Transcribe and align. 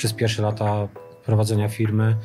przez 0.00 0.12
pierwsze 0.12 0.42
lata 0.42 0.88
prowadzenia 1.26 1.68
firmy, 1.68 2.16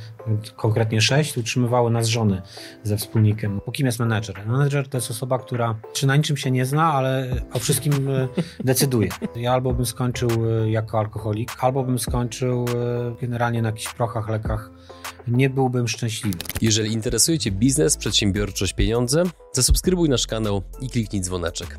konkretnie 0.56 1.02
sześć, 1.02 1.38
utrzymywały 1.38 1.92
nas 1.92 2.08
żony 2.08 2.42
ze 2.84 2.98
wspólnikiem. 2.98 3.62
Po 3.66 3.72
kim 3.72 3.86
jest 3.86 4.00
menedżer? 4.00 4.48
Menedżer 4.48 4.90
to 4.90 4.98
jest 4.98 5.12
osoba, 5.12 5.40
która 5.40 5.76
czy 5.94 6.08
na 6.08 6.16
niczym 6.16 6.38
się 6.38 6.52
nie 6.52 6.66
zna, 6.66 6.94
ale 6.94 7.28
o 7.54 7.60
wszystkim 7.60 8.10
e, 8.10 8.28
decyduje. 8.64 9.10
Ja 9.36 9.54
albo 9.54 9.74
bym 9.74 9.86
skończył 9.86 10.30
e, 10.30 10.72
jako 10.72 11.00
alkoholik, 11.00 11.52
albo 11.60 11.84
bym 11.84 12.00
skończył 12.00 12.66
e, 12.66 13.22
generalnie 13.22 13.62
na 13.62 13.70
jakichś 13.70 13.94
prochach, 13.94 14.30
lekach. 14.30 14.72
Nie 15.28 15.50
byłbym 15.50 15.88
szczęśliwy. 15.88 16.38
Jeżeli 16.62 16.94
interesuje 16.94 17.40
Cię 17.40 17.52
biznes, 17.52 17.98
przedsiębiorczość, 17.98 18.74
pieniądze, 18.74 19.24
zasubskrybuj 19.54 20.10
nasz 20.10 20.28
kanał 20.28 20.62
i 20.82 20.90
kliknij 20.90 21.22
dzwoneczek. 21.22 21.78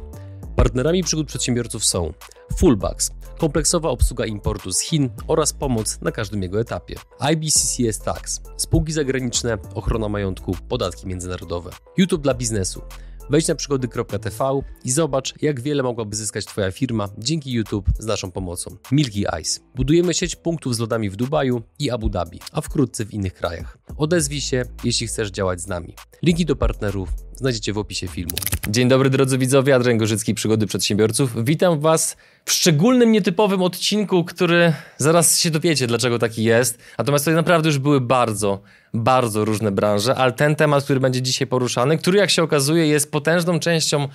Partnerami 0.67 1.03
przygód 1.03 1.27
przedsiębiorców 1.27 1.85
są 1.85 2.12
Fullbacks, 2.57 3.11
kompleksowa 3.39 3.89
obsługa 3.89 4.27
importu 4.27 4.73
z 4.73 4.81
Chin 4.81 5.11
oraz 5.27 5.53
pomoc 5.53 6.00
na 6.00 6.12
każdym 6.12 6.43
jego 6.43 6.61
etapie. 6.61 6.95
IBCCS 7.32 7.99
Tax, 7.99 8.40
spółki 8.57 8.93
zagraniczne, 8.93 9.59
ochrona 9.75 10.09
majątku, 10.09 10.57
podatki 10.68 11.07
międzynarodowe. 11.07 11.71
YouTube 11.96 12.23
dla 12.23 12.35
biznesu. 12.35 12.82
Wejdź 13.31 13.49
na 13.49 13.54
przygody.tv 13.54 14.61
i 14.85 14.90
zobacz, 14.90 15.35
jak 15.43 15.61
wiele 15.61 15.82
mogłaby 15.82 16.17
zyskać 16.17 16.45
Twoja 16.45 16.71
firma 16.71 17.09
dzięki 17.18 17.53
YouTube 17.53 17.89
z 17.98 18.07
naszą 18.07 18.31
pomocą. 18.31 18.76
Milky 18.93 19.25
Ice. 19.40 19.61
Budujemy 19.75 20.14
sieć 20.14 20.37
punktów 20.37 20.76
z 20.76 20.79
lodami 20.79 21.11
w 21.11 21.17
Dubaju 21.17 21.62
i 21.79 21.90
Abu 21.90 22.09
Dhabi, 22.09 22.40
a 22.53 22.61
wkrótce 22.61 23.04
w 23.04 23.14
innych 23.14 23.35
krajach. 23.35 23.79
Odezwij 23.96 24.40
się, 24.40 24.64
jeśli 24.85 25.07
chcesz 25.07 25.31
działać 25.31 25.61
z 25.61 25.67
nami. 25.67 25.95
Linki 26.23 26.46
do 26.46 26.57
partnerów 26.57 27.09
znajdziecie 27.36 27.72
w 27.72 27.79
opisie 27.79 28.08
filmu. 28.08 28.36
Dzień 28.68 28.89
dobry 28.89 29.11
drodzy 29.11 29.39
widzowie, 29.39 29.75
Adrian 29.75 29.99
Gorzycki, 29.99 30.35
Przygody 30.35 30.67
Przedsiębiorców. 30.67 31.45
Witam 31.45 31.81
Was 31.81 32.17
w 32.45 32.53
szczególnym, 32.53 33.12
nietypowym 33.12 33.62
odcinku, 33.62 34.25
który 34.25 34.72
zaraz 34.98 35.39
się 35.39 35.50
dowiecie, 35.50 35.86
dlaczego 35.86 36.19
taki 36.19 36.45
jest. 36.45 36.78
Natomiast 36.98 37.25
to 37.25 37.31
naprawdę 37.31 37.69
już 37.69 37.78
były 37.78 38.00
bardzo, 38.00 38.61
bardzo 38.95 39.45
różne 39.45 39.72
branże, 39.72 40.14
ale 40.14 40.33
ten 40.33 40.57
temat, 40.57 40.84
który 40.84 41.01
będzie 41.01 41.23
dzisiaj 41.23 41.47
poruszany, 41.47 41.98
który 41.98 42.19
jak 42.19 42.31
się 42.31 42.42
okazuje 42.42 42.87
jest 42.87 43.11
potężną 43.11 43.61
częścią 43.61 44.09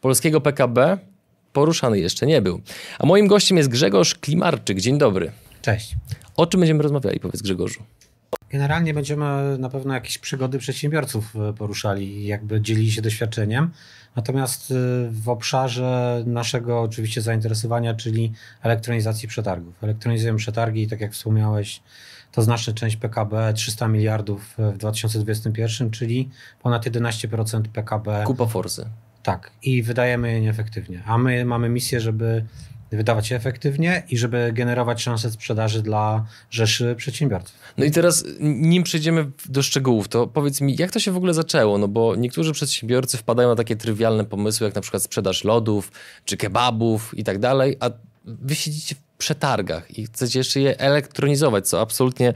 polskiego 0.00 0.40
PKB, 0.40 0.98
poruszany 1.52 1.98
jeszcze 1.98 2.26
nie 2.26 2.42
był. 2.42 2.60
A 2.98 3.06
moim 3.06 3.26
gościem 3.26 3.58
jest 3.58 3.68
Grzegorz 3.68 4.14
Klimarczyk. 4.14 4.80
Dzień 4.80 4.98
dobry. 4.98 5.32
Cześć. 5.62 5.96
O 6.36 6.46
czym 6.46 6.60
będziemy 6.60 6.82
rozmawiali, 6.82 7.20
powiedz 7.20 7.42
Grzegorzu? 7.42 7.82
Generalnie 8.50 8.94
będziemy 8.94 9.58
na 9.58 9.68
pewno 9.68 9.94
jakieś 9.94 10.18
przygody 10.18 10.58
przedsiębiorców 10.58 11.36
e, 11.36 11.52
poruszali, 11.52 12.26
jakby 12.26 12.60
dzielili 12.60 12.92
się 12.92 13.02
doświadczeniem. 13.02 13.70
Natomiast 14.16 14.70
e, 14.70 14.74
w 15.10 15.28
obszarze 15.28 16.22
naszego 16.26 16.80
oczywiście 16.80 17.22
zainteresowania, 17.22 17.94
czyli 17.94 18.32
elektronizacji 18.62 19.28
przetargów. 19.28 19.84
Elektronizujemy 19.84 20.38
przetargi 20.38 20.88
tak 20.88 21.00
jak 21.00 21.12
wspomniałeś, 21.12 21.82
to 22.32 22.42
znaczna 22.42 22.72
część 22.72 22.96
PKB 22.96 23.52
300 23.54 23.88
miliardów 23.88 24.54
w 24.58 24.78
2021, 24.78 25.90
czyli 25.90 26.28
ponad 26.62 26.86
11% 26.86 27.62
PKB. 27.62 28.22
Kupa 28.26 28.46
forsy. 28.46 28.86
Tak, 29.22 29.50
i 29.62 29.82
wydajemy 29.82 30.32
je 30.32 30.40
nieefektywnie. 30.40 31.02
A 31.06 31.18
my 31.18 31.44
mamy 31.44 31.68
misję, 31.68 32.00
żeby 32.00 32.44
wydawać 32.96 33.30
je 33.30 33.36
efektywnie 33.36 34.02
i 34.08 34.18
żeby 34.18 34.50
generować 34.52 35.02
szanse 35.02 35.30
sprzedaży 35.30 35.82
dla 35.82 36.26
rzeszy 36.50 36.94
przedsiębiorców. 36.98 37.56
No 37.78 37.84
i 37.84 37.90
teraz, 37.90 38.24
nim 38.40 38.82
przejdziemy 38.82 39.30
do 39.48 39.62
szczegółów, 39.62 40.08
to 40.08 40.26
powiedz 40.26 40.60
mi, 40.60 40.76
jak 40.78 40.90
to 40.90 41.00
się 41.00 41.12
w 41.12 41.16
ogóle 41.16 41.34
zaczęło? 41.34 41.78
No 41.78 41.88
bo 41.88 42.16
niektórzy 42.16 42.52
przedsiębiorcy 42.52 43.16
wpadają 43.16 43.48
na 43.48 43.56
takie 43.56 43.76
trywialne 43.76 44.24
pomysły, 44.24 44.64
jak 44.64 44.74
na 44.74 44.80
przykład 44.80 45.02
sprzedaż 45.02 45.44
lodów, 45.44 45.92
czy 46.24 46.36
kebabów 46.36 47.18
i 47.18 47.24
tak 47.24 47.38
dalej, 47.38 47.76
a 47.80 47.90
wy 48.24 48.54
siedzicie 48.54 48.94
w 48.94 49.18
przetargach 49.18 49.98
i 49.98 50.06
chcecie 50.06 50.38
jeszcze 50.38 50.60
je 50.60 50.78
elektronizować, 50.78 51.68
co 51.68 51.80
absolutnie 51.80 52.34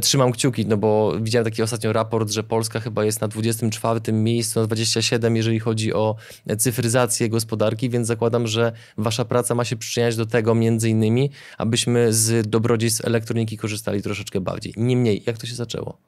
trzymam 0.00 0.32
kciuki, 0.32 0.66
no 0.66 0.76
bo 0.76 1.12
widziałem 1.20 1.44
taki 1.44 1.62
ostatnio 1.62 1.92
raport, 1.92 2.30
że 2.30 2.42
Polska 2.42 2.80
chyba 2.80 3.04
jest 3.04 3.20
na 3.20 3.28
24 3.28 4.12
miejscu, 4.12 4.60
na 4.60 4.66
27, 4.66 5.36
jeżeli 5.36 5.60
chodzi 5.60 5.94
o 5.94 6.16
cyfryzację 6.58 7.28
gospodarki, 7.28 7.90
więc 7.90 8.06
zakładam, 8.06 8.46
że 8.46 8.72
wasza 8.98 9.24
praca 9.24 9.54
ma 9.54 9.64
się 9.64 9.76
przyczyniać 9.76 10.16
do 10.16 10.26
tego 10.26 10.54
między 10.54 10.90
innymi, 10.90 11.30
abyśmy 11.58 12.12
z 12.12 12.48
dobrodziejstw 12.48 13.04
elektroniki 13.04 13.56
korzystali 13.56 14.02
troszeczkę 14.02 14.40
bardziej. 14.40 14.74
Niemniej, 14.76 15.22
jak 15.26 15.38
to 15.38 15.46
się 15.46 15.54
zaczęło? 15.54 15.98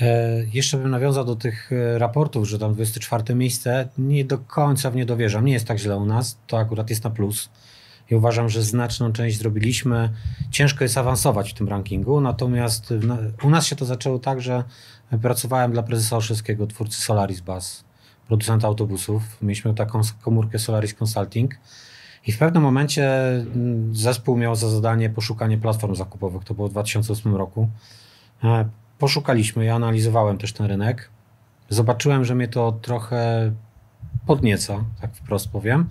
E, 0.00 0.44
jeszcze 0.52 0.76
bym 0.76 0.90
nawiązał 0.90 1.24
do 1.24 1.36
tych 1.36 1.72
e, 1.72 1.98
raportów, 1.98 2.48
że 2.48 2.58
tam 2.58 2.74
24 2.74 3.34
miejsce. 3.34 3.88
Nie 3.98 4.24
do 4.24 4.38
końca 4.38 4.90
w 4.90 4.96
nie 4.96 5.06
dowierzam. 5.06 5.44
Nie 5.44 5.52
jest 5.52 5.66
tak 5.66 5.78
źle 5.78 5.96
u 5.96 6.06
nas. 6.06 6.38
To 6.46 6.58
akurat 6.58 6.90
jest 6.90 7.04
na 7.04 7.10
plus 7.10 7.48
i 8.10 8.14
uważam, 8.14 8.48
że 8.48 8.62
znaczną 8.62 9.12
część 9.12 9.38
zrobiliśmy. 9.38 10.10
Ciężko 10.50 10.84
jest 10.84 10.98
awansować 10.98 11.50
w 11.50 11.54
tym 11.54 11.68
rankingu, 11.68 12.20
natomiast 12.20 12.94
u 13.42 13.50
nas 13.50 13.66
się 13.66 13.76
to 13.76 13.84
zaczęło 13.84 14.18
tak, 14.18 14.40
że 14.40 14.64
pracowałem 15.22 15.72
dla 15.72 15.82
prezesa 15.82 16.16
Olszewskiego, 16.16 16.66
twórcy 16.66 17.02
Solaris 17.02 17.40
Bus, 17.40 17.84
producenta 18.26 18.66
autobusów. 18.66 19.22
Mieliśmy 19.42 19.74
taką 19.74 20.00
komórkę 20.22 20.58
Solaris 20.58 20.94
Consulting. 21.02 21.54
I 22.26 22.32
w 22.32 22.38
pewnym 22.38 22.62
momencie 22.62 23.28
mm, 23.28 23.94
zespół 23.94 24.36
miał 24.36 24.56
za 24.56 24.68
zadanie 24.68 25.10
poszukanie 25.10 25.58
platform 25.58 25.94
zakupowych. 25.94 26.44
To 26.44 26.54
było 26.54 26.68
w 26.68 26.70
2008 26.70 27.36
roku. 27.36 27.68
E, 28.44 28.68
poszukaliśmy, 28.98 29.64
ja 29.64 29.74
analizowałem 29.74 30.38
też 30.38 30.52
ten 30.52 30.66
rynek. 30.66 31.10
Zobaczyłem, 31.68 32.24
że 32.24 32.34
mnie 32.34 32.48
to 32.48 32.72
trochę 32.72 33.52
podnieca, 34.26 34.84
tak 35.00 35.14
wprost 35.14 35.48
powiem. 35.48 35.88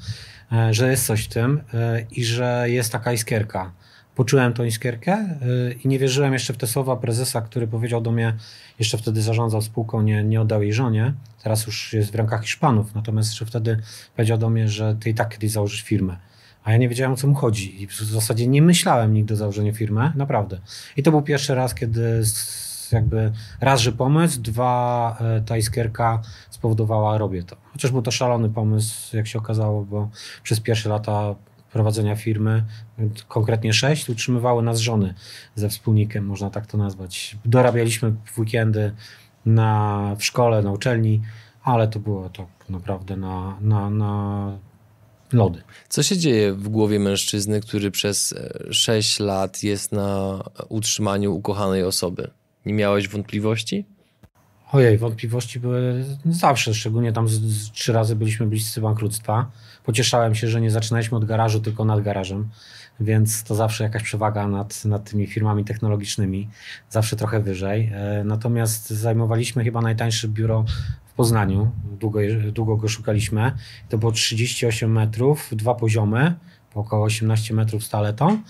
E, 0.51 0.73
że 0.73 0.91
jest 0.91 1.05
coś 1.05 1.23
w 1.23 1.27
tym 1.27 1.61
e, 1.73 2.05
i 2.11 2.25
że 2.25 2.65
jest 2.69 2.91
taka 2.91 3.13
iskierka. 3.13 3.71
Poczułem 4.15 4.53
tą 4.53 4.63
iskierkę 4.63 5.13
e, 5.13 5.37
i 5.83 5.87
nie 5.87 5.99
wierzyłem 5.99 6.33
jeszcze 6.33 6.53
w 6.53 6.57
te 6.57 6.67
słowa 6.67 6.95
prezesa, 6.95 7.41
który 7.41 7.67
powiedział 7.67 8.01
do 8.01 8.11
mnie, 8.11 8.33
jeszcze 8.79 8.97
wtedy 8.97 9.21
zarządzał 9.21 9.61
spółką, 9.61 10.01
nie, 10.01 10.23
nie 10.23 10.41
oddał 10.41 10.63
jej 10.63 10.73
żonie, 10.73 11.13
teraz 11.43 11.65
już 11.65 11.93
jest 11.93 12.11
w 12.11 12.15
rękach 12.15 12.43
Hiszpanów, 12.43 12.95
natomiast 12.95 13.29
jeszcze 13.29 13.45
wtedy 13.45 13.81
powiedział 14.15 14.37
do 14.37 14.49
mnie, 14.49 14.69
że 14.69 14.95
ty 14.99 15.09
i 15.09 15.13
tak 15.13 15.29
kiedyś 15.29 15.51
założysz 15.51 15.81
firmę. 15.81 16.17
A 16.63 16.71
ja 16.71 16.77
nie 16.77 16.89
wiedziałem, 16.89 17.13
o 17.13 17.15
co 17.15 17.27
mu 17.27 17.35
chodzi 17.35 17.83
i 17.83 17.87
w 17.87 17.93
zasadzie 17.93 18.47
nie 18.47 18.61
myślałem 18.61 19.13
nigdy 19.13 19.33
o 19.33 19.37
założeniu 19.37 19.73
firmy, 19.73 20.11
naprawdę. 20.15 20.59
I 20.97 21.03
to 21.03 21.11
był 21.11 21.21
pierwszy 21.21 21.55
raz, 21.55 21.75
kiedy 21.75 22.23
jakby 22.91 23.31
raz, 23.61 23.81
że 23.81 23.91
pomysł, 23.91 24.41
dwa, 24.41 25.17
e, 25.21 25.41
ta 25.41 25.57
iskierka 25.57 26.21
spowodowała, 26.49 27.17
robię 27.17 27.43
to. 27.43 27.55
Chociaż 27.73 27.91
był 27.91 28.01
to 28.01 28.11
szalony 28.11 28.49
pomysł, 28.49 29.17
jak 29.17 29.27
się 29.27 29.39
okazało, 29.39 29.85
bo 29.85 30.09
przez 30.43 30.59
pierwsze 30.59 30.89
lata 30.89 31.35
prowadzenia 31.71 32.15
firmy, 32.15 32.63
konkretnie 33.27 33.73
sześć, 33.73 34.09
utrzymywały 34.09 34.63
nas 34.63 34.79
żony 34.79 35.13
ze 35.55 35.69
wspólnikiem, 35.69 36.25
można 36.25 36.49
tak 36.49 36.67
to 36.67 36.77
nazwać. 36.77 37.37
Dorabialiśmy 37.45 38.13
w 38.25 38.39
weekendy 38.39 38.91
na, 39.45 40.15
w 40.19 40.23
szkole, 40.23 40.61
na 40.61 40.71
uczelni, 40.71 41.21
ale 41.63 41.87
to 41.87 41.99
było 41.99 42.29
to 42.29 42.47
naprawdę 42.69 43.17
na, 43.17 43.57
na, 43.61 43.89
na 43.89 44.51
lody. 45.33 45.61
Co 45.89 46.03
się 46.03 46.17
dzieje 46.17 46.53
w 46.53 46.69
głowie 46.69 46.99
mężczyzny, 46.99 47.61
który 47.61 47.91
przez 47.91 48.33
6 48.71 49.19
lat 49.19 49.63
jest 49.63 49.91
na 49.91 50.39
utrzymaniu 50.69 51.35
ukochanej 51.35 51.83
osoby? 51.83 52.31
Nie 52.65 52.73
miałeś 52.73 53.07
wątpliwości? 53.07 53.85
Ojej, 54.71 54.97
wątpliwości 54.97 55.59
były 55.59 56.05
zawsze, 56.25 56.73
szczególnie 56.73 57.13
tam 57.13 57.27
z, 57.27 57.31
z, 57.31 57.71
trzy 57.71 57.93
razy 57.93 58.15
byliśmy 58.15 58.47
bliscy 58.47 58.81
bankructwa. 58.81 59.51
Pocieszałem 59.83 60.35
się, 60.35 60.47
że 60.47 60.61
nie 60.61 60.71
zaczynaliśmy 60.71 61.17
od 61.17 61.25
garażu, 61.25 61.59
tylko 61.59 61.85
nad 61.85 62.01
garażem, 62.01 62.49
więc 62.99 63.43
to 63.43 63.55
zawsze 63.55 63.83
jakaś 63.83 64.03
przewaga 64.03 64.47
nad, 64.47 64.85
nad 64.85 65.09
tymi 65.09 65.27
firmami 65.27 65.65
technologicznymi, 65.65 66.49
zawsze 66.89 67.15
trochę 67.15 67.39
wyżej. 67.39 67.91
E, 67.93 68.23
natomiast 68.25 68.89
zajmowaliśmy 68.89 69.63
chyba 69.63 69.81
najtańsze 69.81 70.27
biuro 70.27 70.65
w 71.05 71.13
Poznaniu, 71.13 71.71
długo, 71.99 72.19
długo 72.51 72.77
go 72.77 72.87
szukaliśmy. 72.87 73.51
To 73.89 73.97
było 73.97 74.11
38 74.11 74.91
metrów, 74.91 75.49
dwa 75.51 75.75
poziomy, 75.75 76.35
po 76.73 76.79
około 76.79 77.05
18 77.05 77.53
metrów 77.53 77.83
z 77.83 77.89
taletą. 77.89 78.41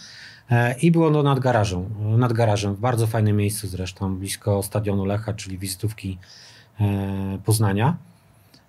E, 0.51 0.75
I 0.79 0.91
było 0.91 1.11
to 1.11 1.23
nad 1.23 1.39
garażem, 1.39 1.85
nad 2.17 2.33
garażem, 2.33 2.75
w 2.75 2.79
bardzo 2.79 3.07
fajnym 3.07 3.37
miejscu 3.37 3.67
zresztą, 3.67 4.15
blisko 4.15 4.63
stadionu 4.63 5.05
Lecha, 5.05 5.33
czyli 5.33 5.57
wizytówki 5.57 6.17
e, 6.79 7.37
Poznania. 7.45 7.97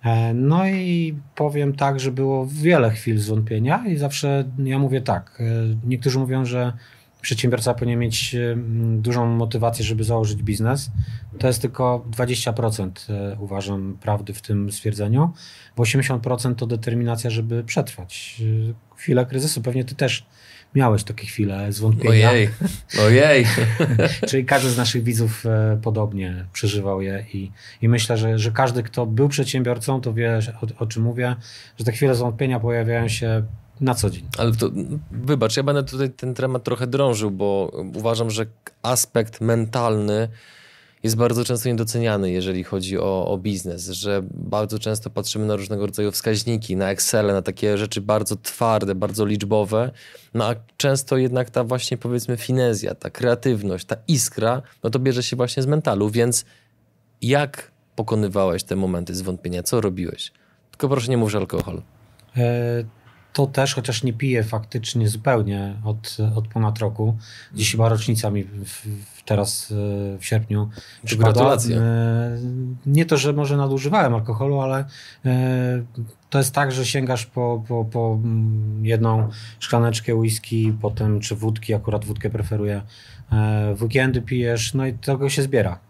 E, 0.03 0.33
no 0.33 0.67
i 0.67 1.15
powiem 1.35 1.73
tak, 1.73 1.99
że 1.99 2.11
było 2.11 2.47
wiele 2.51 2.91
chwil 2.91 3.19
zwątpienia 3.19 3.83
i 3.87 3.97
zawsze 3.97 4.45
ja 4.63 4.79
mówię 4.79 5.01
tak. 5.01 5.41
Niektórzy 5.83 6.19
mówią, 6.19 6.45
że 6.45 6.73
przedsiębiorca 7.21 7.73
powinien 7.73 7.99
mieć 7.99 8.35
dużą 8.97 9.25
motywację, 9.25 9.85
żeby 9.85 10.03
założyć 10.03 10.43
biznes. 10.43 10.91
To 11.39 11.47
jest 11.47 11.61
tylko 11.61 12.05
20% 12.11 12.91
uważam 13.39 13.97
prawdy 14.01 14.33
w 14.33 14.41
tym 14.41 14.71
stwierdzeniu, 14.71 15.33
bo 15.75 15.83
80% 15.83 16.55
to 16.55 16.67
determinacja, 16.67 17.29
żeby 17.29 17.63
przetrwać. 17.63 18.41
Chwilę 18.95 19.25
kryzysu, 19.25 19.61
pewnie 19.61 19.85
ty 19.85 19.95
też 19.95 20.25
miałeś 20.77 21.03
takie 21.03 21.27
chwile 21.27 21.71
zwątpienia. 21.71 22.29
Ojej, 22.29 22.49
ojej. 23.05 23.45
Czyli 24.29 24.45
każdy 24.45 24.69
z 24.69 24.77
naszych 24.77 25.03
widzów 25.03 25.45
e, 25.45 25.79
podobnie 25.83 26.45
przeżywał 26.53 27.01
je 27.01 27.25
i, 27.33 27.51
i 27.81 27.89
myślę, 27.89 28.17
że, 28.17 28.39
że 28.39 28.51
każdy, 28.51 28.83
kto 28.83 29.05
był 29.05 29.29
przedsiębiorcą, 29.29 30.01
to 30.01 30.13
wie 30.13 30.39
o, 30.61 30.83
o 30.83 30.85
czym 30.85 31.03
mówię, 31.03 31.35
że 31.79 31.85
te 31.85 31.91
chwile 31.91 32.15
zwątpienia 32.15 32.59
pojawiają 32.59 33.07
się 33.07 33.43
na 33.81 33.95
co 33.95 34.09
dzień. 34.09 34.25
Ale 34.37 34.51
to, 34.51 34.69
wybacz, 35.11 35.57
ja 35.57 35.63
będę 35.63 35.83
tutaj 35.83 36.09
ten 36.09 36.33
temat 36.33 36.63
trochę 36.63 36.87
drążył, 36.87 37.31
bo 37.31 37.71
uważam, 37.95 38.31
że 38.31 38.45
aspekt 38.81 39.41
mentalny 39.41 40.27
jest 41.03 41.15
bardzo 41.15 41.45
często 41.45 41.69
niedoceniany, 41.69 42.31
jeżeli 42.31 42.63
chodzi 42.63 42.99
o, 42.99 43.27
o 43.27 43.37
biznes, 43.37 43.89
że 43.89 44.21
bardzo 44.33 44.79
często 44.79 45.09
patrzymy 45.09 45.45
na 45.45 45.55
różnego 45.55 45.85
rodzaju 45.85 46.11
wskaźniki, 46.11 46.75
na 46.75 46.91
Excel, 46.91 47.27
na 47.27 47.41
takie 47.41 47.77
rzeczy 47.77 48.01
bardzo 48.01 48.35
twarde, 48.35 48.95
bardzo 48.95 49.25
liczbowe, 49.25 49.91
no 50.33 50.45
a 50.45 50.55
często 50.77 51.17
jednak 51.17 51.49
ta 51.49 51.63
właśnie 51.63 51.97
powiedzmy 51.97 52.37
finezja, 52.37 52.95
ta 52.95 53.09
kreatywność, 53.09 53.85
ta 53.85 53.95
iskra, 54.07 54.61
no 54.83 54.89
to 54.89 54.99
bierze 54.99 55.23
się 55.23 55.35
właśnie 55.35 55.63
z 55.63 55.67
mentalu, 55.67 56.09
więc 56.09 56.45
jak 57.21 57.71
pokonywałeś 57.95 58.63
te 58.63 58.75
momenty 58.75 59.15
zwątpienia? 59.15 59.63
Co 59.63 59.81
robiłeś? 59.81 60.31
Tylko 60.71 60.89
proszę 60.89 61.07
nie 61.07 61.17
mówić 61.17 61.35
alkohol. 61.35 61.81
E, 63.31 63.33
to 63.33 63.47
też, 63.47 63.75
chociaż 63.75 64.03
nie 64.03 64.13
piję 64.13 64.43
faktycznie 64.43 65.07
zupełnie 65.07 65.75
od, 65.83 66.17
od 66.35 66.47
ponad 66.47 66.79
roku. 66.79 67.17
Dziś 67.53 67.71
chyba 67.71 67.89
rocznica 67.89 68.31
mi 68.31 68.43
w, 68.43 68.87
teraz 69.25 69.71
e, 69.71 70.17
w 70.17 70.25
sierpniu 70.25 70.69
przypada. 71.05 71.31
Gratulacje. 71.31 71.77
E, 71.77 72.37
nie 72.85 73.05
to, 73.05 73.17
że 73.17 73.33
może 73.33 73.57
nadużywałem 73.57 74.13
alkoholu, 74.13 74.61
ale 74.61 74.85
to 76.29 76.37
jest 76.37 76.53
tak, 76.53 76.71
że 76.71 76.85
sięgasz 76.85 77.25
po, 77.25 77.63
po, 77.67 77.85
po 77.85 78.19
jedną 78.81 79.29
szklaneczkę 79.59 80.15
whisky, 80.15 80.73
potem 80.81 81.19
czy 81.19 81.35
wódki, 81.35 81.73
akurat 81.73 82.05
wódkę 82.05 82.29
preferuję. 82.29 82.81
W 83.75 83.83
weekendy 83.83 84.21
pijesz, 84.21 84.73
no 84.73 84.85
i 84.85 84.93
tego 84.93 85.29
się 85.29 85.41
zbiera. 85.41 85.86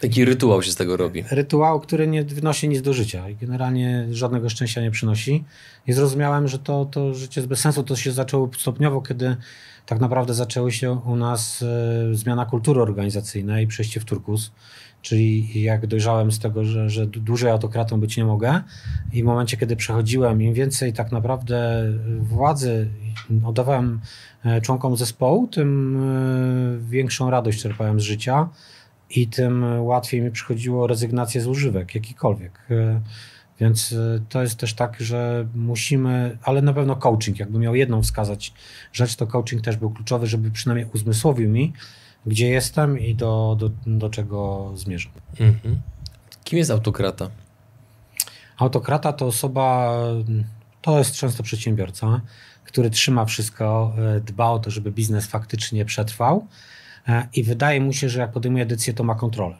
Taki 0.00 0.24
rytuał 0.24 0.62
się 0.62 0.72
z 0.72 0.76
tego 0.76 0.96
robi. 0.96 1.24
Rytuał, 1.30 1.80
który 1.80 2.06
nie 2.06 2.24
wnosi 2.24 2.68
nic 2.68 2.82
do 2.82 2.92
życia 2.92 3.28
i 3.28 3.36
generalnie 3.36 4.06
żadnego 4.10 4.48
szczęścia 4.48 4.80
nie 4.80 4.90
przynosi. 4.90 5.44
I 5.86 5.92
zrozumiałem, 5.92 6.48
że 6.48 6.58
to, 6.58 6.84
to 6.84 7.14
życie 7.14 7.42
bez 7.42 7.60
sensu. 7.60 7.82
To 7.82 7.96
się 7.96 8.12
zaczęło 8.12 8.50
stopniowo, 8.58 9.02
kiedy 9.02 9.36
tak 9.86 10.00
naprawdę 10.00 10.34
zaczęły 10.34 10.72
się 10.72 10.92
u 10.92 11.16
nas 11.16 11.62
e, 11.62 12.14
zmiana 12.14 12.46
kultury 12.46 12.80
organizacyjnej, 12.80 13.66
przejście 13.66 14.00
w 14.00 14.04
turkus. 14.04 14.52
Czyli 15.02 15.62
jak 15.62 15.86
dojrzałem 15.86 16.32
z 16.32 16.38
tego, 16.38 16.64
że, 16.64 16.90
że 16.90 17.06
dłużej 17.06 17.50
autokratą 17.50 18.00
być 18.00 18.16
nie 18.16 18.24
mogę 18.24 18.60
i 19.12 19.22
w 19.22 19.26
momencie, 19.26 19.56
kiedy 19.56 19.76
przechodziłem, 19.76 20.42
im 20.42 20.54
więcej 20.54 20.92
tak 20.92 21.12
naprawdę 21.12 21.84
władzy 22.20 22.88
oddawałem 23.44 24.00
e, 24.44 24.60
członkom 24.60 24.96
zespołu, 24.96 25.48
tym 25.48 25.96
e, 26.86 26.90
większą 26.90 27.30
radość 27.30 27.62
czerpałem 27.62 28.00
z 28.00 28.02
życia 28.02 28.48
i 29.10 29.28
tym 29.28 29.82
łatwiej 29.82 30.22
mi 30.22 30.30
przychodziło 30.30 30.86
rezygnację 30.86 31.40
z 31.40 31.46
używek, 31.46 31.94
jakikolwiek. 31.94 32.60
E, 32.70 33.00
więc 33.60 33.92
e, 33.92 34.20
to 34.28 34.42
jest 34.42 34.58
też 34.58 34.74
tak, 34.74 34.96
że 35.00 35.46
musimy, 35.54 36.38
ale 36.42 36.62
na 36.62 36.72
pewno 36.72 36.96
coaching, 36.96 37.38
jakby 37.38 37.58
miał 37.58 37.74
jedną 37.74 38.02
wskazać 38.02 38.52
rzecz, 38.92 39.16
to 39.16 39.26
coaching 39.26 39.62
też 39.62 39.76
był 39.76 39.90
kluczowy, 39.90 40.26
żeby 40.26 40.50
przynajmniej 40.50 40.86
uzmysłowił 40.94 41.50
mi, 41.50 41.72
gdzie 42.26 42.48
jestem 42.48 42.98
i 42.98 43.14
do, 43.14 43.56
do, 43.58 43.70
do 43.86 44.10
czego 44.10 44.70
zmierzam. 44.74 45.12
Mhm. 45.40 45.80
Kim 46.44 46.58
jest 46.58 46.70
autokrata? 46.70 47.30
Autokrata 48.56 49.12
to 49.12 49.26
osoba, 49.26 49.96
to 50.82 50.98
jest 50.98 51.14
często 51.14 51.42
przedsiębiorca, 51.42 52.20
który 52.64 52.90
trzyma 52.90 53.24
wszystko, 53.24 53.94
e, 54.16 54.20
dba 54.20 54.50
o 54.50 54.58
to, 54.58 54.70
żeby 54.70 54.92
biznes 54.92 55.26
faktycznie 55.26 55.84
przetrwał 55.84 56.46
i 57.34 57.42
wydaje 57.42 57.80
mu 57.80 57.92
się, 57.92 58.08
że 58.08 58.20
jak 58.20 58.32
podejmuje 58.32 58.66
decyzję, 58.66 58.94
to 58.94 59.04
ma 59.04 59.14
kontrolę. 59.14 59.56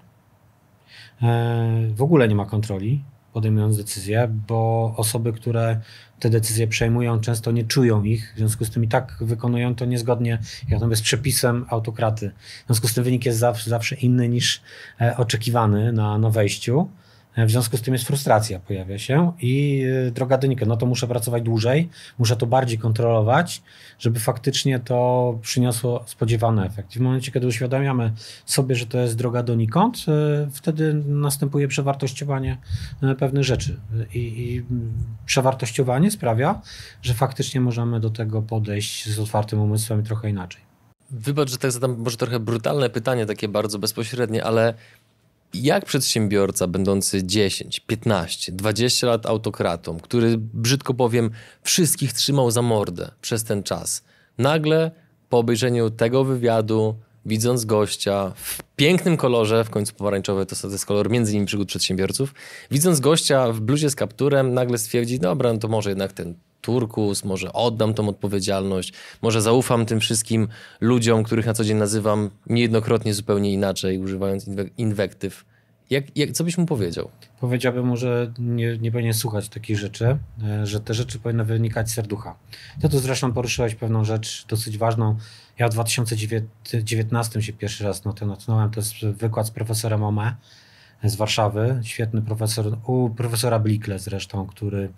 E, 1.23 1.89
w 1.95 2.03
ogóle 2.03 2.29
nie 2.29 2.35
ma 2.35 2.47
kontroli 2.47 3.05
podejmując 3.33 3.77
decyzje, 3.77 4.29
bo 4.49 4.95
osoby, 4.97 5.33
które 5.33 5.81
te 6.21 6.31
decyzje 6.31 6.67
przejmują, 6.67 7.21
często 7.21 7.51
nie 7.51 7.65
czują 7.65 8.03
ich, 8.03 8.33
w 8.35 8.39
związku 8.39 8.65
z 8.65 8.71
tym 8.71 8.85
i 8.85 8.89
tak 8.89 9.17
wykonują 9.21 9.75
to 9.75 9.85
niezgodnie 9.85 10.39
jak 10.69 10.81
to 10.81 10.97
z 10.97 11.03
przepisem 11.03 11.67
autokraty. 11.69 12.31
W 12.65 12.67
związku 12.67 12.89
z 12.89 12.95
tym 12.95 13.05
wynik 13.05 13.27
jest 13.27 13.39
zawsze, 13.39 13.71
zawsze 13.71 13.97
inny 13.97 14.29
niż 14.29 14.63
e, 15.01 15.17
oczekiwany 15.17 15.93
na, 15.93 16.19
na 16.19 16.31
wejściu. 16.31 16.89
W 17.37 17.51
związku 17.51 17.77
z 17.77 17.83
tym 17.83 17.95
jest 17.95 18.07
frustracja, 18.07 18.61
pojawia 18.61 18.99
się 18.99 19.33
i 19.41 19.83
y, 20.09 20.11
droga 20.11 20.39
do 20.39 20.49
no 20.67 20.77
to 20.77 20.87
muszę 20.87 21.07
pracować 21.07 21.43
dłużej, 21.43 21.89
muszę 22.19 22.37
to 22.37 22.47
bardziej 22.47 22.79
kontrolować, 22.79 23.63
żeby 23.99 24.21
faktycznie 24.21 24.79
to 24.79 25.39
przyniosło 25.43 26.05
spodziewany 26.07 26.67
efekt. 26.67 26.97
I 26.97 26.99
w 26.99 27.03
momencie, 27.03 27.33
kiedy 27.33 27.47
uświadamiamy 27.47 28.13
sobie, 28.47 28.75
że 28.75 28.87
to 28.87 28.99
jest 28.99 29.17
droga 29.17 29.43
donikąd, 29.43 29.97
y, 29.99 30.51
wtedy 30.53 30.95
następuje 30.95 31.69
przewartościowanie 31.69 32.59
y, 33.03 33.15
pewnych 33.15 33.45
rzeczy. 33.45 33.81
I, 34.15 34.19
I 34.19 34.65
przewartościowanie 35.27 36.11
sprawia, 36.11 36.61
że 37.03 37.15
faktycznie 37.15 37.61
możemy 37.61 38.01
do 38.01 38.11
tego 38.11 38.43
podejść 38.43 39.09
z 39.09 39.19
otwartym 39.19 39.61
umysłem 39.61 40.01
i 40.01 40.03
trochę 40.05 40.31
inaczej. 40.31 40.71
Wybacz, 41.11 41.51
że 41.51 41.59
tak 41.59 41.73
zadam 41.73 41.99
może 41.99 42.17
trochę 42.17 42.41
brutalne 42.41 42.91
pytanie, 42.91 43.27
takie 43.27 43.49
bardzo 43.49 43.79
bezpośrednie, 43.79 44.45
ale 44.45 44.75
jak 45.55 45.85
przedsiębiorca 45.85 46.67
będący 46.67 47.25
10, 47.25 47.81
15, 47.81 48.53
20 48.53 49.07
lat 49.07 49.27
autokratą, 49.27 50.01
który 50.01 50.39
brzydko 50.39 50.95
powiem, 50.95 51.31
wszystkich 51.63 52.13
trzymał 52.13 52.51
za 52.51 52.63
mordę 52.63 53.11
przez 53.21 53.45
ten 53.45 53.63
czas, 53.63 54.05
nagle 54.39 54.91
po 55.29 55.39
obejrzeniu 55.39 55.91
tego 55.91 56.25
wywiadu, 56.25 56.95
widząc 57.27 57.65
gościa 57.65 58.33
w 58.37 58.59
pięknym 58.77 59.17
kolorze, 59.17 59.65
w 59.65 59.71
końcu 59.71 59.95
pomarańczowy 59.95 60.47
to 60.47 60.69
jest 60.69 60.87
kolor 60.87 61.11
między 61.11 61.33
innymi 61.33 61.47
przygód 61.47 61.69
przedsiębiorców, 61.69 62.35
widząc 62.71 63.01
gościa 63.01 63.53
w 63.53 63.61
bluzie 63.61 63.91
z 63.91 63.95
kapturem, 63.95 64.55
nagle 64.55 64.79
stwierdzi, 64.79 65.19
dobra, 65.19 65.53
no 65.53 65.59
to 65.59 65.69
może 65.69 65.91
jednak 65.91 66.13
ten 66.13 66.35
turkus, 66.61 67.25
może 67.25 67.53
oddam 67.53 67.95
tą 67.95 68.09
odpowiedzialność, 68.09 68.93
może 69.23 69.43
zaufam 69.43 69.87
tym 69.87 70.01
wszystkim 70.01 70.49
ludziom, 70.81 71.23
których 71.23 71.47
na 71.47 71.55
co 71.55 71.65
dzień 71.65 71.77
nazywam 71.77 72.31
niejednokrotnie 72.47 73.15
zupełnie 73.15 73.53
inaczej, 73.53 73.99
używając 73.99 74.47
inwektyw. 74.79 75.45
Jak, 75.91 76.17
jak, 76.17 76.33
co 76.33 76.45
byś 76.45 76.59
mu 76.59 76.67
powiedział? 76.67 77.11
Powiedziałbym 77.41 77.87
mu, 77.87 77.97
że 77.97 78.33
nie, 78.39 78.79
nie 78.79 78.93
powinien 78.93 79.15
słuchać 79.15 79.49
takich 79.49 79.79
rzeczy, 79.79 80.19
e, 80.43 80.67
że 80.67 80.81
te 80.81 80.95
rzeczy 80.95 81.19
powinny 81.19 81.45
wynikać 81.45 81.91
z 81.91 81.95
serducha. 81.95 82.37
Ty 82.81 82.89
tu 82.89 82.99
zresztą 82.99 83.33
poruszyłeś 83.33 83.75
pewną 83.75 84.05
rzecz 84.05 84.47
dosyć 84.49 84.79
ważną. 84.79 85.17
Ja 85.59 85.69
w 85.69 85.73
2019 85.73 87.43
się 87.43 87.53
pierwszy 87.53 87.85
raz 87.85 88.05
na 88.05 88.13
to 88.13 88.27
natknąłem. 88.27 88.71
To 88.71 88.81
jest 88.81 88.93
wykład 89.07 89.47
z 89.47 89.51
profesorem 89.51 90.03
Ome 90.03 90.37
z 91.05 91.17
Warszawy, 91.17 91.81
świetny 91.83 92.23
profesor, 92.23 92.79
u 92.87 93.11
profesora 93.11 93.59
Blikle 93.59 93.99
zresztą, 93.99 94.47
który 94.47 94.93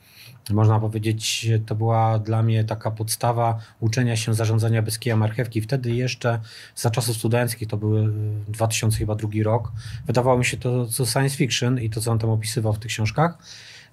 można 0.51 0.81
powiedzieć, 0.81 1.51
to 1.67 1.75
była 1.75 2.19
dla 2.19 2.43
mnie 2.43 2.65
taka 2.65 2.91
podstawa 2.91 3.59
uczenia 3.81 4.17
się 4.17 4.35
zarządzania 4.35 4.83
bez 4.83 4.99
kija 4.99 5.17
marchewki. 5.17 5.61
Wtedy 5.61 5.91
jeszcze 5.91 6.41
za 6.77 6.91
czasów 6.91 7.17
studenckich, 7.17 7.69
to 7.69 7.77
były 7.77 8.13
2002 8.49 9.29
rok, 9.45 9.73
wydawało 10.07 10.39
mi 10.39 10.45
się 10.45 10.57
to 10.57 10.87
co 10.87 11.07
science 11.07 11.37
fiction 11.37 11.81
i 11.81 11.91
to, 11.91 12.01
co 12.01 12.13
on 12.13 12.19
tam 12.19 12.31
opisywał 12.31 12.73
w 12.73 12.79
tych 12.79 12.91
książkach. 12.91 13.39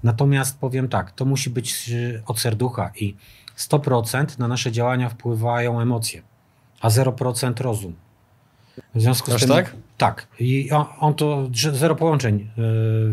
Natomiast 0.03 0.59
powiem 0.59 0.87
tak, 0.87 1.11
to 1.11 1.25
musi 1.25 1.49
być 1.49 1.91
od 2.25 2.39
serducha 2.39 2.91
i 2.95 3.15
100% 3.57 4.39
na 4.39 4.47
nasze 4.47 4.71
działania 4.71 5.09
wpływają 5.09 5.81
emocje, 5.81 6.21
a 6.81 6.89
0% 6.89 7.61
rozum. 7.61 7.95
W 8.95 9.01
związku 9.01 9.31
Aż 9.33 9.41
z 9.41 9.45
tym. 9.45 9.55
tak? 9.55 9.75
Tak. 9.97 10.27
I 10.39 10.71
on, 10.71 10.85
on 10.99 11.13
to 11.13 11.49
zero 11.73 11.95
połączeń 11.95 12.41
e, 12.41 12.45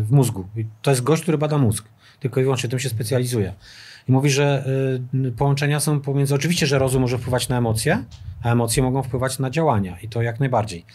w 0.03 0.07
mózgu. 0.11 0.47
I 0.55 0.65
to 0.81 0.91
jest 0.91 1.03
gość, 1.03 1.21
który 1.21 1.37
bada 1.37 1.57
mózg. 1.57 1.85
Tylko 2.19 2.39
i 2.39 2.43
wyłącznie 2.43 2.69
tym 2.69 2.79
się 2.79 2.89
specjalizuje. 2.89 3.53
I 4.09 4.11
mówi, 4.11 4.29
że 4.29 4.65
e, 5.27 5.31
połączenia 5.31 5.79
są 5.79 5.99
pomiędzy. 5.99 6.35
Oczywiście, 6.35 6.67
że 6.67 6.79
rozum 6.79 7.01
może 7.01 7.17
wpływać 7.17 7.49
na 7.49 7.57
emocje, 7.57 8.03
a 8.43 8.51
emocje 8.51 8.83
mogą 8.83 9.03
wpływać 9.03 9.39
na 9.39 9.49
działania 9.49 9.97
i 9.99 10.09
to 10.09 10.21
jak 10.21 10.39
najbardziej. 10.39 10.85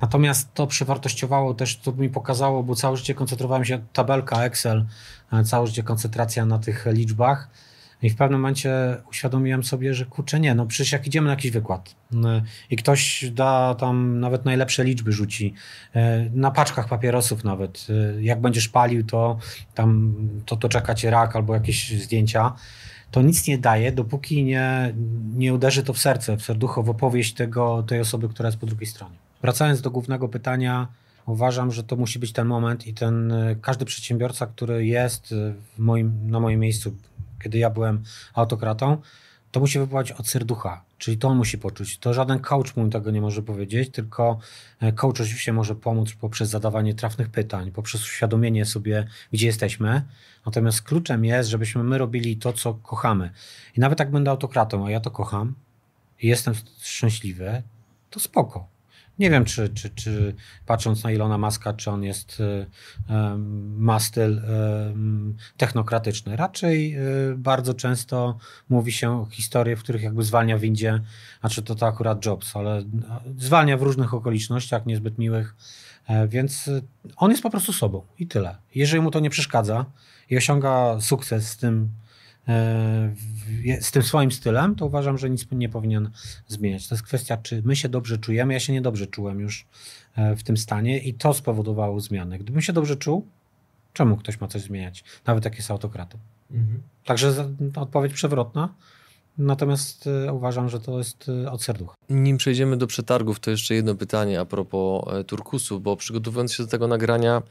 Natomiast 0.00 0.54
to 0.54 0.66
przewartościowało 0.66 1.54
też, 1.54 1.76
to 1.76 1.92
mi 1.92 2.08
pokazało, 2.08 2.62
bo 2.62 2.74
całe 2.74 2.96
życie 2.96 3.14
koncentrowałem 3.14 3.64
się, 3.64 3.80
tabelka 3.92 4.44
Excel, 4.44 4.84
e, 5.32 5.44
całe 5.44 5.66
życie 5.66 5.82
koncentracja 5.82 6.46
na 6.46 6.58
tych 6.58 6.86
liczbach 6.92 7.48
i 8.02 8.10
w 8.10 8.16
pewnym 8.16 8.40
momencie 8.40 8.96
uświadomiłem 9.10 9.64
sobie, 9.64 9.94
że 9.94 10.04
kurczę 10.04 10.40
nie, 10.40 10.54
no 10.54 10.66
przecież 10.66 10.92
jak 10.92 11.06
idziemy 11.06 11.26
na 11.26 11.32
jakiś 11.32 11.50
wykład 11.50 11.94
no, 12.10 12.28
i 12.70 12.76
ktoś 12.76 13.30
da 13.30 13.74
tam 13.74 14.20
nawet 14.20 14.44
najlepsze 14.44 14.84
liczby 14.84 15.12
rzuci, 15.12 15.54
e, 15.94 16.30
na 16.34 16.50
paczkach 16.50 16.88
papierosów 16.88 17.44
nawet, 17.44 17.86
e, 17.90 18.22
jak 18.22 18.40
będziesz 18.40 18.68
palił, 18.68 19.04
to 19.04 19.38
tam 19.74 20.14
to, 20.46 20.56
to 20.56 20.68
czeka 20.68 20.94
cię 20.94 21.10
rak 21.10 21.36
albo 21.36 21.54
jakieś 21.54 22.02
zdjęcia, 22.02 22.52
to 23.10 23.22
nic 23.22 23.46
nie 23.46 23.58
daje, 23.58 23.92
dopóki 23.92 24.44
nie, 24.44 24.94
nie 25.36 25.54
uderzy 25.54 25.82
to 25.82 25.92
w 25.92 25.98
serce, 25.98 26.36
w 26.36 26.42
serducho, 26.42 26.82
w 26.82 26.90
opowieść 26.90 27.34
tego, 27.34 27.82
tej 27.82 28.00
osoby, 28.00 28.28
która 28.28 28.46
jest 28.46 28.58
po 28.58 28.66
drugiej 28.66 28.86
stronie. 28.86 29.16
Wracając 29.42 29.80
do 29.80 29.90
głównego 29.90 30.28
pytania, 30.28 30.88
uważam, 31.26 31.72
że 31.72 31.84
to 31.84 31.96
musi 31.96 32.18
być 32.18 32.32
ten 32.32 32.46
moment 32.46 32.86
i 32.86 32.94
ten 32.94 33.32
e, 33.32 33.56
każdy 33.56 33.84
przedsiębiorca, 33.84 34.46
który 34.46 34.86
jest 34.86 35.34
moim, 35.78 36.30
na 36.30 36.40
moim 36.40 36.60
miejscu, 36.60 36.96
kiedy 37.42 37.58
ja 37.58 37.70
byłem 37.70 38.02
autokratą, 38.34 38.96
to 39.50 39.60
musi 39.60 39.78
wypływać 39.78 40.12
od 40.12 40.28
serducha, 40.28 40.84
czyli 40.98 41.18
to 41.18 41.28
on 41.28 41.36
musi 41.36 41.58
poczuć. 41.58 41.98
To 41.98 42.14
żaden 42.14 42.38
coach 42.38 42.76
mu 42.76 42.88
tego 42.88 43.10
nie 43.10 43.20
może 43.20 43.42
powiedzieć, 43.42 43.90
tylko 43.90 44.38
e, 44.80 44.92
coach 44.92 45.20
oczywiście 45.20 45.52
może 45.52 45.74
pomóc 45.74 46.12
poprzez 46.12 46.48
zadawanie 46.48 46.94
trafnych 46.94 47.28
pytań, 47.28 47.70
poprzez 47.70 48.02
uświadomienie 48.02 48.64
sobie, 48.64 49.06
gdzie 49.32 49.46
jesteśmy. 49.46 50.02
Natomiast 50.46 50.82
kluczem 50.82 51.24
jest, 51.24 51.50
żebyśmy 51.50 51.84
my 51.84 51.98
robili 51.98 52.36
to, 52.36 52.52
co 52.52 52.74
kochamy. 52.74 53.30
I 53.76 53.80
nawet 53.80 53.98
jak 53.98 54.10
będę 54.10 54.30
autokratą, 54.30 54.86
a 54.86 54.90
ja 54.90 55.00
to 55.00 55.10
kocham 55.10 55.54
i 56.20 56.26
jestem 56.26 56.54
szczęśliwy, 56.80 57.62
to 58.10 58.20
spoko. 58.20 58.77
Nie 59.18 59.30
wiem, 59.30 59.44
czy, 59.44 59.68
czy, 59.68 59.90
czy 59.90 60.34
patrząc 60.66 61.04
na 61.04 61.12
Ilona 61.12 61.38
Maska, 61.38 61.72
czy 61.72 61.90
on 61.90 62.02
jest, 62.02 62.42
um, 63.10 63.76
ma 63.78 64.00
styl 64.00 64.42
technokratyczny. 65.56 66.36
Raczej 66.36 66.96
um, 66.96 67.42
bardzo 67.42 67.74
często 67.74 68.38
mówi 68.68 68.92
się 68.92 69.26
historie, 69.30 69.76
w 69.76 69.82
których 69.82 70.02
jakby 70.02 70.22
zwalnia 70.22 70.58
w 70.58 70.60
windzie, 70.60 71.00
znaczy 71.40 71.62
to 71.62 71.74
to 71.74 71.86
akurat 71.86 72.26
Jobs, 72.26 72.56
ale 72.56 72.82
zwalnia 73.38 73.76
w 73.76 73.82
różnych 73.82 74.14
okolicznościach 74.14 74.86
niezbyt 74.86 75.18
miłych, 75.18 75.56
więc 76.28 76.70
on 77.16 77.30
jest 77.30 77.42
po 77.42 77.50
prostu 77.50 77.72
sobą 77.72 78.02
i 78.18 78.26
tyle. 78.26 78.56
Jeżeli 78.74 79.02
mu 79.02 79.10
to 79.10 79.20
nie 79.20 79.30
przeszkadza 79.30 79.84
i 80.30 80.36
osiąga 80.36 81.00
sukces 81.00 81.48
z 81.48 81.56
tym, 81.56 81.88
z 83.80 83.90
tym 83.90 84.02
swoim 84.02 84.32
stylem, 84.32 84.74
to 84.74 84.86
uważam, 84.86 85.18
że 85.18 85.30
nic 85.30 85.46
nie 85.52 85.68
powinien 85.68 86.10
zmieniać. 86.48 86.88
To 86.88 86.94
jest 86.94 87.04
kwestia, 87.04 87.36
czy 87.36 87.62
my 87.64 87.76
się 87.76 87.88
dobrze 87.88 88.18
czujemy. 88.18 88.52
Ja 88.52 88.60
się 88.60 88.72
niedobrze 88.72 89.06
czułem 89.06 89.40
już 89.40 89.66
e, 90.16 90.36
w 90.36 90.42
tym 90.42 90.56
stanie 90.56 90.98
i 90.98 91.14
to 91.14 91.34
spowodowało 91.34 92.00
zmiany. 92.00 92.38
Gdybym 92.38 92.62
się 92.62 92.72
dobrze 92.72 92.96
czuł, 92.96 93.26
czemu 93.92 94.16
ktoś 94.16 94.40
ma 94.40 94.48
coś 94.48 94.62
zmieniać? 94.62 95.04
Nawet 95.26 95.44
jak 95.44 95.56
jest 95.56 95.70
autokratą. 95.70 96.18
Mhm. 96.50 96.82
Także 97.04 97.48
odpowiedź 97.76 98.12
przewrotna. 98.12 98.74
Natomiast 99.38 100.06
e, 100.06 100.32
uważam, 100.32 100.68
że 100.68 100.80
to 100.80 100.98
jest 100.98 101.30
e, 101.44 101.50
od 101.50 101.62
serducha. 101.62 101.94
Nim 102.08 102.36
przejdziemy 102.36 102.76
do 102.76 102.86
przetargów, 102.86 103.40
to 103.40 103.50
jeszcze 103.50 103.74
jedno 103.74 103.94
pytanie 103.94 104.40
a 104.40 104.44
propos 104.44 105.04
turkusu, 105.26 105.80
bo 105.80 105.96
przygotowując 105.96 106.52
się 106.52 106.62
do 106.62 106.68
tego 106.68 106.88
nagrania, 106.88 107.42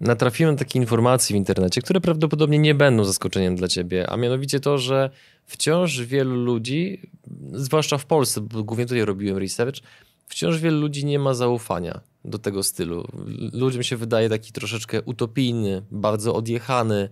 natrafiłem 0.00 0.54
na 0.54 0.58
takie 0.58 0.78
informacje 0.78 1.34
w 1.34 1.36
internecie, 1.36 1.82
które 1.82 2.00
prawdopodobnie 2.00 2.58
nie 2.58 2.74
będą 2.74 3.04
zaskoczeniem 3.04 3.56
dla 3.56 3.68
ciebie, 3.68 4.10
a 4.10 4.16
mianowicie 4.16 4.60
to, 4.60 4.78
że 4.78 5.10
wciąż 5.46 6.00
wielu 6.00 6.36
ludzi, 6.44 7.10
zwłaszcza 7.52 7.98
w 7.98 8.06
Polsce, 8.06 8.40
bo 8.40 8.64
głównie 8.64 8.86
tutaj 8.86 9.04
robiłem 9.04 9.38
research, 9.38 9.80
wciąż 10.28 10.58
wielu 10.58 10.80
ludzi 10.80 11.06
nie 11.06 11.18
ma 11.18 11.34
zaufania 11.34 12.00
do 12.24 12.38
tego 12.38 12.62
stylu. 12.62 13.04
Ludziom 13.52 13.82
się 13.82 13.96
wydaje 13.96 14.28
taki 14.28 14.52
troszeczkę 14.52 15.02
utopijny, 15.02 15.82
bardzo 15.90 16.34
odjechany. 16.34 17.08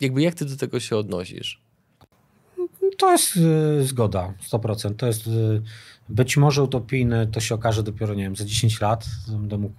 Jakby 0.00 0.22
jak 0.22 0.34
ty 0.34 0.44
do 0.44 0.56
tego 0.56 0.80
się 0.80 0.96
odnosisz? 0.96 1.62
To 2.98 3.12
jest 3.12 3.36
y, 3.36 3.86
zgoda, 3.86 4.34
100%. 4.50 4.94
To 4.96 5.06
jest 5.06 5.26
y, 5.26 5.62
być 6.08 6.36
może 6.36 6.62
utopijny, 6.62 7.26
to 7.26 7.40
się 7.40 7.54
okaże 7.54 7.82
dopiero, 7.82 8.14
nie 8.14 8.22
wiem, 8.22 8.36
za 8.36 8.44
10 8.44 8.80
lat, 8.80 9.06
będę 9.28 9.58
mógł, 9.58 9.74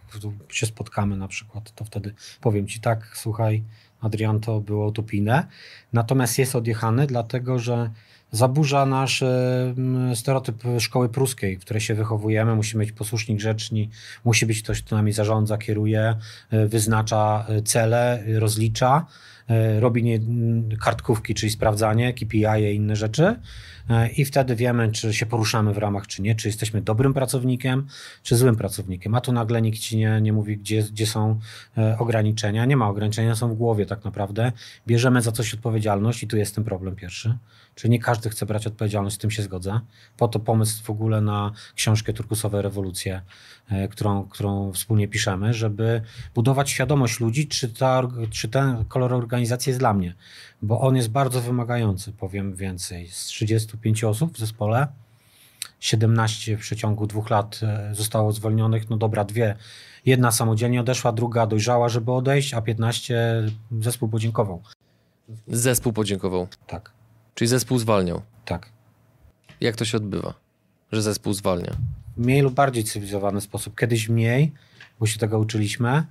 się 0.50 0.66
spotkamy 0.66 1.18
na 1.18 1.28
przykład, 1.28 1.72
to 1.76 1.86
wtedy 1.86 2.14
powiem 2.42 2.68
ci 2.68 2.80
tak, 2.80 3.12
słuchaj, 3.14 3.64
Adrian, 4.02 4.40
to 4.40 4.60
było 4.60 4.88
utopijne. 4.88 5.48
Natomiast 5.94 6.40
jest 6.40 6.56
odjechany, 6.56 7.08
dlatego 7.08 7.60
że 7.60 7.90
zaburza 8.32 8.86
nasz 8.86 9.24
stereotyp 10.16 10.64
szkoły 10.80 11.10
pruskiej, 11.10 11.58
w 11.58 11.62
której 11.62 11.82
się 11.82 11.96
wychowujemy. 11.96 12.56
Musi 12.56 12.78
być 12.78 12.92
posłuszni, 12.92 13.36
grzeczni, 13.36 13.90
musi 14.26 14.46
być 14.46 14.62
ktoś, 14.62 14.82
kto 14.82 14.96
nami 14.96 15.12
zarządza, 15.12 15.58
kieruje, 15.58 16.16
y, 16.54 16.68
wyznacza 16.68 17.48
cele, 17.64 18.24
rozlicza 18.40 19.06
E, 19.50 19.80
robi 19.80 20.04
nie, 20.04 20.20
kartkówki, 20.80 21.34
czyli 21.34 21.52
sprawdzanie, 21.52 22.14
KPI 22.14 22.46
i 22.72 22.76
inne 22.76 22.96
rzeczy 22.96 23.24
e, 23.26 23.40
i 24.18 24.26
wtedy 24.26 24.56
wiemy, 24.56 24.92
czy 24.92 25.14
się 25.14 25.26
poruszamy 25.26 25.74
w 25.74 25.78
ramach, 25.78 26.08
czy 26.08 26.22
nie, 26.22 26.36
czy 26.36 26.48
jesteśmy 26.48 26.82
dobrym 26.82 27.14
pracownikiem, 27.14 27.88
czy 28.24 28.36
złym 28.36 28.56
pracownikiem. 28.56 29.16
A 29.16 29.22
tu 29.22 29.32
nagle 29.32 29.62
nikt 29.62 29.80
ci 29.80 29.98
nie, 29.98 30.22
nie 30.22 30.34
mówi, 30.34 30.58
gdzie, 30.58 30.84
gdzie 30.84 31.08
są 31.08 31.40
e, 31.78 31.98
ograniczenia. 32.00 32.66
Nie 32.66 32.78
ma 32.78 32.90
ograniczenia, 32.90 33.36
są 33.36 33.50
w 33.50 33.58
głowie 33.58 33.86
tak 33.86 34.06
naprawdę. 34.06 34.52
Bierzemy 34.88 35.22
za 35.22 35.32
coś 35.32 35.54
odpowiedzialność 35.54 36.24
i 36.24 36.28
tu 36.28 36.38
jest 36.38 36.56
ten 36.56 36.64
problem 36.64 36.96
pierwszy. 36.96 37.38
Czyli 37.76 37.92
nie 37.92 38.00
każdy 38.00 38.30
chce 38.30 38.46
brać 38.46 38.68
odpowiedzialność, 38.68 39.16
z 39.16 39.20
tym 39.20 39.32
się 39.32 39.44
zgodzę. 39.44 39.80
Po 40.18 40.28
to 40.28 40.40
pomysł 40.40 40.84
w 40.84 40.90
ogóle 40.90 41.22
na 41.22 41.52
książkę 41.76 42.14
Turkusowe 42.14 42.62
Rewolucje, 42.62 43.22
e, 43.70 43.88
którą, 43.88 44.24
którą 44.24 44.72
wspólnie 44.72 45.08
piszemy, 45.08 45.54
żeby 45.54 46.02
budować 46.36 46.70
świadomość 46.70 47.20
ludzi, 47.20 47.48
czy, 47.48 47.70
ta, 47.70 48.02
czy 48.30 48.48
ten 48.48 48.86
kolor 48.86 49.14
organizacji 49.14 49.70
jest 49.70 49.80
dla 49.80 49.94
mnie. 49.94 50.14
Bo 50.62 50.82
on 50.82 50.96
jest 50.96 51.10
bardzo 51.10 51.42
wymagający, 51.42 52.12
powiem 52.12 52.56
więcej. 52.56 53.08
Z 53.08 53.30
35 53.76 54.04
osób 54.04 54.34
w 54.34 54.40
zespole, 54.40 54.88
17 55.80 56.58
w 56.58 56.60
przeciągu 56.60 57.08
dwóch 57.08 57.30
lat 57.30 57.60
e, 57.64 57.96
zostało 57.96 58.32
zwolnionych, 58.32 58.90
no 58.90 58.98
dobra, 58.98 59.24
dwie. 59.24 59.56
Jedna 60.06 60.32
samodzielnie 60.32 60.82
odeszła, 60.82 61.12
druga 61.12 61.48
dojrzała, 61.48 61.90
żeby 61.90 62.12
odejść, 62.12 62.54
a 62.54 62.62
15 62.62 63.44
zespół 63.82 64.10
podziękował. 64.10 64.62
Zespół 65.48 65.94
podziękował. 65.94 66.48
Tak. 66.68 66.92
Czyli 67.36 67.48
zespół 67.48 67.78
zwalniał. 67.78 68.22
Tak. 68.46 68.70
Jak 69.62 69.76
to 69.76 69.86
się 69.86 69.98
odbywa, 69.98 70.34
że 70.92 71.02
zespół 71.02 71.34
zwalnia? 71.34 71.76
W 72.18 72.26
mniej 72.26 72.42
lub 72.42 72.54
bardziej 72.54 72.84
cywilizowany 72.84 73.42
sposób. 73.42 73.80
Kiedyś 73.80 74.10
mniej, 74.10 74.52
bo 75.00 75.06
się 75.06 75.20
tego 75.20 75.40
uczyliśmy. 75.40 76.04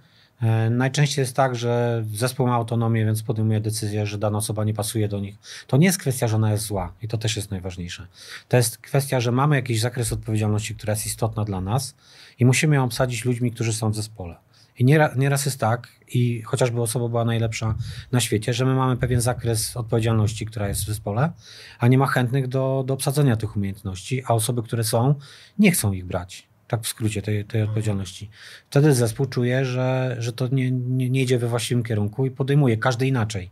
E, 0.43 0.71
najczęściej 0.71 1.23
jest 1.23 1.37
tak, 1.37 1.57
że 1.57 2.05
zespół 2.12 2.47
ma 2.47 2.55
autonomię, 2.55 3.05
więc 3.05 3.23
podejmuje 3.23 3.61
decyzję, 3.61 4.07
że 4.07 4.19
dana 4.19 4.38
osoba 4.38 4.64
nie 4.64 4.75
pasuje 4.75 5.09
do 5.09 5.21
nich. 5.21 5.38
To 5.67 5.76
nie 5.76 5.87
jest 5.87 5.99
kwestia, 5.99 6.29
że 6.29 6.37
ona 6.37 6.53
jest 6.53 6.64
zła 6.64 6.93
i 7.03 7.09
to 7.09 7.19
też 7.19 7.37
jest 7.37 7.50
najważniejsze. 7.50 8.07
To 8.49 8.57
jest 8.57 8.79
kwestia, 8.79 9.21
że 9.21 9.33
mamy 9.33 9.57
jakiś 9.57 9.81
zakres 9.81 10.12
odpowiedzialności, 10.12 10.75
która 10.75 10.93
jest 10.93 11.07
istotna 11.07 11.45
dla 11.45 11.61
nas 11.61 11.95
i 12.38 12.45
musimy 12.45 12.76
ją 12.76 12.85
obsadzić 12.85 13.25
ludźmi, 13.25 13.53
którzy 13.53 13.73
są 13.73 13.91
w 13.91 13.95
zespole. 13.95 14.37
I 14.79 14.85
nieraz, 14.85 15.17
nieraz 15.17 15.45
jest 15.45 15.61
tak, 15.61 15.88
i 16.09 16.43
chociażby 16.43 16.83
osoba 16.83 17.09
była 17.09 17.25
najlepsza 17.25 17.75
na 18.12 18.21
świecie, 18.21 18.55
że 18.55 18.64
my 18.64 18.75
mamy 18.75 18.97
pewien 18.97 19.21
zakres 19.21 19.76
odpowiedzialności, 19.76 20.47
która 20.47 20.69
jest 20.69 20.83
w 20.83 20.87
zespole, 20.87 21.33
a 21.79 21.88
nie 21.88 21.99
ma 21.99 22.07
chętnych 22.07 22.49
do, 22.49 22.85
do 22.87 22.95
obsadzenia 22.95 23.37
tych 23.37 23.57
umiejętności, 23.57 24.23
a 24.26 24.35
osoby, 24.35 24.62
które 24.62 24.85
są, 24.85 25.14
nie 25.59 25.71
chcą 25.71 25.93
ich 25.93 26.05
brać. 26.05 26.49
Tak 26.68 26.83
w 26.83 26.88
skrócie 26.88 27.23
tej, 27.23 27.44
tej 27.44 27.62
odpowiedzialności. 27.62 28.30
Wtedy 28.71 28.94
zespół 28.94 29.26
czuje, 29.26 29.64
że, 29.64 30.16
że 30.18 30.33
to 30.33 30.49
nie, 30.49 30.71
nie, 30.71 31.11
nie 31.11 31.23
idzie 31.23 31.38
we 31.38 31.49
właściwym 31.49 31.85
kierunku 31.85 32.26
i 32.26 32.30
podejmuje 32.30 32.76
każdy 32.76 33.06
inaczej 33.06 33.50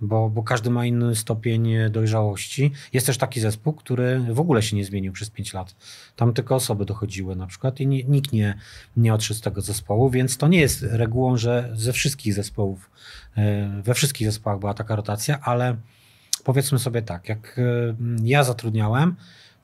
bo, 0.00 0.30
bo 0.30 0.42
każdy 0.42 0.70
ma 0.70 0.86
inny 0.86 1.16
stopień 1.16 1.68
dojrzałości. 1.90 2.72
Jest 2.92 3.06
też 3.06 3.18
taki 3.18 3.40
zespół, 3.40 3.72
który 3.72 4.20
w 4.20 4.40
ogóle 4.40 4.62
się 4.62 4.76
nie 4.76 4.84
zmienił 4.84 5.12
przez 5.12 5.30
5 5.30 5.54
lat. 5.54 5.76
Tam 6.16 6.32
tylko 6.32 6.54
osoby 6.54 6.84
dochodziły 6.84 7.36
na 7.36 7.46
przykład 7.46 7.80
i 7.80 7.86
nie, 7.86 8.04
nikt 8.04 8.32
nie, 8.32 8.58
nie 8.96 9.14
odszedł 9.14 9.38
z 9.38 9.42
tego 9.42 9.60
zespołu, 9.60 10.10
więc 10.10 10.36
to 10.36 10.48
nie 10.48 10.60
jest 10.60 10.82
regułą, 10.82 11.36
że 11.36 11.70
ze 11.74 11.92
wszystkich 11.92 12.34
zespołów, 12.34 12.90
e, 13.36 13.82
we 13.82 13.94
wszystkich 13.94 14.26
zespołach 14.26 14.58
była 14.58 14.74
taka 14.74 14.96
rotacja, 14.96 15.40
ale 15.40 15.76
powiedzmy 16.44 16.78
sobie 16.78 17.02
tak, 17.02 17.28
jak 17.28 17.58
e, 17.58 17.62
ja 18.24 18.44
zatrudniałem, 18.44 19.16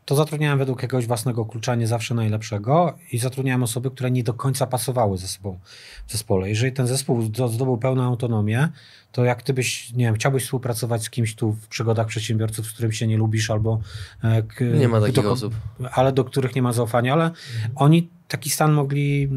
to 0.05 0.15
zatrudniałem 0.15 0.59
według 0.59 0.83
jakiegoś 0.83 1.07
własnego 1.07 1.45
klucza, 1.45 1.75
nie 1.75 1.87
zawsze 1.87 2.15
najlepszego 2.15 2.99
i 3.13 3.19
zatrudniałem 3.19 3.63
osoby, 3.63 3.91
które 3.91 4.11
nie 4.11 4.25
do 4.25 4.35
końca 4.35 4.67
pasowały 4.67 5.19
ze 5.19 5.29
sobą 5.29 5.59
w 6.07 6.13
zespole. 6.13 6.49
Jeżeli 6.49 6.73
ten 6.73 6.87
zespół 6.87 7.23
zdobył 7.23 7.79
pełną 7.79 8.03
autonomię, 8.03 8.69
to 9.13 9.25
jak 9.25 9.43
ty 9.43 9.55
byś, 9.55 9.93
nie 9.93 10.05
wiem, 10.05 10.15
chciałbyś 10.15 10.45
współpracować 10.45 11.03
z 11.03 11.11
kimś 11.11 11.35
tu 11.35 11.53
w 11.53 11.69
przygodach 11.69 12.07
przedsiębiorców, 12.07 12.67
z 12.67 12.73
którym 12.73 12.93
się 12.93 13.07
nie 13.07 13.17
lubisz 13.17 13.51
albo... 13.51 13.81
E, 14.23 14.43
nie 14.79 14.89
ma 14.89 15.01
takich 15.01 15.25
do, 15.25 15.33
osób. 15.33 15.55
Ale 15.93 16.13
do 16.13 16.25
których 16.25 16.55
nie 16.55 16.63
ma 16.63 16.73
zaufania, 16.73 17.13
ale 17.13 17.25
mhm. 17.25 17.73
oni 17.75 18.09
taki 18.29 18.51
stan 18.51 18.73
mogli, 18.73 19.29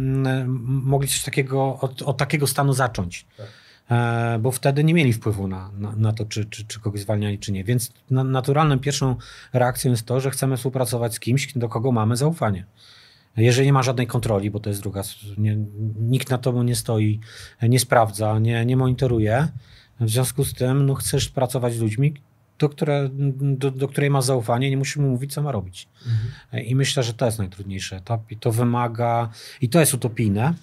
mogli 0.66 1.08
coś 1.08 1.24
takiego, 1.24 1.78
od, 1.82 2.02
od 2.02 2.18
takiego 2.18 2.48
stanu 2.48 2.74
zacząć. 2.74 3.26
Tak. 3.38 3.48
E, 3.92 4.40
bo 4.40 4.52
wtedy 4.52 4.84
nie 4.84 4.94
mieli 4.94 5.14
wpływu 5.14 5.48
na, 5.48 5.72
na, 5.78 5.96
na 5.96 6.14
to, 6.14 6.26
czy, 6.26 6.46
czy, 6.46 6.66
czy 6.66 6.80
kogoś 6.80 7.02
zwalniali, 7.02 7.40
czy 7.40 7.52
nie. 7.52 7.64
Więc 7.64 7.92
na, 8.10 8.24
naturalną 8.24 8.80
pierwszą 8.80 9.16
reakcją 9.54 9.92
jest 9.92 10.06
to, 10.06 10.20
że 10.20 10.32
chcemy 10.32 10.58
współpracować 10.58 11.14
z 11.14 11.20
kimś, 11.20 11.54
do 11.54 11.70
kogo 11.70 11.92
mamy 11.92 12.18
zaufanie. 12.18 12.66
Jeżeli 13.38 13.68
nie 13.68 13.74
ma 13.74 13.84
żadnej 13.84 14.08
kontroli, 14.08 14.52
bo 14.52 14.60
to 14.60 14.70
jest 14.70 14.82
druga, 14.82 15.02
nie, 15.38 15.58
nikt 16.00 16.30
na 16.30 16.38
tobą 16.38 16.64
nie 16.64 16.76
stoi, 16.76 17.20
nie 17.62 17.80
sprawdza, 17.80 18.40
nie, 18.40 18.66
nie 18.66 18.78
monitoruje, 18.78 19.48
w 20.00 20.10
związku 20.10 20.46
z 20.46 20.54
tym 20.54 20.86
no, 20.86 20.94
chcesz 20.96 21.30
pracować 21.30 21.74
z 21.74 21.80
ludźmi, 21.80 22.14
do, 22.60 22.70
które, 22.70 23.10
do, 23.42 23.72
do 23.72 23.88
której 23.88 24.10
ma 24.10 24.22
zaufanie, 24.22 24.70
nie 24.70 24.78
musimy 24.78 25.08
mówić, 25.08 25.34
co 25.34 25.42
ma 25.42 25.52
robić. 25.52 25.88
Mhm. 26.06 26.66
I 26.66 26.76
myślę, 26.76 27.04
że 27.04 27.14
to 27.14 27.26
jest 27.26 27.38
najtrudniejszy 27.38 27.96
etap 27.96 28.32
i 28.32 28.38
to 28.38 28.52
wymaga, 28.52 29.30
i 29.62 29.70
to 29.70 29.80
jest 29.80 29.94
utopijne, 29.94 30.54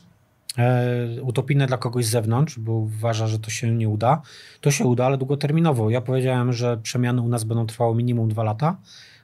utopijne 1.22 1.66
dla 1.66 1.78
kogoś 1.78 2.06
z 2.06 2.10
zewnątrz, 2.10 2.58
bo 2.58 2.72
uważa, 2.72 3.26
że 3.26 3.38
to 3.38 3.50
się 3.50 3.74
nie 3.74 3.88
uda. 3.88 4.22
To 4.60 4.70
się 4.70 4.84
uda, 4.84 5.06
ale 5.06 5.18
długoterminowo. 5.18 5.90
Ja 5.90 6.00
powiedziałem, 6.00 6.52
że 6.52 6.76
przemiany 6.76 7.22
u 7.22 7.28
nas 7.28 7.44
będą 7.44 7.66
trwały 7.66 7.96
minimum 7.96 8.28
dwa 8.28 8.42
lata, 8.42 8.76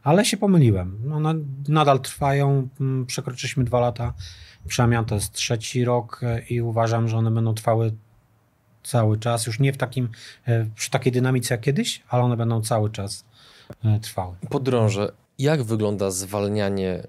ale 0.03 0.25
się 0.25 0.37
pomyliłem. 0.37 1.13
One 1.13 1.35
nadal 1.69 2.01
trwają, 2.01 2.69
mm, 2.81 3.07
przekroczyliśmy 3.07 3.65
dwa 3.65 3.81
lata 3.81 4.15
przemian, 4.67 5.05
to 5.05 5.15
jest 5.15 5.33
trzeci 5.33 5.85
rok 5.85 6.21
e, 6.23 6.41
i 6.41 6.61
uważam, 6.61 7.09
że 7.09 7.17
one 7.17 7.31
będą 7.31 7.55
trwały 7.55 7.93
cały 8.83 9.19
czas, 9.19 9.47
już 9.47 9.61
nie 9.61 9.73
w 9.73 9.77
takim, 9.77 10.09
e, 10.47 10.67
przy 10.75 10.91
takiej 10.91 11.13
dynamice 11.13 11.55
jak 11.55 11.61
kiedyś, 11.61 12.03
ale 12.09 12.23
one 12.23 12.37
będą 12.37 12.63
cały 12.63 12.91
czas 12.91 13.25
trwały. 14.03 14.37
Podrążę. 14.51 15.13
Jak 15.41 15.63
wygląda 15.63 16.11
zwalnianie 16.11 17.07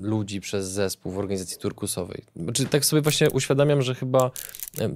ludzi 0.00 0.40
przez 0.40 0.66
zespół 0.66 1.12
w 1.12 1.18
organizacji 1.18 1.58
turkusowej? 1.58 2.24
Czy 2.52 2.66
tak 2.66 2.84
sobie 2.84 3.02
właśnie 3.02 3.30
uświadamiam, 3.30 3.82
że 3.82 3.94
chyba 3.94 4.30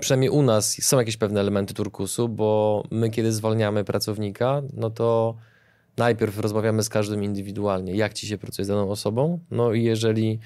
przynajmniej 0.01 0.31
u 0.31 0.43
nas 0.43 0.83
są 0.83 0.99
jakieś 0.99 1.17
pewne 1.17 1.41
elementy 1.41 1.75
turkusu, 1.75 2.29
bo 2.29 2.83
my 2.91 3.11
kiedy 3.11 3.33
zwalniamy 3.33 3.85
pracownika, 3.85 4.63
no 4.73 4.91
to 4.91 5.37
najpierw 5.97 6.39
rozmawiamy 6.39 6.83
z 6.83 6.89
każdym 6.89 7.25
indywidualnie, 7.25 7.95
jak 7.97 8.15
ci 8.15 8.27
się 8.27 8.39
pracuje 8.39 8.65
z 8.65 8.69
daną 8.69 8.91
osobą. 8.91 9.39
No 9.51 9.73
i 9.73 9.85
jeżeli 9.85 10.39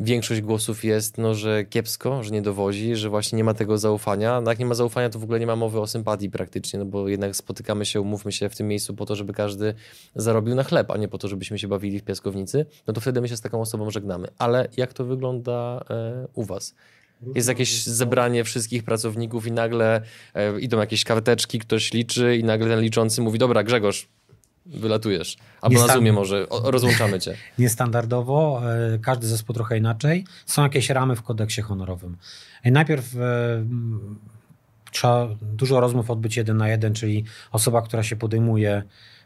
większość 0.00 0.40
głosów 0.40 0.84
jest, 0.84 1.18
no, 1.18 1.34
że 1.34 1.64
kiepsko, 1.64 2.22
że 2.22 2.30
nie 2.30 2.42
dowozi, 2.42 2.96
że 2.96 3.08
właśnie 3.08 3.36
nie 3.36 3.44
ma 3.44 3.54
tego 3.54 3.78
zaufania. 3.78 4.40
No, 4.40 4.50
jak 4.50 4.58
nie 4.58 4.66
ma 4.66 4.74
zaufania, 4.74 5.10
to 5.10 5.18
w 5.18 5.24
ogóle 5.24 5.40
nie 5.40 5.46
ma 5.46 5.56
mowy 5.56 5.80
o 5.80 5.86
sympatii 5.86 6.30
praktycznie, 6.30 6.78
no 6.78 6.84
bo 6.84 7.08
jednak 7.08 7.36
spotykamy 7.36 7.86
się, 7.86 8.00
umówmy 8.00 8.32
się 8.32 8.48
w 8.48 8.56
tym 8.56 8.68
miejscu 8.68 8.94
po 8.94 9.06
to, 9.06 9.16
żeby 9.16 9.32
każdy 9.32 9.74
zarobił 10.14 10.54
na 10.54 10.64
chleb, 10.64 10.90
a 10.90 10.96
nie 10.96 11.08
po 11.08 11.18
to, 11.18 11.28
żebyśmy 11.28 11.58
się 11.58 11.68
bawili 11.68 12.00
w 12.00 12.02
piaskownicy. 12.02 12.66
No 12.86 12.94
to 12.94 13.00
wtedy 13.00 13.20
my 13.20 13.28
się 13.28 13.36
z 13.36 13.40
taką 13.40 13.60
osobą 13.60 13.90
żegnamy. 13.90 14.28
Ale 14.38 14.68
jak 14.76 14.92
to 14.92 15.04
wygląda 15.04 15.84
e, 15.90 16.26
u 16.34 16.44
was? 16.44 16.74
Jest 17.34 17.48
jakieś 17.48 17.82
zebranie 17.84 18.44
wszystkich 18.44 18.82
pracowników 18.84 19.46
i 19.46 19.52
nagle 19.52 20.02
e, 20.34 20.60
idą 20.60 20.78
jakieś 20.78 21.04
karteczki, 21.04 21.58
ktoś 21.58 21.92
liczy 21.92 22.36
i 22.36 22.44
nagle 22.44 22.68
ten 22.68 22.80
liczący 22.80 23.22
mówi, 23.22 23.38
dobra 23.38 23.62
Grzegorz, 23.62 24.08
wylatujesz. 24.68 25.36
Albo 25.60 25.86
na 25.86 25.92
Zoomie 25.92 26.12
może, 26.12 26.48
o, 26.48 26.70
rozłączamy 26.70 27.20
cię. 27.20 27.34
Niestandardowo, 27.58 28.62
e, 28.94 28.98
każdy 28.98 29.26
zespół 29.26 29.54
trochę 29.54 29.78
inaczej. 29.78 30.24
Są 30.46 30.62
jakieś 30.62 30.90
ramy 30.90 31.16
w 31.16 31.22
kodeksie 31.22 31.62
honorowym. 31.62 32.16
I 32.64 32.72
najpierw 32.72 33.16
e, 33.16 33.18
trzeba 34.90 35.28
dużo 35.42 35.80
rozmów 35.80 36.10
odbyć 36.10 36.36
jeden 36.36 36.56
na 36.56 36.68
jeden, 36.68 36.94
czyli 36.94 37.24
osoba, 37.52 37.82
która 37.82 38.02
się 38.02 38.16
podejmuje 38.16 38.82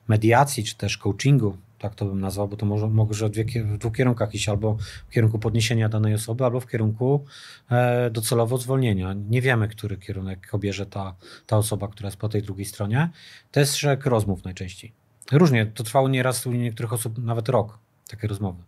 mediacji, 0.08 0.64
czy 0.64 0.76
też 0.76 0.98
coachingu, 0.98 1.56
tak 1.78 1.94
to 1.94 2.04
bym 2.04 2.20
nazwał, 2.20 2.48
bo 2.48 2.56
to 2.56 2.66
może, 2.66 2.88
może 2.88 3.28
w 3.28 3.78
dwóch 3.78 3.92
kierunkach 3.92 4.34
iść, 4.34 4.48
albo 4.48 4.76
w 5.08 5.10
kierunku 5.10 5.38
podniesienia 5.38 5.88
danej 5.88 6.14
osoby, 6.14 6.44
albo 6.44 6.60
w 6.60 6.66
kierunku 6.66 7.24
e, 7.70 8.10
docelowo 8.10 8.58
zwolnienia. 8.58 9.14
Nie 9.30 9.42
wiemy, 9.42 9.68
który 9.68 9.96
kierunek 9.96 10.48
obierze 10.52 10.86
ta, 10.86 11.14
ta 11.46 11.56
osoba, 11.56 11.88
która 11.88 12.06
jest 12.06 12.16
po 12.16 12.28
tej 12.28 12.42
drugiej 12.42 12.66
stronie. 12.66 13.10
To 13.50 13.60
jest 13.60 13.76
szereg 13.76 14.06
rozmów 14.06 14.44
najczęściej. 14.44 14.92
Różnie, 15.32 15.66
to 15.66 15.84
trwało 15.84 16.08
nieraz 16.08 16.46
u 16.46 16.52
niektórych 16.52 16.92
osób 16.92 17.18
nawet 17.18 17.48
rok, 17.48 17.78
takie 18.10 18.28
rozmowy. 18.28 18.62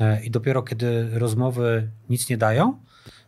E, 0.00 0.24
I 0.24 0.30
dopiero 0.30 0.62
kiedy 0.62 1.18
rozmowy 1.18 1.90
nic 2.08 2.28
nie 2.28 2.36
dają, 2.36 2.78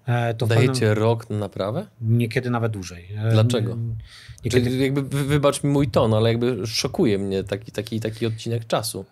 e, 0.07 0.35
to 0.35 0.47
Dajecie 0.47 0.73
pewnym, 0.73 0.99
rok 0.99 1.31
na 1.31 1.39
naprawę? 1.39 1.87
Niekiedy 2.01 2.51
nawet 2.51 2.73
dłużej. 2.73 3.09
E, 3.17 3.31
Dlaczego? 3.33 3.77
Niekiedy... 4.45 4.71
Czyli 4.71 4.83
jakby 4.83 5.03
wybacz 5.03 5.65
mi 5.65 5.71
mój 5.71 5.89
ton, 5.89 6.15
ale 6.15 6.29
jakby 6.29 6.67
szokuje 6.67 7.19
mnie 7.19 7.45
taki, 7.45 7.73
taki, 7.73 8.01
taki 8.01 8.27
odcinek 8.27 8.67
czasu. 8.67 9.05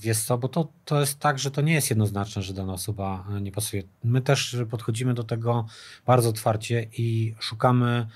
Wiesz 0.00 0.18
co, 0.18 0.38
bo 0.38 0.48
to, 0.48 0.68
to 0.84 1.00
jest 1.00 1.18
tak, 1.18 1.38
że 1.38 1.50
to 1.50 1.60
nie 1.60 1.74
jest 1.74 1.90
jednoznaczne, 1.90 2.42
że 2.42 2.54
dana 2.54 2.72
osoba 2.72 3.24
nie 3.40 3.52
pasuje. 3.52 3.82
My 4.04 4.20
też 4.20 4.56
podchodzimy 4.70 5.14
do 5.14 5.24
tego 5.24 5.66
bardzo 6.06 6.28
otwarcie 6.28 6.86
i 6.98 7.34
szukamy 7.38 8.06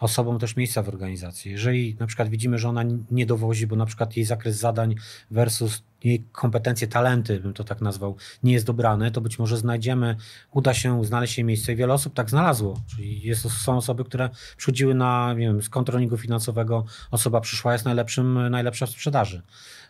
osobom 0.00 0.38
też 0.38 0.56
miejsca 0.56 0.82
w 0.82 0.88
organizacji. 0.88 1.50
Jeżeli 1.50 1.96
na 2.00 2.06
przykład 2.06 2.28
widzimy, 2.28 2.58
że 2.58 2.68
ona 2.68 2.84
nie 3.10 3.26
dowozi, 3.26 3.66
bo 3.66 3.76
na 3.76 3.86
przykład 3.86 4.16
jej 4.16 4.26
zakres 4.26 4.56
zadań 4.56 4.94
versus 5.30 5.82
jej 6.04 6.24
kompetencje, 6.32 6.88
talenty, 6.88 7.40
bym 7.40 7.54
to 7.54 7.64
tak 7.64 7.80
nazwał, 7.80 8.16
nie 8.42 8.52
jest 8.52 8.66
dobrany, 8.66 9.10
to 9.10 9.20
być 9.20 9.38
może 9.38 9.56
znajdziemy, 9.56 10.16
uda 10.50 10.74
się 10.74 11.04
znaleźć 11.04 11.38
jej 11.38 11.44
miejsce 11.44 11.72
i 11.72 11.76
wiele 11.76 11.94
osób 11.94 12.14
tak 12.14 12.30
znalazło. 12.30 12.80
Czyli 12.86 13.20
jest, 13.22 13.50
są 13.50 13.76
osoby, 13.76 14.04
które 14.04 14.30
przychodziły 14.56 14.94
na, 14.94 15.32
nie 15.32 15.46
wiem, 15.46 15.62
z 15.62 15.68
kontrolingu 15.68 16.16
finansowego, 16.16 16.84
osoba 17.10 17.40
przyszła, 17.40 17.72
jest 17.72 17.84
najlepszym, 17.84 18.50
najlepsza 18.50 18.86
w 18.86 18.90
sprzedaży. 18.90 19.42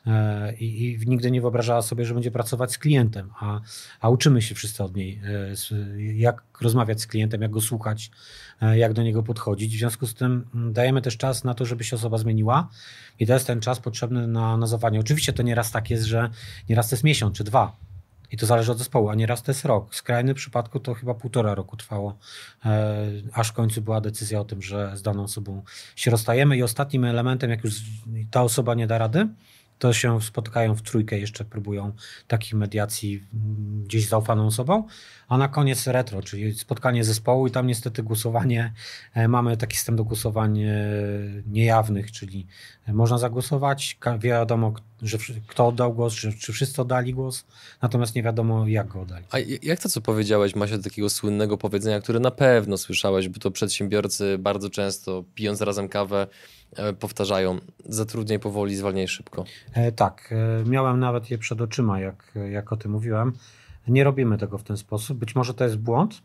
E, 0.07 0.55
I, 0.55 0.93
i, 0.93 0.99
nigdy 1.07 1.31
nie 1.31 1.41
wyobrażała 1.41 1.83
sobie, 1.83 2.05
że 2.05 2.15
będzie 2.15 2.31
pracować 2.31 2.73
z 2.73 2.79
klientem, 2.79 3.31
a, 3.41 3.61
a 4.01 4.09
uczymy 4.09 4.43
się 4.43 4.55
wszyscy 4.55 4.85
od 4.85 4.97
niej, 4.97 5.21
e, 5.25 6.03
jak 6.15 6.43
rozmawiać 6.61 7.01
z 7.01 7.07
klientem, 7.07 7.43
jak 7.43 7.51
go 7.51 7.61
słuchać, 7.61 8.11
e, 8.61 8.79
jak 8.79 8.93
do 8.93 9.03
niego 9.03 9.23
podchodzić. 9.23 9.77
W 9.77 9.79
związku 9.79 10.07
z 10.07 10.15
tym 10.15 10.45
mm, 10.55 10.73
dajemy 10.73 11.03
też 11.03 11.17
czas 11.17 11.45
na 11.45 11.55
to, 11.55 11.65
żeby 11.65 11.85
się 11.85 11.97
osoba 11.97 12.19
zmieniła 12.19 12.69
i 13.21 13.27
to 13.27 13.33
jest 13.33 13.47
ten 13.47 13.61
czas 13.61 13.81
potrzebny 13.81 14.27
na 14.27 14.57
nazowanie. 14.57 15.01
Oczywiście 15.01 15.33
to 15.33 15.43
nieraz 15.43 15.71
tak 15.71 15.91
jest, 15.91 16.05
że 16.05 16.31
nieraz 16.69 16.89
to 16.89 16.97
jest 16.97 17.05
miesiąc 17.05 17.37
czy 17.37 17.45
dwa, 17.45 17.77
i 18.33 18.37
to 18.37 18.47
zależy 18.47 18.73
od 18.73 18.79
zespołu, 18.79 19.09
a 19.09 19.15
nieraz 19.15 19.43
to 19.43 19.51
jest 19.51 19.65
rok. 19.65 19.91
W 19.91 19.97
skrajnym 19.97 20.35
przypadku 20.35 20.81
to 20.81 20.95
chyba 20.95 21.15
półtora 21.15 21.55
roku 21.55 21.77
trwało, 21.77 22.19
e, 22.65 22.97
aż 23.33 23.49
w 23.49 23.53
końcu 23.53 23.83
była 23.83 24.01
decyzja 24.01 24.41
o 24.41 24.45
tym, 24.45 24.63
że 24.63 24.97
z 24.97 25.03
daną 25.03 25.23
osobą 25.23 25.63
się 25.97 26.11
rozstajemy. 26.11 26.57
I 26.57 26.63
ostatnim 26.63 27.05
elementem, 27.05 27.51
jak 27.51 27.65
już 27.65 27.75
ta 28.31 28.43
osoba 28.43 28.75
nie 28.75 28.87
da 28.87 28.99
rady, 28.99 29.29
to 29.79 29.93
się 29.93 30.21
spotykają 30.23 30.75
w 30.75 30.83
trójkę, 30.83 31.19
jeszcze 31.19 31.45
próbują 31.45 31.93
takich 32.29 32.55
mediacji 32.55 33.25
mm, 33.35 33.85
gdzieś 33.85 34.09
zaufaną 34.09 34.47
osobą, 34.47 34.87
a 35.29 35.39
na 35.39 35.49
koniec 35.49 35.87
retro, 35.87 36.23
czyli 36.23 36.55
spotkanie 36.55 37.05
zespołu 37.05 37.47
i 37.47 37.51
tam 37.51 37.67
niestety 37.67 38.03
głosowanie, 38.03 38.73
e, 39.15 39.29
mamy 39.29 39.57
taki 39.57 39.77
system 39.77 39.97
do 39.97 40.05
głosowań 40.05 40.61
e, 40.63 40.75
niejawnych, 41.47 42.13
czyli 42.13 42.47
można 42.89 43.19
zagłosować, 43.19 43.99
wiadomo, 44.19 44.73
że 45.03 45.19
kto 45.47 45.67
oddał 45.67 45.95
głos, 45.95 46.15
czy 46.15 46.53
wszyscy 46.53 46.83
oddali 46.83 47.15
głos, 47.15 47.45
natomiast 47.83 48.15
nie 48.15 48.23
wiadomo 48.23 48.69
jak 48.69 48.89
go 48.89 49.01
oddali. 49.01 49.25
A 49.31 49.39
jak 49.63 49.81
to, 49.81 49.89
co 49.89 50.01
powiedziałeś, 50.01 50.55
ma 50.55 50.67
się 50.67 50.77
do 50.77 50.83
takiego 50.83 51.11
słynnego 51.11 51.59
powiedzenia, 51.59 52.01
które 52.01 52.21
na 52.21 52.31
pewno 52.31 52.79
słyszałeś, 52.79 53.29
bo 53.29 53.39
to 53.39 53.51
przedsiębiorcy 53.51 54.39
bardzo 54.39 54.71
często 54.71 55.25
pijąc 55.35 55.61
razem 55.61 55.89
kawę 55.89 56.27
E, 56.77 56.93
powtarzają, 56.93 57.59
zatrudniaj 57.85 58.39
powoli, 58.39 58.77
zwalniaj 58.77 59.09
szybko. 59.09 59.45
E, 59.73 59.93
tak, 59.93 60.33
e, 60.33 60.65
miałem 60.69 61.01
nawet 61.01 61.31
je 61.31 61.39
przed 61.39 61.61
oczyma, 61.61 62.01
jak, 62.01 62.35
jak 62.51 62.73
o 62.73 62.77
tym 62.77 62.93
mówiłem. 62.93 63.33
Nie 63.89 64.05
robimy 64.05 64.39
tego 64.39 64.59
w 64.59 64.63
ten 64.63 64.77
sposób. 64.77 65.19
Być 65.19 65.35
może 65.35 65.55
to 65.55 65.65
jest 65.65 65.77
błąd, 65.77 66.23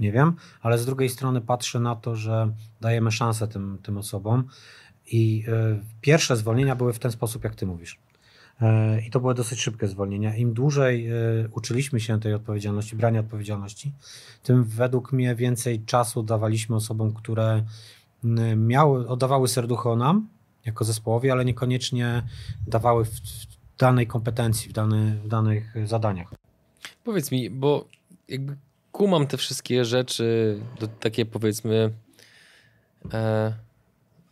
nie 0.00 0.12
wiem, 0.12 0.32
ale 0.62 0.78
z 0.78 0.86
drugiej 0.86 1.08
strony 1.08 1.40
patrzę 1.40 1.80
na 1.80 1.96
to, 1.96 2.16
że 2.16 2.52
dajemy 2.80 3.12
szansę 3.12 3.48
tym, 3.48 3.78
tym 3.82 3.98
osobom 3.98 4.44
i 5.12 5.44
e, 5.48 5.82
pierwsze 6.00 6.36
zwolnienia 6.36 6.76
były 6.76 6.92
w 6.92 6.98
ten 6.98 7.10
sposób, 7.12 7.44
jak 7.44 7.54
ty 7.54 7.66
mówisz. 7.66 7.98
E, 8.60 9.00
I 9.00 9.10
to 9.10 9.20
były 9.20 9.34
dosyć 9.34 9.60
szybkie 9.60 9.88
zwolnienia. 9.88 10.36
Im 10.36 10.54
dłużej 10.54 11.08
e, 11.08 11.14
uczyliśmy 11.52 12.00
się 12.00 12.20
tej 12.20 12.34
odpowiedzialności, 12.34 12.96
brania 12.96 13.20
odpowiedzialności, 13.20 13.92
tym 14.42 14.64
według 14.64 15.12
mnie 15.12 15.34
więcej 15.34 15.84
czasu 15.84 16.22
dawaliśmy 16.22 16.76
osobom, 16.76 17.12
które 17.12 17.62
miały, 18.56 19.08
oddawały 19.08 19.48
serducho 19.48 19.96
nam 19.96 20.28
jako 20.64 20.84
zespołowi, 20.84 21.30
ale 21.30 21.44
niekoniecznie 21.44 22.22
dawały 22.66 23.04
w, 23.04 23.10
w 23.10 23.46
danej 23.78 24.06
kompetencji, 24.06 24.70
w, 24.70 24.72
dany, 24.72 25.20
w 25.24 25.28
danych 25.28 25.74
zadaniach. 25.84 26.45
Powiedz 27.06 27.30
mi, 27.30 27.50
bo 27.50 27.88
jakby 28.28 28.56
kumam 28.92 29.26
te 29.26 29.36
wszystkie 29.36 29.84
rzeczy, 29.84 30.58
do 30.80 30.88
takie 30.88 31.26
powiedzmy. 31.26 31.90
E, 33.12 33.52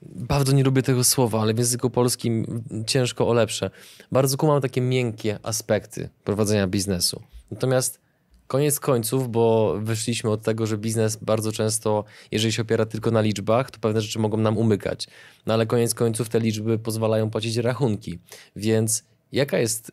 bardzo 0.02 0.52
nie 0.52 0.64
lubię 0.64 0.82
tego 0.82 1.04
słowa, 1.04 1.40
ale 1.40 1.54
w 1.54 1.58
języku 1.58 1.90
polskim 1.90 2.64
ciężko 2.86 3.28
o 3.28 3.32
lepsze. 3.32 3.70
Bardzo 4.12 4.36
kumam 4.36 4.60
takie 4.60 4.80
miękkie 4.80 5.38
aspekty 5.42 6.08
prowadzenia 6.24 6.66
biznesu. 6.66 7.22
Natomiast 7.50 8.00
koniec 8.46 8.80
końców, 8.80 9.30
bo 9.30 9.74
wyszliśmy 9.80 10.30
od 10.30 10.42
tego, 10.42 10.66
że 10.66 10.78
biznes 10.78 11.16
bardzo 11.16 11.52
często, 11.52 12.04
jeżeli 12.30 12.52
się 12.52 12.62
opiera 12.62 12.86
tylko 12.86 13.10
na 13.10 13.20
liczbach, 13.20 13.70
to 13.70 13.78
pewne 13.80 14.00
rzeczy 14.00 14.18
mogą 14.18 14.36
nam 14.36 14.58
umykać. 14.58 15.06
No 15.46 15.54
ale 15.54 15.66
koniec 15.66 15.94
końców 15.94 16.28
te 16.28 16.40
liczby 16.40 16.78
pozwalają 16.78 17.30
płacić 17.30 17.56
rachunki. 17.56 18.18
Więc 18.56 19.04
jaka 19.32 19.58
jest, 19.58 19.92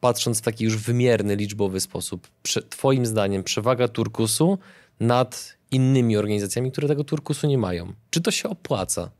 patrząc 0.00 0.38
w 0.38 0.42
taki 0.42 0.64
już 0.64 0.76
wymierny, 0.76 1.36
liczbowy 1.36 1.80
sposób, 1.80 2.28
Twoim 2.68 3.06
zdaniem 3.06 3.44
przewaga 3.44 3.88
turkusu 3.88 4.58
nad 5.00 5.56
innymi 5.70 6.16
organizacjami, 6.16 6.72
które 6.72 6.88
tego 6.88 7.04
turkusu 7.04 7.46
nie 7.46 7.58
mają? 7.58 7.92
Czy 8.10 8.20
to 8.20 8.30
się 8.30 8.48
opłaca, 8.48 9.10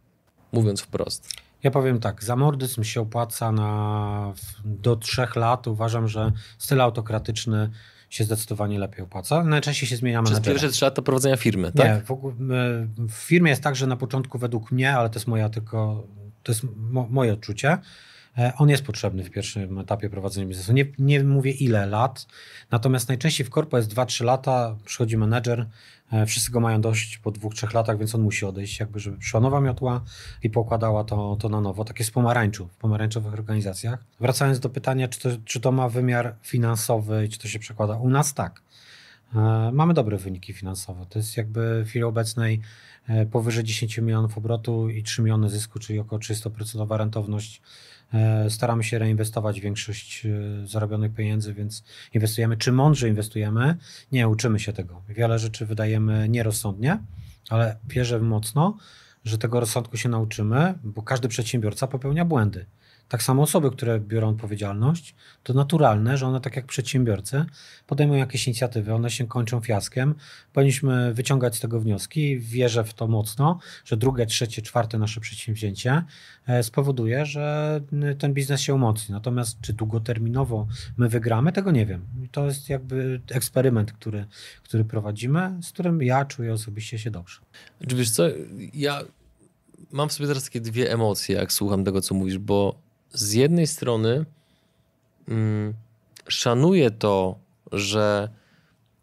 mówiąc 0.52 0.80
wprost? 0.80 1.28
Ja 1.62 1.70
powiem 1.70 2.00
tak, 2.00 2.24
zamordyzm 2.24 2.84
się 2.84 3.00
opłaca 3.00 3.52
na, 3.52 4.32
do 4.64 4.96
trzech 4.96 5.36
lat. 5.36 5.66
Uważam, 5.66 6.08
że 6.08 6.32
styl 6.58 6.80
autokratyczny 6.80 7.70
się 8.10 8.24
zdecydowanie 8.24 8.78
lepiej 8.78 9.04
opłaca. 9.04 9.44
Najczęściej 9.44 9.88
się 9.88 9.96
zmienia 9.96 10.22
menedżera. 10.22 10.40
Przez 10.40 10.52
pierwsze 10.52 10.68
trzy 10.68 10.84
lata 10.84 11.02
prowadzenia 11.02 11.36
firmy, 11.36 11.72
tak? 11.72 11.86
Nie, 11.86 12.04
w, 12.04 12.10
ogóle, 12.10 12.34
w 12.98 13.12
firmie 13.12 13.50
jest 13.50 13.62
tak, 13.62 13.76
że 13.76 13.86
na 13.86 13.96
początku 13.96 14.38
według 14.38 14.72
mnie, 14.72 14.96
ale 14.96 15.10
to 15.10 15.18
jest 15.18 15.26
moja 15.26 15.48
tylko, 15.48 16.06
to 16.42 16.52
jest 16.52 16.62
mo, 16.76 17.06
moje 17.10 17.32
odczucie, 17.32 17.68
e, 17.70 17.78
on 18.58 18.68
jest 18.68 18.82
potrzebny 18.82 19.24
w 19.24 19.30
pierwszym 19.30 19.78
etapie 19.78 20.10
prowadzenia 20.10 20.46
biznesu. 20.46 20.72
Nie, 20.72 20.86
nie 20.98 21.24
mówię 21.24 21.50
ile 21.50 21.86
lat, 21.86 22.26
natomiast 22.70 23.08
najczęściej 23.08 23.46
w 23.46 23.50
korpo 23.50 23.76
jest 23.76 23.94
2-3 23.94 24.24
lata, 24.24 24.76
przychodzi 24.84 25.16
menedżer, 25.16 25.66
E, 26.12 26.26
wszyscy 26.26 26.52
go 26.52 26.60
mają 26.60 26.80
dość 26.80 27.18
po 27.18 27.30
dwóch, 27.30 27.54
trzech 27.54 27.74
latach, 27.74 27.98
więc 27.98 28.14
on 28.14 28.20
musi 28.20 28.44
odejść, 28.44 28.80
jakby 28.80 29.00
żeby 29.00 29.18
przyszła 29.18 29.40
nowa 29.40 29.60
miotła 29.60 30.00
i 30.42 30.50
pokładała 30.50 31.04
to, 31.04 31.36
to 31.40 31.48
na 31.48 31.60
nowo. 31.60 31.84
Tak 31.84 31.98
jest 31.98 32.10
w 32.10 32.14
pomarańczu, 32.14 32.66
w 32.66 32.76
pomarańczowych 32.76 33.32
organizacjach. 33.32 34.04
Wracając 34.20 34.60
do 34.60 34.68
pytania, 34.70 35.08
czy 35.08 35.20
to, 35.20 35.28
czy 35.44 35.60
to 35.60 35.72
ma 35.72 35.88
wymiar 35.88 36.34
finansowy 36.42 37.24
i 37.26 37.28
czy 37.28 37.38
to 37.38 37.48
się 37.48 37.58
przekłada? 37.58 37.96
U 37.96 38.10
nas 38.10 38.34
tak. 38.34 38.62
E, 39.34 39.70
mamy 39.72 39.94
dobre 39.94 40.18
wyniki 40.18 40.52
finansowe. 40.52 41.06
To 41.08 41.18
jest 41.18 41.36
jakby 41.36 41.84
w 41.84 41.88
chwili 41.88 42.04
obecnej 42.04 42.60
e, 43.08 43.26
powyżej 43.26 43.64
10 43.64 43.98
milionów 43.98 44.38
obrotu 44.38 44.88
i 44.88 45.02
3 45.02 45.22
miliony 45.22 45.50
zysku, 45.50 45.78
czyli 45.78 45.98
około 45.98 46.20
300% 46.20 46.96
rentowność 46.96 47.62
E, 47.62 47.95
staramy 48.48 48.84
się 48.84 48.98
reinwestować 48.98 49.60
większość 49.60 50.26
e, 50.26 50.66
zarobionych 50.66 51.14
pieniędzy, 51.14 51.54
więc 51.54 51.84
inwestujemy. 52.14 52.56
Czy 52.56 52.72
mądrze 52.72 53.08
inwestujemy? 53.08 53.76
Nie, 54.12 54.28
uczymy 54.28 54.60
się 54.60 54.72
tego. 54.72 55.02
Wiele 55.08 55.38
rzeczy 55.38 55.66
wydajemy 55.66 56.28
nierozsądnie, 56.28 56.98
ale 57.50 57.76
wierzę 57.88 58.20
mocno, 58.20 58.76
że 59.24 59.38
tego 59.38 59.60
rozsądku 59.60 59.96
się 59.96 60.08
nauczymy, 60.08 60.74
bo 60.84 61.02
każdy 61.02 61.28
przedsiębiorca 61.28 61.86
popełnia 61.86 62.24
błędy. 62.24 62.66
Tak 63.08 63.22
samo 63.22 63.42
osoby, 63.42 63.70
które 63.70 64.00
biorą 64.00 64.28
odpowiedzialność, 64.28 65.14
to 65.42 65.52
naturalne, 65.52 66.16
że 66.16 66.26
one, 66.26 66.40
tak 66.40 66.56
jak 66.56 66.66
przedsiębiorcy, 66.66 67.44
podejmują 67.86 68.20
jakieś 68.20 68.46
inicjatywy, 68.46 68.94
one 68.94 69.10
się 69.10 69.26
kończą 69.26 69.60
fiaskiem. 69.60 70.14
Powinniśmy 70.52 71.14
wyciągać 71.14 71.56
z 71.56 71.60
tego 71.60 71.80
wnioski. 71.80 72.38
Wierzę 72.38 72.84
w 72.84 72.94
to 72.94 73.08
mocno, 73.08 73.58
że 73.84 73.96
drugie, 73.96 74.26
trzecie, 74.26 74.62
czwarte 74.62 74.98
nasze 74.98 75.20
przedsięwzięcie 75.20 76.02
e, 76.46 76.62
spowoduje, 76.62 77.26
że 77.26 77.80
ten 78.18 78.34
biznes 78.34 78.60
się 78.60 78.74
umocni. 78.74 79.12
Natomiast 79.12 79.60
czy 79.60 79.72
długoterminowo 79.72 80.66
my 80.96 81.08
wygramy, 81.08 81.52
tego 81.52 81.70
nie 81.70 81.86
wiem. 81.86 82.06
to 82.32 82.46
jest 82.46 82.68
jakby 82.68 83.20
eksperyment, 83.30 83.92
który, 83.92 84.26
który 84.62 84.84
prowadzimy, 84.84 85.58
z 85.62 85.72
którym 85.72 86.02
ja 86.02 86.24
czuję 86.24 86.52
osobiście 86.52 86.98
się 86.98 87.10
dobrze. 87.10 87.40
Czy 87.88 87.96
wiesz 87.96 88.10
co, 88.10 88.22
ja 88.74 89.02
mam 89.92 90.08
w 90.08 90.12
sobie 90.12 90.26
teraz 90.26 90.44
takie 90.44 90.60
dwie 90.60 90.92
emocje, 90.92 91.36
jak 91.36 91.52
słucham 91.52 91.84
tego, 91.84 92.00
co 92.00 92.14
mówisz, 92.14 92.38
bo 92.38 92.85
z 93.16 93.32
jednej 93.32 93.66
strony 93.66 94.24
mm, 95.28 95.74
szanuję 96.28 96.90
to, 96.90 97.38
że 97.72 98.28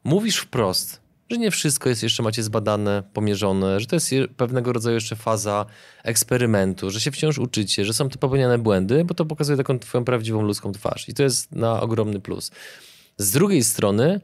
mówisz 0.04 0.38
wprost, 0.38 1.02
że 1.30 1.38
nie 1.38 1.52
wszystko 1.52 1.90
jest 1.90 2.04
jeszcze 2.04 2.24
macie 2.24 2.44
zbadane, 2.44 3.04
pomierzone, 3.14 3.80
że 3.80 3.86
to 3.86 3.96
jest 3.96 4.12
pewnego 4.38 4.74
rodzaju 4.74 4.96
jeszcze 4.96 5.16
faza 5.16 5.66
eksperymentu, 6.04 6.90
że 6.90 7.00
się 7.00 7.12
wciąż 7.12 7.38
uczycie, 7.38 7.86
że 7.86 7.94
są 7.94 8.10
to 8.10 8.20
popełniane 8.20 8.58
błędy, 8.58 9.06
bo 9.06 9.14
to 9.14 9.26
pokazuje 9.26 9.58
taką 9.58 9.80
twoją 9.80 10.06
prawdziwą 10.06 10.42
ludzką 10.42 10.72
twarz 10.72 11.10
i 11.10 11.14
to 11.14 11.24
jest 11.24 11.52
na 11.52 11.82
ogromny 11.82 12.20
plus. 12.20 12.52
Z 13.18 13.32
drugiej 13.32 13.64
strony, 13.64 14.22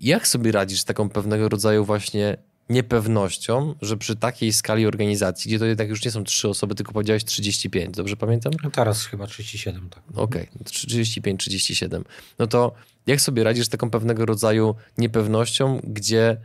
jak 0.00 0.28
sobie 0.28 0.52
radzisz 0.52 0.80
z 0.80 0.84
taką 0.84 1.08
pewnego 1.08 1.48
rodzaju 1.48 1.84
właśnie 1.84 2.36
niepewnością, 2.70 3.74
że 3.82 3.96
przy 3.96 4.16
takiej 4.16 4.52
skali 4.52 4.86
organizacji, 4.86 5.48
gdzie 5.48 5.58
to 5.58 5.64
jednak 5.64 5.88
już 5.88 6.04
nie 6.04 6.10
są 6.10 6.24
trzy 6.24 6.48
osoby, 6.48 6.74
tylko 6.74 6.92
powiedziałeś 6.92 7.24
35, 7.24 7.96
dobrze 7.96 8.16
pamiętam? 8.16 8.52
No 8.64 8.70
teraz 8.70 9.06
chyba 9.06 9.26
37, 9.26 9.88
tak. 9.90 10.02
Okej, 10.14 10.48
okay, 10.54 10.64
35, 10.64 11.40
37. 11.40 12.04
No 12.38 12.46
to 12.46 12.72
jak 13.06 13.20
sobie 13.20 13.44
radzisz 13.44 13.66
z 13.66 13.68
taką 13.68 13.90
pewnego 13.90 14.26
rodzaju 14.26 14.74
niepewnością, 14.98 15.80
gdzie 15.84 16.36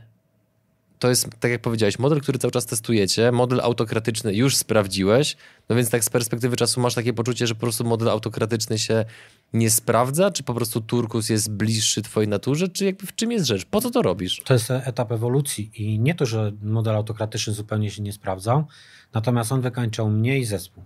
to 1.00 1.10
jest, 1.10 1.30
tak 1.40 1.52
jak 1.52 1.62
powiedziałeś, 1.62 2.00
model, 2.00 2.22
który 2.22 2.40
cały 2.40 2.52
czas 2.52 2.66
testujecie, 2.66 3.32
model 3.32 3.62
autokratyczny 3.62 4.34
już 4.34 4.56
sprawdziłeś, 4.56 5.38
no 5.70 5.76
więc 5.76 5.90
tak 5.90 6.04
z 6.04 6.10
perspektywy 6.10 6.56
czasu 6.56 6.82
masz 6.82 6.94
takie 6.94 7.14
poczucie, 7.14 7.48
że 7.48 7.56
po 7.56 7.62
prostu 7.62 7.84
model 7.84 8.10
autokratyczny 8.10 8.80
się 8.80 9.06
nie 9.54 9.70
sprawdza, 9.70 10.32
czy 10.32 10.44
po 10.44 10.54
prostu 10.54 10.82
turkus 10.82 11.30
jest 11.30 11.52
bliższy 11.52 12.02
twojej 12.02 12.28
naturze, 12.28 12.68
czy 12.68 12.86
jakby 12.86 13.08
w 13.08 13.16
czym 13.16 13.32
jest 13.32 13.46
rzecz? 13.46 13.66
Po 13.66 13.82
co 13.82 13.92
to 13.92 14.02
robisz? 14.02 14.42
To 14.46 14.54
jest 14.54 14.72
etap 14.72 15.12
ewolucji 15.12 15.72
i 15.76 16.00
nie 16.00 16.16
to, 16.16 16.26
że 16.26 16.52
model 16.62 16.96
autokratyczny 16.96 17.54
zupełnie 17.54 17.92
się 17.92 18.02
nie 18.02 18.14
sprawdzał, 18.14 18.66
natomiast 19.14 19.52
on 19.52 19.62
wykańczał 19.62 20.10
mnie 20.10 20.40
i 20.40 20.46
zespół. 20.46 20.84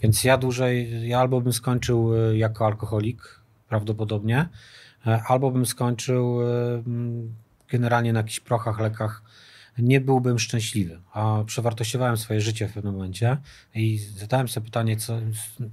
Więc 0.00 0.24
ja 0.24 0.38
dłużej, 0.38 1.08
ja 1.08 1.20
albo 1.20 1.40
bym 1.40 1.52
skończył 1.52 2.14
e, 2.14 2.36
jako 2.36 2.66
alkoholik, 2.66 3.40
prawdopodobnie, 3.68 4.48
e, 5.06 5.22
albo 5.26 5.50
bym 5.50 5.66
skończył 5.66 6.42
e, 6.42 6.82
generalnie 7.68 8.12
na 8.12 8.20
jakichś 8.20 8.40
prochach, 8.40 8.80
lekach, 8.80 9.22
nie 9.78 10.00
byłbym 10.00 10.38
szczęśliwy. 10.38 11.00
A 11.12 11.44
przewartościowałem 11.46 12.16
swoje 12.16 12.40
życie 12.40 12.68
w 12.68 12.72
pewnym 12.72 12.94
momencie 12.94 13.36
i 13.74 13.98
zadałem 13.98 14.48
sobie 14.48 14.64
pytanie, 14.64 14.96
co, 14.96 15.18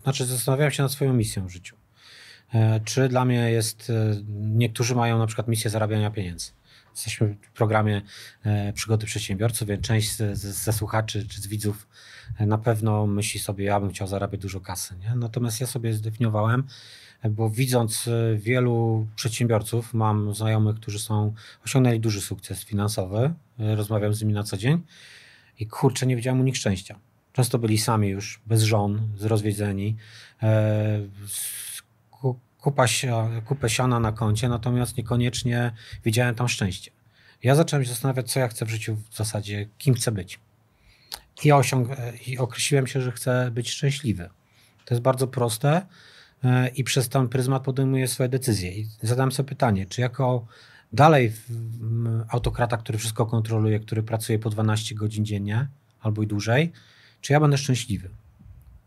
znaczy 0.03 0.25
zastanawiałem 0.25 0.71
się 0.71 0.84
nad 0.84 0.91
swoją 0.91 1.13
misją 1.13 1.47
w 1.47 1.51
życiu. 1.51 1.75
E, 2.53 2.79
czy 2.79 3.10
dla 3.10 3.25
mnie 3.25 3.51
jest, 3.51 3.89
e, 3.89 4.15
niektórzy 4.34 4.95
mają 4.95 5.19
na 5.19 5.27
przykład 5.27 5.47
misję 5.47 5.69
zarabiania 5.69 6.12
pieniędzy. 6.12 6.51
Jesteśmy 6.91 7.36
w 7.41 7.51
programie 7.51 8.01
e, 8.43 8.73
przygody 8.73 9.06
przedsiębiorców, 9.06 9.67
więc 9.67 9.82
część 9.82 10.15
ze 10.34 10.73
słuchaczy 10.73 11.27
czy 11.27 11.41
z 11.41 11.47
widzów 11.47 11.88
na 12.39 12.58
pewno 12.58 13.08
myśli 13.08 13.39
sobie, 13.39 13.65
ja 13.65 13.79
bym 13.79 13.89
chciał 13.89 14.08
zarabiać 14.08 14.41
dużo 14.41 14.60
kasy. 14.60 14.95
Nie? 14.95 15.15
Natomiast 15.15 15.62
ja 15.62 15.67
sobie 15.67 15.93
zdefiniowałem, 15.93 16.63
bo 17.29 17.49
widząc 17.49 18.07
e, 18.07 18.36
wielu 18.36 19.07
przedsiębiorców, 19.15 19.93
mam 19.93 20.33
znajomych, 20.33 20.75
którzy 20.75 20.99
są, 20.99 21.33
osiągnęli 21.65 21.99
duży 21.99 22.21
sukces 22.21 22.63
finansowy, 22.63 23.33
e, 23.59 23.75
rozmawiam 23.75 24.13
z 24.13 24.21
nimi 24.21 24.33
na 24.33 24.43
co 24.43 24.57
dzień 24.57 24.81
i 25.59 25.67
kurczę, 25.67 26.05
nie 26.05 26.15
widziałem 26.15 26.39
u 26.39 26.43
nich 26.43 26.57
szczęścia. 26.57 26.99
Często 27.33 27.59
byli 27.59 27.77
sami 27.77 28.07
już, 28.07 28.41
bez 28.45 28.63
żon, 28.63 29.09
zrozwiedzeni, 29.17 29.95
e, 30.43 30.99
kupa, 32.62 32.86
kupę 33.45 33.69
siana 33.69 33.99
na 33.99 34.12
koncie, 34.12 34.49
natomiast 34.49 34.97
niekoniecznie 34.97 35.71
widziałem 36.05 36.36
tam 36.36 36.47
szczęście. 36.47 36.91
Ja 37.43 37.55
zacząłem 37.55 37.83
się 37.83 37.89
zastanawiać, 37.89 38.31
co 38.31 38.39
ja 38.39 38.47
chcę 38.47 38.65
w 38.65 38.69
życiu 38.69 38.97
w 39.09 39.15
zasadzie, 39.15 39.67
kim 39.77 39.93
chcę 39.93 40.12
być. 40.12 40.39
I, 41.43 41.51
osiąg- 41.51 41.95
i 42.27 42.38
określiłem 42.38 42.88
się, 42.88 43.01
że 43.01 43.12
chcę 43.12 43.51
być 43.51 43.69
szczęśliwy. 43.71 44.29
To 44.86 44.93
jest 44.93 45.01
bardzo 45.01 45.27
proste, 45.27 45.86
i 46.75 46.84
przez 46.84 47.10
ten 47.10 47.29
pryzmat 47.29 47.63
podejmuje 47.63 48.08
swoje 48.08 48.29
decyzje. 48.29 48.71
I 48.71 48.88
zadam 49.01 49.32
sobie 49.32 49.49
pytanie, 49.49 49.86
czy 49.86 50.01
jako 50.01 50.45
dalej 50.93 51.32
autokrata, 52.29 52.77
który 52.77 52.97
wszystko 52.97 53.25
kontroluje, 53.25 53.79
który 53.79 54.03
pracuje 54.03 54.39
po 54.39 54.49
12 54.49 54.95
godzin 54.95 55.25
dziennie 55.25 55.67
albo 56.01 56.23
i 56.23 56.27
dłużej, 56.27 56.71
czy 57.21 57.34
ja 57.34 57.39
będę 57.39 57.58
szczęśliwy? 57.58 58.10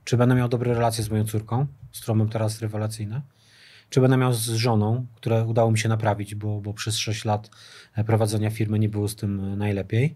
Czy 0.04 0.16
będę 0.16 0.34
miał 0.34 0.48
dobre 0.48 0.74
relacje 0.74 1.04
z 1.04 1.10
moją 1.10 1.24
córką, 1.24 1.66
z 1.92 2.00
którą 2.00 2.14
mam 2.14 2.28
teraz 2.28 2.60
rewelacyjne? 2.60 3.22
Czy 3.90 4.00
będę 4.00 4.16
miał 4.16 4.32
z 4.32 4.48
żoną, 4.48 5.06
które 5.14 5.44
udało 5.44 5.70
mi 5.70 5.78
się 5.78 5.88
naprawić, 5.88 6.34
bo, 6.34 6.60
bo 6.60 6.74
przez 6.74 6.96
6 6.96 7.24
lat 7.24 7.50
e, 7.94 8.04
prowadzenia 8.04 8.50
firmy 8.50 8.78
nie 8.78 8.88
było 8.88 9.08
z 9.08 9.16
tym 9.16 9.40
e, 9.40 9.56
najlepiej? 9.56 10.14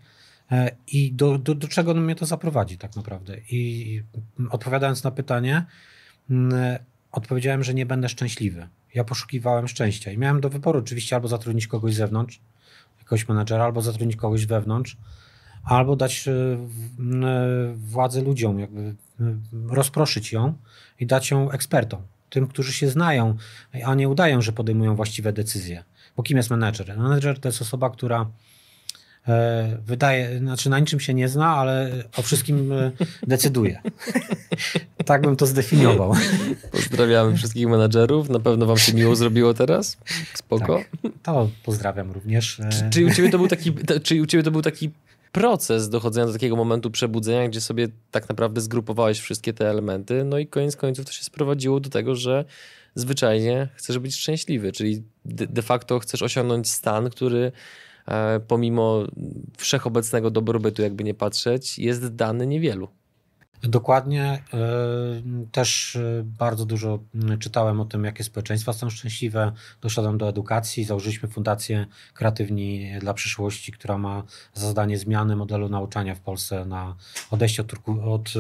I 0.86 1.12
do, 1.12 1.38
do, 1.38 1.54
do 1.54 1.68
czego 1.68 1.94
mnie 1.94 2.14
to 2.14 2.26
zaprowadzi 2.26 2.78
tak 2.78 2.96
naprawdę? 2.96 3.36
I 3.50 4.02
odpowiadając 4.50 5.04
na 5.04 5.10
pytanie, 5.10 5.64
odpowiedziałem, 7.12 7.64
że 7.64 7.74
nie 7.74 7.86
będę 7.86 8.08
szczęśliwy. 8.08 8.68
Ja 8.94 9.04
poszukiwałem 9.04 9.68
szczęścia 9.68 10.12
i 10.12 10.18
miałem 10.18 10.40
do 10.40 10.50
wyboru 10.50 10.78
oczywiście 10.78 11.16
albo 11.16 11.28
zatrudnić 11.28 11.66
kogoś 11.66 11.94
z 11.94 11.96
zewnątrz, 11.96 12.40
jakiegoś 12.98 13.28
menedżera, 13.28 13.64
albo 13.64 13.82
zatrudnić 13.82 14.16
kogoś 14.16 14.46
wewnątrz, 14.46 14.96
albo 15.64 15.96
dać 15.96 16.28
e, 16.28 16.32
e, 16.32 17.74
władzę 17.74 18.22
ludziom, 18.22 18.60
jakby 18.60 18.80
e, 18.80 18.94
rozproszyć 19.68 20.32
ją 20.32 20.54
i 21.00 21.06
dać 21.06 21.30
ją 21.30 21.50
ekspertom, 21.50 22.02
tym, 22.30 22.46
którzy 22.46 22.72
się 22.72 22.88
znają, 22.88 23.36
a 23.84 23.94
nie 23.94 24.08
udają, 24.08 24.42
że 24.42 24.52
podejmują 24.52 24.96
właściwe 24.96 25.32
decyzje. 25.32 25.84
Bo 26.16 26.22
kim 26.22 26.36
jest 26.36 26.50
menedżer? 26.50 26.98
Menedżer 26.98 27.40
to 27.40 27.48
jest 27.48 27.62
osoba, 27.62 27.90
która 27.90 28.30
wydaje, 29.86 30.38
znaczy 30.38 30.70
na 30.70 30.78
niczym 30.78 31.00
się 31.00 31.14
nie 31.14 31.28
zna, 31.28 31.46
ale 31.46 32.04
o 32.16 32.22
wszystkim 32.22 32.72
e, 32.72 32.92
decyduje. 33.26 33.80
tak 35.04 35.22
bym 35.22 35.36
to 35.36 35.46
zdefiniował. 35.46 36.14
Pozdrawiamy 36.70 37.36
wszystkich 37.36 37.68
menadżerów. 37.68 38.28
Na 38.28 38.40
pewno 38.40 38.66
wam 38.66 38.78
się 38.78 38.94
miło 38.94 39.16
zrobiło 39.16 39.54
teraz. 39.54 39.98
Spoko. 40.34 40.76
Tak, 41.02 41.02
to 41.22 41.50
pozdrawiam 41.64 42.10
również. 42.12 42.60
E, 42.60 42.68
czy, 42.68 42.90
czy, 42.90 43.06
u 43.06 43.10
ciebie 43.10 43.30
to 43.30 43.38
był 43.38 43.48
taki, 43.48 43.72
czy 44.02 44.22
u 44.22 44.26
ciebie 44.26 44.42
to 44.42 44.50
był 44.50 44.62
taki 44.62 44.90
proces 45.32 45.88
dochodzenia 45.88 46.26
do 46.26 46.32
takiego 46.32 46.56
momentu 46.56 46.90
przebudzenia, 46.90 47.48
gdzie 47.48 47.60
sobie 47.60 47.88
tak 48.10 48.28
naprawdę 48.28 48.60
zgrupowałeś 48.60 49.20
wszystkie 49.20 49.52
te 49.52 49.70
elementy, 49.70 50.24
no 50.24 50.38
i 50.38 50.46
koniec 50.46 50.76
końców 50.76 51.06
to 51.06 51.12
się 51.12 51.24
sprowadziło 51.24 51.80
do 51.80 51.90
tego, 51.90 52.16
że 52.16 52.44
zwyczajnie 52.94 53.68
chcesz 53.74 53.98
być 53.98 54.16
szczęśliwy, 54.16 54.72
czyli 54.72 55.02
de, 55.24 55.46
de 55.46 55.62
facto 55.62 55.98
chcesz 55.98 56.22
osiągnąć 56.22 56.70
stan, 56.70 57.10
który 57.10 57.52
E, 57.52 57.52
pomimo 58.48 59.04
wszechobecnego 59.58 60.30
dobrobytu, 60.30 60.82
jakby 60.82 61.04
nie 61.04 61.14
patrzeć, 61.14 61.78
jest 61.78 62.14
dany 62.14 62.46
niewielu. 62.46 62.88
Dokładnie. 63.62 64.22
E, 64.24 64.42
też 65.52 65.96
e, 65.96 66.22
bardzo 66.24 66.66
dużo 66.66 66.98
czytałem 67.38 67.80
o 67.80 67.84
tym, 67.84 68.04
jakie 68.04 68.24
społeczeństwa 68.24 68.72
są 68.72 68.90
szczęśliwe. 68.90 69.52
Doszedłem 69.80 70.18
do 70.18 70.28
edukacji. 70.28 70.84
Założyliśmy 70.84 71.28
Fundację 71.28 71.86
Kreatywni 72.14 72.92
dla 73.00 73.14
Przyszłości, 73.14 73.72
która 73.72 73.98
ma 73.98 74.22
za 74.54 74.66
zadanie 74.66 74.98
zmiany 74.98 75.36
modelu 75.36 75.68
nauczania 75.68 76.14
w 76.14 76.20
Polsce 76.20 76.64
na 76.64 76.96
odejście 77.30 77.62
od, 77.62 77.72
od 78.04 78.34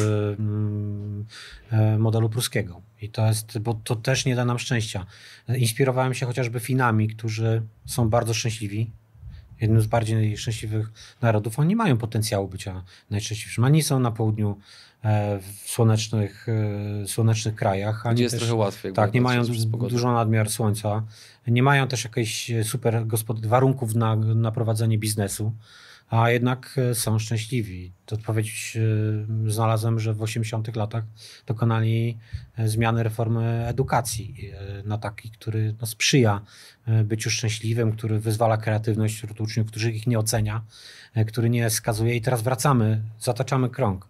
modelu 1.98 2.28
pruskiego. 2.28 2.82
I 3.02 3.08
to 3.08 3.26
jest, 3.26 3.58
bo 3.58 3.74
to 3.74 3.96
też 3.96 4.24
nie 4.24 4.36
da 4.36 4.44
nam 4.44 4.58
szczęścia. 4.58 5.06
Inspirowałem 5.48 6.14
się 6.14 6.26
chociażby 6.26 6.60
Finami, 6.60 7.08
którzy 7.08 7.62
są 7.86 8.08
bardzo 8.10 8.34
szczęśliwi 8.34 8.90
jednym 9.60 9.80
z 9.80 9.86
bardziej 9.86 10.36
szczęśliwych 10.36 10.90
narodów. 11.22 11.58
Oni 11.58 11.76
mają 11.76 11.98
potencjału 11.98 12.48
bycia 12.48 12.82
najszczęśliwszym. 13.10 13.64
Ani 13.64 13.82
są 13.82 14.00
na 14.00 14.10
południu 14.10 14.56
e, 15.04 15.38
w 15.38 15.70
słonecznych, 15.70 16.46
e, 17.02 17.06
słonecznych 17.06 17.54
krajach. 17.54 18.04
Gdzie 18.12 18.22
jest 18.22 18.34
też, 18.34 18.40
trochę 18.40 18.54
łatwiej. 18.54 18.92
Tak, 18.92 19.14
nie 19.14 19.20
mają 19.20 19.42
dużo 19.90 20.12
nadmiar 20.12 20.50
słońca. 20.50 21.02
Nie 21.46 21.62
mają 21.62 21.88
też 21.88 22.04
jakichś 22.04 22.50
super 22.62 23.04
warunków 23.42 23.94
na, 23.94 24.16
na 24.16 24.52
prowadzenie 24.52 24.98
biznesu. 24.98 25.52
A 26.10 26.30
jednak 26.30 26.74
e, 26.90 26.94
są 26.94 27.18
szczęśliwi. 27.18 27.92
To 28.06 28.16
odpowiedź 28.16 28.76
e, 29.46 29.50
znalazłem, 29.50 30.00
że 30.00 30.14
w 30.14 30.22
80 30.22 30.76
latach 30.76 31.04
dokonali 31.46 32.18
e, 32.56 32.68
zmiany 32.68 33.02
reformy 33.02 33.66
edukacji 33.66 34.50
na 34.84 34.98
taki, 34.98 35.30
który 35.30 35.74
no, 35.80 35.86
sprzyja 35.86 36.40
byciu 37.04 37.30
szczęśliwym, 37.30 37.92
który 37.92 38.20
wyzwala 38.20 38.56
kreatywność 38.56 39.14
wśród 39.14 39.40
uczniów, 39.40 39.66
którzy 39.66 39.92
ich 39.92 40.06
nie 40.06 40.18
ocenia, 40.18 40.64
który 41.26 41.50
nie 41.50 41.70
skazuje 41.70 42.16
i 42.16 42.20
teraz 42.20 42.42
wracamy, 42.42 43.02
zataczamy 43.20 43.70
krąg. 43.70 44.08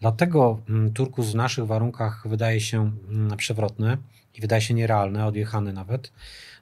Dlatego 0.00 0.60
mm, 0.68 0.92
Turkus 0.92 1.30
w 1.30 1.34
naszych 1.34 1.66
warunkach 1.66 2.28
wydaje 2.28 2.60
się 2.60 2.92
mm, 3.08 3.36
przewrotny 3.36 3.98
i 4.34 4.40
wydaje 4.40 4.62
się 4.62 4.74
nierealny, 4.74 5.24
odjechany 5.24 5.72
nawet, 5.72 6.12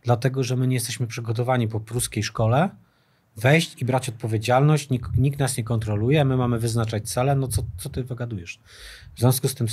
dlatego 0.02 0.44
że 0.44 0.56
my 0.56 0.66
nie 0.66 0.74
jesteśmy 0.74 1.06
przygotowani 1.06 1.68
po 1.68 1.80
pruskiej 1.80 2.22
szkole, 2.22 2.70
wejść 3.36 3.82
i 3.82 3.84
brać 3.84 4.08
odpowiedzialność, 4.08 4.90
nikt, 4.90 5.16
nikt, 5.16 5.38
nas 5.38 5.56
nie 5.56 5.64
kontroluje, 5.64 6.24
my 6.24 6.36
mamy 6.36 6.58
wyznaczać 6.58 7.10
cele, 7.10 7.36
no 7.36 7.48
co, 7.48 7.62
co 7.78 7.90
ty 7.90 8.04
wygadujesz? 8.04 8.60
W 9.14 9.20
związku 9.20 9.48
z 9.48 9.54
tym, 9.54 9.66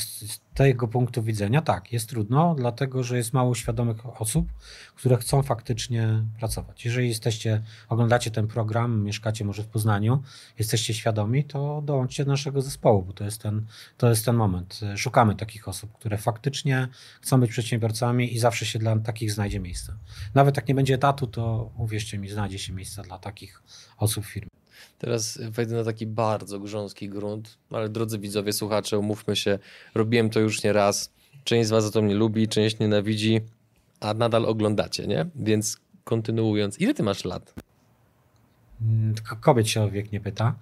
tego 0.57 0.87
punktu 0.87 1.23
widzenia, 1.23 1.61
tak, 1.61 1.93
jest 1.93 2.09
trudno, 2.09 2.55
dlatego 2.55 3.03
że 3.03 3.17
jest 3.17 3.33
mało 3.33 3.55
świadomych 3.55 4.21
osób, 4.21 4.47
które 4.95 5.17
chcą 5.17 5.43
faktycznie 5.43 6.23
pracować. 6.39 6.85
Jeżeli 6.85 7.09
jesteście, 7.09 7.63
oglądacie 7.89 8.31
ten 8.31 8.47
program, 8.47 9.03
mieszkacie 9.03 9.45
może 9.45 9.63
w 9.63 9.67
Poznaniu, 9.67 10.23
jesteście 10.59 10.93
świadomi, 10.93 11.43
to 11.43 11.81
dołączcie 11.85 12.25
do 12.25 12.31
naszego 12.31 12.61
zespołu, 12.61 13.03
bo 13.03 13.13
to 13.13 13.23
jest 13.23 13.41
ten, 13.41 13.65
to 13.97 14.09
jest 14.09 14.25
ten 14.25 14.35
moment. 14.35 14.79
Szukamy 14.95 15.35
takich 15.35 15.67
osób, 15.67 15.93
które 15.93 16.17
faktycznie 16.17 16.87
chcą 17.21 17.39
być 17.39 17.51
przedsiębiorcami 17.51 18.33
i 18.33 18.39
zawsze 18.39 18.65
się 18.65 18.79
dla 18.79 18.99
takich 18.99 19.31
znajdzie 19.31 19.59
miejsce. 19.59 19.93
Nawet 20.33 20.55
jak 20.55 20.67
nie 20.67 20.75
będzie 20.75 20.95
etatu, 20.95 21.27
to 21.27 21.71
uwierzcie 21.77 22.17
mi, 22.17 22.29
znajdzie 22.29 22.59
się 22.59 22.73
miejsce 22.73 23.01
dla 23.01 23.19
takich 23.19 23.63
osób 23.97 24.25
w 24.25 24.27
firmie. 24.27 24.56
Teraz 24.99 25.39
wejdę 25.41 25.75
na 25.75 25.83
taki 25.83 26.07
bardzo 26.07 26.59
grząski 26.59 27.09
grunt, 27.09 27.57
ale 27.71 27.89
drodzy 27.89 28.19
widzowie, 28.19 28.53
słuchacze, 28.53 28.99
umówmy 28.99 29.35
się, 29.35 29.59
robiłem 29.95 30.29
to 30.29 30.39
już 30.39 30.63
nie 30.63 30.73
raz. 30.73 31.11
Część 31.43 31.67
z 31.67 31.71
was 31.71 31.83
za 31.83 31.91
to 31.91 32.01
mnie 32.01 32.15
lubi, 32.15 32.47
część 32.47 32.79
nienawidzi, 32.79 33.41
a 33.99 34.13
nadal 34.13 34.45
oglądacie, 34.45 35.07
nie? 35.07 35.25
Więc 35.35 35.77
kontynuując, 36.03 36.79
ile 36.79 36.93
ty 36.93 37.03
masz 37.03 37.25
lat? 37.25 37.53
Mm, 38.81 39.15
tylko 39.15 39.35
kobiet 39.35 39.67
się 39.67 39.81
o 39.81 39.89
wiek 39.89 40.11
nie 40.11 40.19
pyta. 40.19 40.55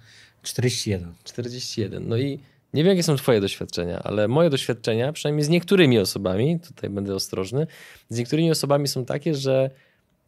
41. 0.43 1.13
41. 1.23 2.07
No 2.07 2.17
i 2.17 2.39
nie 2.73 2.83
wiem, 2.83 2.89
jakie 2.89 3.03
są 3.03 3.15
twoje 3.15 3.41
doświadczenia, 3.41 3.99
ale 4.03 4.27
moje 4.27 4.49
doświadczenia, 4.49 5.13
przynajmniej 5.13 5.45
z 5.45 5.49
niektórymi 5.49 5.99
osobami, 5.99 6.59
tutaj 6.59 6.89
będę 6.89 7.15
ostrożny, 7.15 7.67
z 8.09 8.17
niektórymi 8.17 8.51
osobami 8.51 8.87
są 8.87 9.05
takie, 9.05 9.35
że 9.35 9.69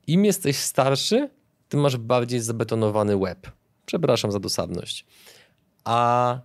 im 0.08 0.26
jesteś 0.26 0.58
starszy, 0.58 1.30
tym 1.70 1.80
masz 1.80 1.98
bardziej 1.98 2.40
zabetonowany 2.40 3.18
łeb. 3.18 3.52
Przepraszam 3.88 4.32
za 4.32 4.40
dosadność. 4.40 5.06
A 5.84 6.40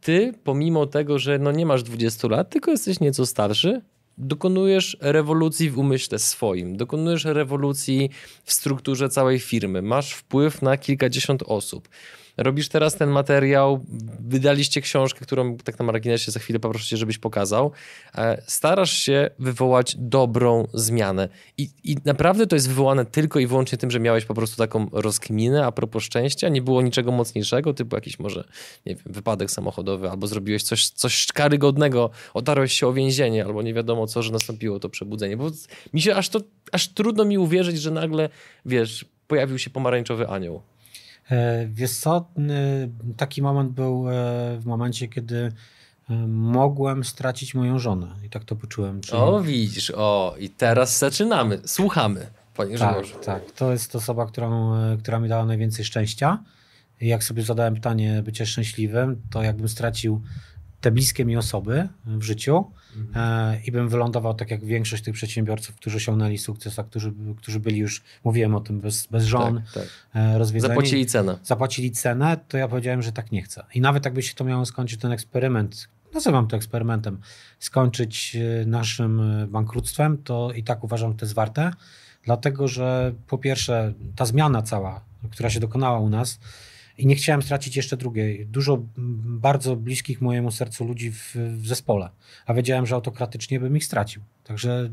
ty, 0.00 0.34
pomimo 0.44 0.86
tego, 0.86 1.18
że 1.18 1.38
no 1.38 1.52
nie 1.52 1.66
masz 1.66 1.82
20 1.82 2.28
lat, 2.28 2.50
tylko 2.50 2.70
jesteś 2.70 3.00
nieco 3.00 3.26
starszy, 3.26 3.82
dokonujesz 4.18 4.96
rewolucji 5.00 5.70
w 5.70 5.78
umyśle 5.78 6.18
swoim, 6.18 6.76
dokonujesz 6.76 7.24
rewolucji 7.24 8.10
w 8.44 8.52
strukturze 8.52 9.08
całej 9.08 9.38
firmy, 9.38 9.82
masz 9.82 10.12
wpływ 10.12 10.62
na 10.62 10.76
kilkadziesiąt 10.76 11.42
osób 11.46 11.88
robisz 12.36 12.68
teraz 12.68 12.96
ten 12.96 13.10
materiał, 13.10 13.84
wydaliście 14.20 14.80
książkę, 14.80 15.20
którą 15.20 15.56
tak 15.56 15.78
na 15.78 15.84
marginesie 15.84 16.32
za 16.32 16.40
chwilę 16.40 16.60
poproszę 16.60 16.86
cię, 16.86 16.96
żebyś 16.96 17.18
pokazał. 17.18 17.72
E, 18.14 18.42
starasz 18.46 18.92
się 18.92 19.30
wywołać 19.38 19.96
dobrą 19.98 20.68
zmianę. 20.74 21.28
I, 21.58 21.68
I 21.84 21.96
naprawdę 22.04 22.46
to 22.46 22.56
jest 22.56 22.68
wywołane 22.68 23.04
tylko 23.04 23.38
i 23.38 23.46
wyłącznie 23.46 23.78
tym, 23.78 23.90
że 23.90 24.00
miałeś 24.00 24.24
po 24.24 24.34
prostu 24.34 24.56
taką 24.56 24.86
rozkminę 24.92 25.66
a 25.66 25.72
propos 25.72 26.02
szczęścia, 26.02 26.48
nie 26.48 26.62
było 26.62 26.82
niczego 26.82 27.12
mocniejszego, 27.12 27.74
typu 27.74 27.96
jakiś 27.96 28.18
może, 28.18 28.44
nie 28.86 28.94
wiem, 28.94 29.04
wypadek 29.06 29.50
samochodowy, 29.50 30.10
albo 30.10 30.26
zrobiłeś 30.26 30.62
coś, 30.62 30.88
coś 30.88 31.26
karygodnego, 31.26 32.10
otarłeś 32.34 32.72
się 32.72 32.86
o 32.86 32.92
więzienie, 32.92 33.44
albo 33.44 33.62
nie 33.62 33.74
wiadomo 33.74 34.06
co, 34.06 34.22
że 34.22 34.32
nastąpiło 34.32 34.80
to 34.80 34.88
przebudzenie. 34.88 35.36
Bo 35.36 35.50
mi 35.92 36.00
się 36.00 36.14
aż 36.14 36.28
to, 36.28 36.40
aż 36.72 36.88
trudno 36.88 37.24
mi 37.24 37.38
uwierzyć, 37.38 37.80
że 37.80 37.90
nagle, 37.90 38.28
wiesz, 38.66 39.04
pojawił 39.28 39.58
się 39.58 39.70
pomarańczowy 39.70 40.28
anioł. 40.28 40.62
E, 41.30 41.66
wiesz 41.66 41.92
co, 41.92 42.28
taki 43.16 43.42
moment 43.42 43.70
był 43.72 44.08
e, 44.08 44.12
w 44.58 44.66
momencie, 44.66 45.08
kiedy 45.08 45.52
e, 46.10 46.14
mogłem 46.28 47.04
stracić 47.04 47.54
moją 47.54 47.78
żonę 47.78 48.14
i 48.26 48.30
tak 48.30 48.44
to 48.44 48.56
poczułem. 48.56 49.00
Czyli... 49.00 49.18
O, 49.18 49.40
widzisz, 49.40 49.92
o 49.96 50.34
i 50.38 50.50
teraz 50.50 50.98
zaczynamy, 50.98 51.60
słuchamy, 51.66 52.26
panie 52.56 52.78
tak, 52.78 52.88
Grzegorzu. 52.88 53.24
Tak, 53.24 53.50
to 53.50 53.72
jest 53.72 53.96
osoba, 53.96 54.26
którą, 54.26 54.72
która 54.98 55.20
mi 55.20 55.28
dała 55.28 55.44
najwięcej 55.44 55.84
szczęścia. 55.84 56.42
I 57.00 57.08
jak 57.08 57.24
sobie 57.24 57.42
zadałem 57.42 57.74
pytanie 57.74 58.22
bycie 58.22 58.46
szczęśliwym, 58.46 59.22
to 59.30 59.42
jakbym 59.42 59.68
stracił 59.68 60.22
te 60.80 60.90
bliskie 60.90 61.24
mi 61.24 61.36
osoby 61.36 61.88
w 62.06 62.22
życiu 62.22 62.64
mhm. 62.96 63.54
e, 63.54 63.60
i 63.64 63.72
bym 63.72 63.88
wylądował 63.88 64.34
tak 64.34 64.50
jak 64.50 64.64
większość 64.64 65.02
tych 65.02 65.14
przedsiębiorców, 65.14 65.76
którzy 65.76 65.96
osiągnęli 65.96 66.38
sukces, 66.38 66.78
a 66.78 66.84
którzy, 66.84 67.12
którzy 67.36 67.60
byli 67.60 67.78
już, 67.78 68.02
mówiłem 68.24 68.54
o 68.54 68.60
tym, 68.60 68.80
bez, 68.80 69.06
bez 69.06 69.24
żon, 69.24 69.62
tak, 69.62 69.74
tak. 69.74 69.86
E, 70.14 70.38
rozwiązani. 70.38 70.70
Zapłacili 70.70 71.06
cenę. 71.06 71.38
Zapłacili 71.42 71.90
cenę, 71.90 72.36
to 72.48 72.58
ja 72.58 72.68
powiedziałem, 72.68 73.02
że 73.02 73.12
tak 73.12 73.32
nie 73.32 73.42
chcę. 73.42 73.64
I 73.74 73.80
nawet 73.80 74.04
jakby 74.04 74.22
się 74.22 74.34
to 74.34 74.44
miało 74.44 74.66
skończyć, 74.66 75.00
ten 75.00 75.12
eksperyment, 75.12 75.88
nazywam 76.14 76.48
to 76.48 76.56
eksperymentem, 76.56 77.20
skończyć 77.58 78.36
e, 78.36 78.66
naszym 78.66 79.22
bankructwem, 79.48 80.18
to 80.18 80.52
i 80.52 80.64
tak 80.64 80.84
uważam, 80.84 81.12
że 81.12 81.18
to 81.18 81.24
jest 81.24 81.34
warte, 81.34 81.70
dlatego 82.24 82.68
że 82.68 83.12
po 83.26 83.38
pierwsze 83.38 83.92
ta 84.16 84.26
zmiana 84.26 84.62
cała, 84.62 85.04
która 85.30 85.50
się 85.50 85.60
dokonała 85.60 85.98
u 85.98 86.08
nas, 86.08 86.38
i 87.00 87.06
nie 87.06 87.16
chciałem 87.16 87.42
stracić 87.42 87.76
jeszcze 87.76 87.96
drugiej. 87.96 88.46
Dużo 88.46 88.82
bardzo 89.24 89.76
bliskich 89.76 90.20
mojemu 90.20 90.50
sercu 90.50 90.84
ludzi 90.84 91.12
w, 91.12 91.36
w 91.36 91.66
zespole, 91.66 92.10
a 92.46 92.54
wiedziałem, 92.54 92.86
że 92.86 92.94
autokratycznie 92.94 93.60
bym 93.60 93.76
ich 93.76 93.84
stracił. 93.84 94.22
Także 94.44 94.90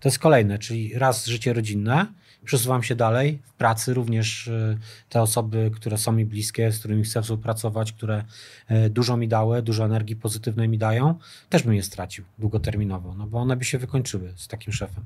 to 0.00 0.08
jest 0.08 0.18
kolejne, 0.18 0.58
czyli 0.58 0.98
raz 0.98 1.26
życie 1.26 1.52
rodzinne, 1.52 2.06
przesuwam 2.44 2.82
się 2.82 2.94
dalej, 2.94 3.38
w 3.44 3.52
pracy 3.52 3.94
również 3.94 4.48
e, 4.48 4.78
te 5.08 5.22
osoby, 5.22 5.70
które 5.74 5.98
są 5.98 6.12
mi 6.12 6.24
bliskie, 6.24 6.72
z 6.72 6.78
którymi 6.78 7.04
chcę 7.04 7.22
współpracować, 7.22 7.92
które 7.92 8.24
e, 8.68 8.90
dużo 8.90 9.16
mi 9.16 9.28
dały, 9.28 9.62
dużo 9.62 9.84
energii 9.84 10.16
pozytywnej 10.16 10.68
mi 10.68 10.78
dają, 10.78 11.14
też 11.48 11.62
bym 11.62 11.74
je 11.74 11.82
stracił 11.82 12.24
długoterminowo, 12.38 13.14
no 13.14 13.26
bo 13.26 13.38
one 13.38 13.56
by 13.56 13.64
się 13.64 13.78
wykończyły 13.78 14.32
z 14.36 14.48
takim 14.48 14.72
szefem. 14.72 15.04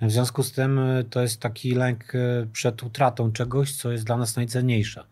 W 0.00 0.10
związku 0.10 0.42
z 0.42 0.52
tym 0.52 0.78
e, 0.78 1.04
to 1.04 1.22
jest 1.22 1.40
taki 1.40 1.70
lęk 1.70 2.12
przed 2.52 2.82
utratą 2.82 3.32
czegoś, 3.32 3.72
co 3.72 3.92
jest 3.92 4.04
dla 4.04 4.16
nas 4.16 4.36
najcenniejsze. 4.36 5.04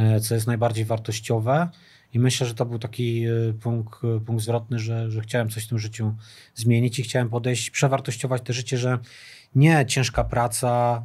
E, 0.00 0.20
co 0.20 0.34
jest 0.34 0.46
najbardziej 0.46 0.84
wartościowe. 0.84 1.68
I 2.12 2.18
myślę, 2.18 2.46
że 2.46 2.54
to 2.54 2.66
był 2.66 2.78
taki 2.78 3.24
e, 3.24 3.52
punkt, 3.60 4.04
e, 4.04 4.20
punkt 4.20 4.42
zwrotny, 4.42 4.78
że, 4.78 5.10
że 5.10 5.20
chciałem 5.20 5.48
coś 5.50 5.64
w 5.64 5.68
tym 5.68 5.78
życiu 5.78 6.14
zmienić 6.54 6.98
i 6.98 7.02
chciałem 7.02 7.28
podejść, 7.28 7.70
przewartościować 7.70 8.42
to 8.42 8.52
życie, 8.52 8.78
że 8.78 8.98
nie 9.54 9.86
ciężka 9.86 10.24
praca, 10.24 11.02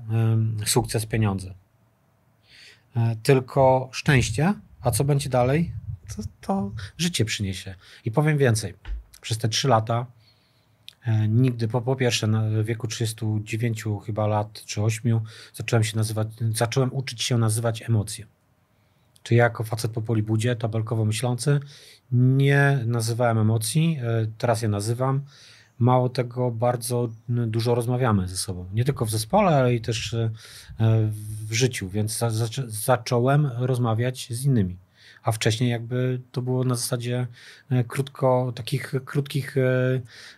sukces, 0.66 1.06
pieniądze, 1.06 1.54
tylko 3.24 3.90
szczęście. 3.92 4.54
A 4.82 4.92
co 4.92 5.04
będzie 5.04 5.30
dalej? 5.30 5.72
To, 6.16 6.24
to 6.42 6.72
życie 6.98 7.26
przyniesie. 7.26 7.76
I 8.06 8.12
powiem 8.12 8.38
więcej. 8.38 8.74
Przez 9.22 9.38
te 9.38 9.50
trzy 9.50 9.68
lata 9.68 10.06
nigdy, 11.30 11.68
po, 11.68 11.82
po 11.82 11.96
pierwsze, 11.96 12.28
na 12.28 12.64
wieku 12.64 12.88
39 12.88 13.84
chyba 14.06 14.28
lat 14.28 14.64
czy 14.66 14.82
8 14.82 15.20
zacząłem 15.54 15.84
się 15.84 15.98
nazywać, 15.98 16.28
zacząłem 16.54 16.94
uczyć 16.94 17.24
się 17.24 17.38
nazywać 17.38 17.82
emocje. 17.82 18.26
Czy 19.24 19.36
ja 19.36 19.44
jako 19.44 19.64
facet 19.64 19.92
po 19.92 20.02
polibudzie, 20.02 20.56
tabelkowo 20.56 21.06
myślący, 21.06 21.60
nie 22.12 22.80
nazywałem 22.86 23.38
emocji, 23.38 23.98
e, 24.02 24.28
teraz 24.38 24.62
je 24.62 24.68
nazywam. 24.68 25.22
Mało 25.80 26.10
tego, 26.10 26.52
bardzo 26.52 27.10
dużo 27.30 27.76
rozmawiamy 27.76 28.28
ze 28.28 28.38
sobą. 28.38 28.66
Nie 28.74 28.86
tylko 28.86 29.06
w 29.06 29.12
zespole, 29.12 29.56
ale 29.56 29.74
i 29.74 29.82
też 29.82 30.14
e, 30.14 30.30
w 31.48 31.54
życiu, 31.54 31.90
więc 31.90 32.20
zacząłem 32.68 33.52
rozmawiać 33.58 34.28
z 34.30 34.46
innymi. 34.46 34.78
A 35.26 35.32
wcześniej 35.32 35.70
jakby 35.70 36.22
to 36.32 36.42
było 36.42 36.64
na 36.64 36.76
zasadzie 36.76 37.28
e, 37.70 37.84
krótko, 37.84 38.52
takich 38.56 38.94
krótkich 39.06 39.56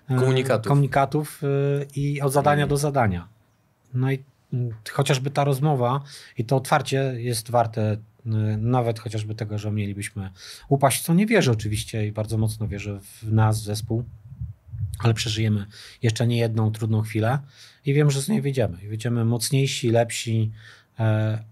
komunikatów, 0.08 0.68
komunikatów 0.68 1.42
i 1.96 2.22
od 2.22 2.34
zadania 2.34 2.64
mm. 2.64 2.70
do 2.70 2.78
zadania. 2.78 3.28
No 3.94 4.12
i 4.12 4.24
chociażby 4.92 5.32
ta 5.32 5.44
rozmowa 5.44 6.02
i 6.38 6.46
to 6.46 6.56
otwarcie 6.56 7.14
jest 7.18 7.52
warte 7.52 7.98
nawet 8.58 9.00
chociażby 9.00 9.36
tego, 9.36 9.58
że 9.58 9.72
mielibyśmy 9.72 10.30
upaść, 10.70 11.02
co 11.02 11.14
nie 11.14 11.26
wierzę 11.26 11.52
oczywiście 11.52 12.08
i 12.08 12.12
bardzo 12.12 12.38
mocno 12.38 12.68
wierzę 12.68 13.00
w 13.02 13.32
nas, 13.32 13.62
zespół, 13.62 14.04
ale 15.00 15.14
przeżyjemy 15.14 15.66
jeszcze 16.02 16.28
nie 16.28 16.38
jedną 16.38 16.72
trudną 16.72 17.02
chwilę 17.02 17.40
i 17.86 17.94
wiem, 17.94 18.12
że 18.12 18.22
z 18.22 18.30
niej 18.30 18.42
wyjdziemy. 18.42 18.78
Wyjdziemy 18.78 19.26
mocniejsi, 19.26 19.90
lepsi, 19.90 20.52
e, 20.52 20.77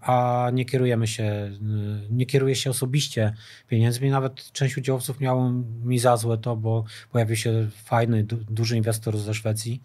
a 0.01 0.49
nie 0.53 0.65
kierujemy 0.65 1.07
się, 1.07 1.23
y, 1.23 2.13
nie 2.13 2.25
kieruje 2.25 2.55
się 2.55 2.69
osobiście 2.69 3.33
pieniędzmi. 3.67 4.09
Nawet 4.09 4.51
część 4.51 4.77
udziałowców 4.77 5.19
miało 5.19 5.51
mi 5.83 5.99
za 5.99 6.17
złe 6.17 6.37
to, 6.37 6.55
bo 6.55 6.83
pojawił 7.11 7.35
się 7.35 7.67
fajny, 7.83 8.23
duży 8.49 8.77
inwestor 8.77 9.17
ze 9.17 9.33
Szwecji 9.33 9.81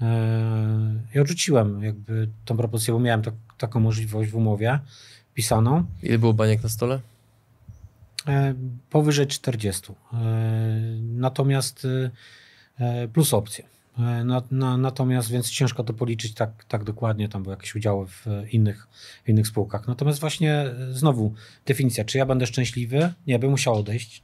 e, 0.00 0.06
i 1.14 1.18
odrzuciłem 1.18 1.82
jakby 1.82 2.28
tą 2.44 2.56
propozycję, 2.56 2.94
bo 2.94 3.00
miałem 3.00 3.22
to, 3.22 3.32
taką 3.58 3.80
możliwość 3.80 4.30
w 4.30 4.36
umowie 4.36 4.78
wpisaną. 5.30 5.84
Ile 6.02 6.18
było 6.18 6.32
baniek 6.32 6.62
na 6.62 6.68
stole? 6.68 7.00
Powyżej 8.90 9.26
40. 9.26 9.92
Natomiast 11.02 11.86
plus 13.12 13.34
opcje. 13.34 13.71
Na, 13.98 14.42
na, 14.50 14.76
natomiast, 14.76 15.30
więc 15.30 15.50
ciężko 15.50 15.84
to 15.84 15.92
policzyć 15.92 16.34
tak, 16.34 16.64
tak 16.64 16.84
dokładnie, 16.84 17.28
tam 17.28 17.42
były 17.42 17.54
jakieś 17.54 17.74
udziały 17.74 18.06
w 18.06 18.26
innych, 18.50 18.88
w 19.24 19.28
innych 19.28 19.46
spółkach. 19.46 19.88
Natomiast 19.88 20.20
właśnie 20.20 20.64
znowu 20.90 21.34
definicja, 21.66 22.04
czy 22.04 22.18
ja 22.18 22.26
będę 22.26 22.46
szczęśliwy? 22.46 23.12
Nie, 23.26 23.38
bym 23.38 23.50
musiał 23.50 23.74
odejść. 23.74 24.22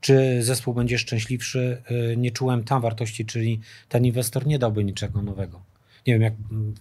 Czy 0.00 0.42
zespół 0.42 0.74
będzie 0.74 0.98
szczęśliwszy? 0.98 1.82
Nie 2.16 2.30
czułem 2.30 2.64
tam 2.64 2.82
wartości, 2.82 3.26
czyli 3.26 3.60
ten 3.88 4.04
inwestor 4.04 4.46
nie 4.46 4.58
dałby 4.58 4.84
niczego 4.84 5.22
nowego 5.22 5.62
nie 6.08 6.14
wiem, 6.14 6.22
jak 6.22 6.34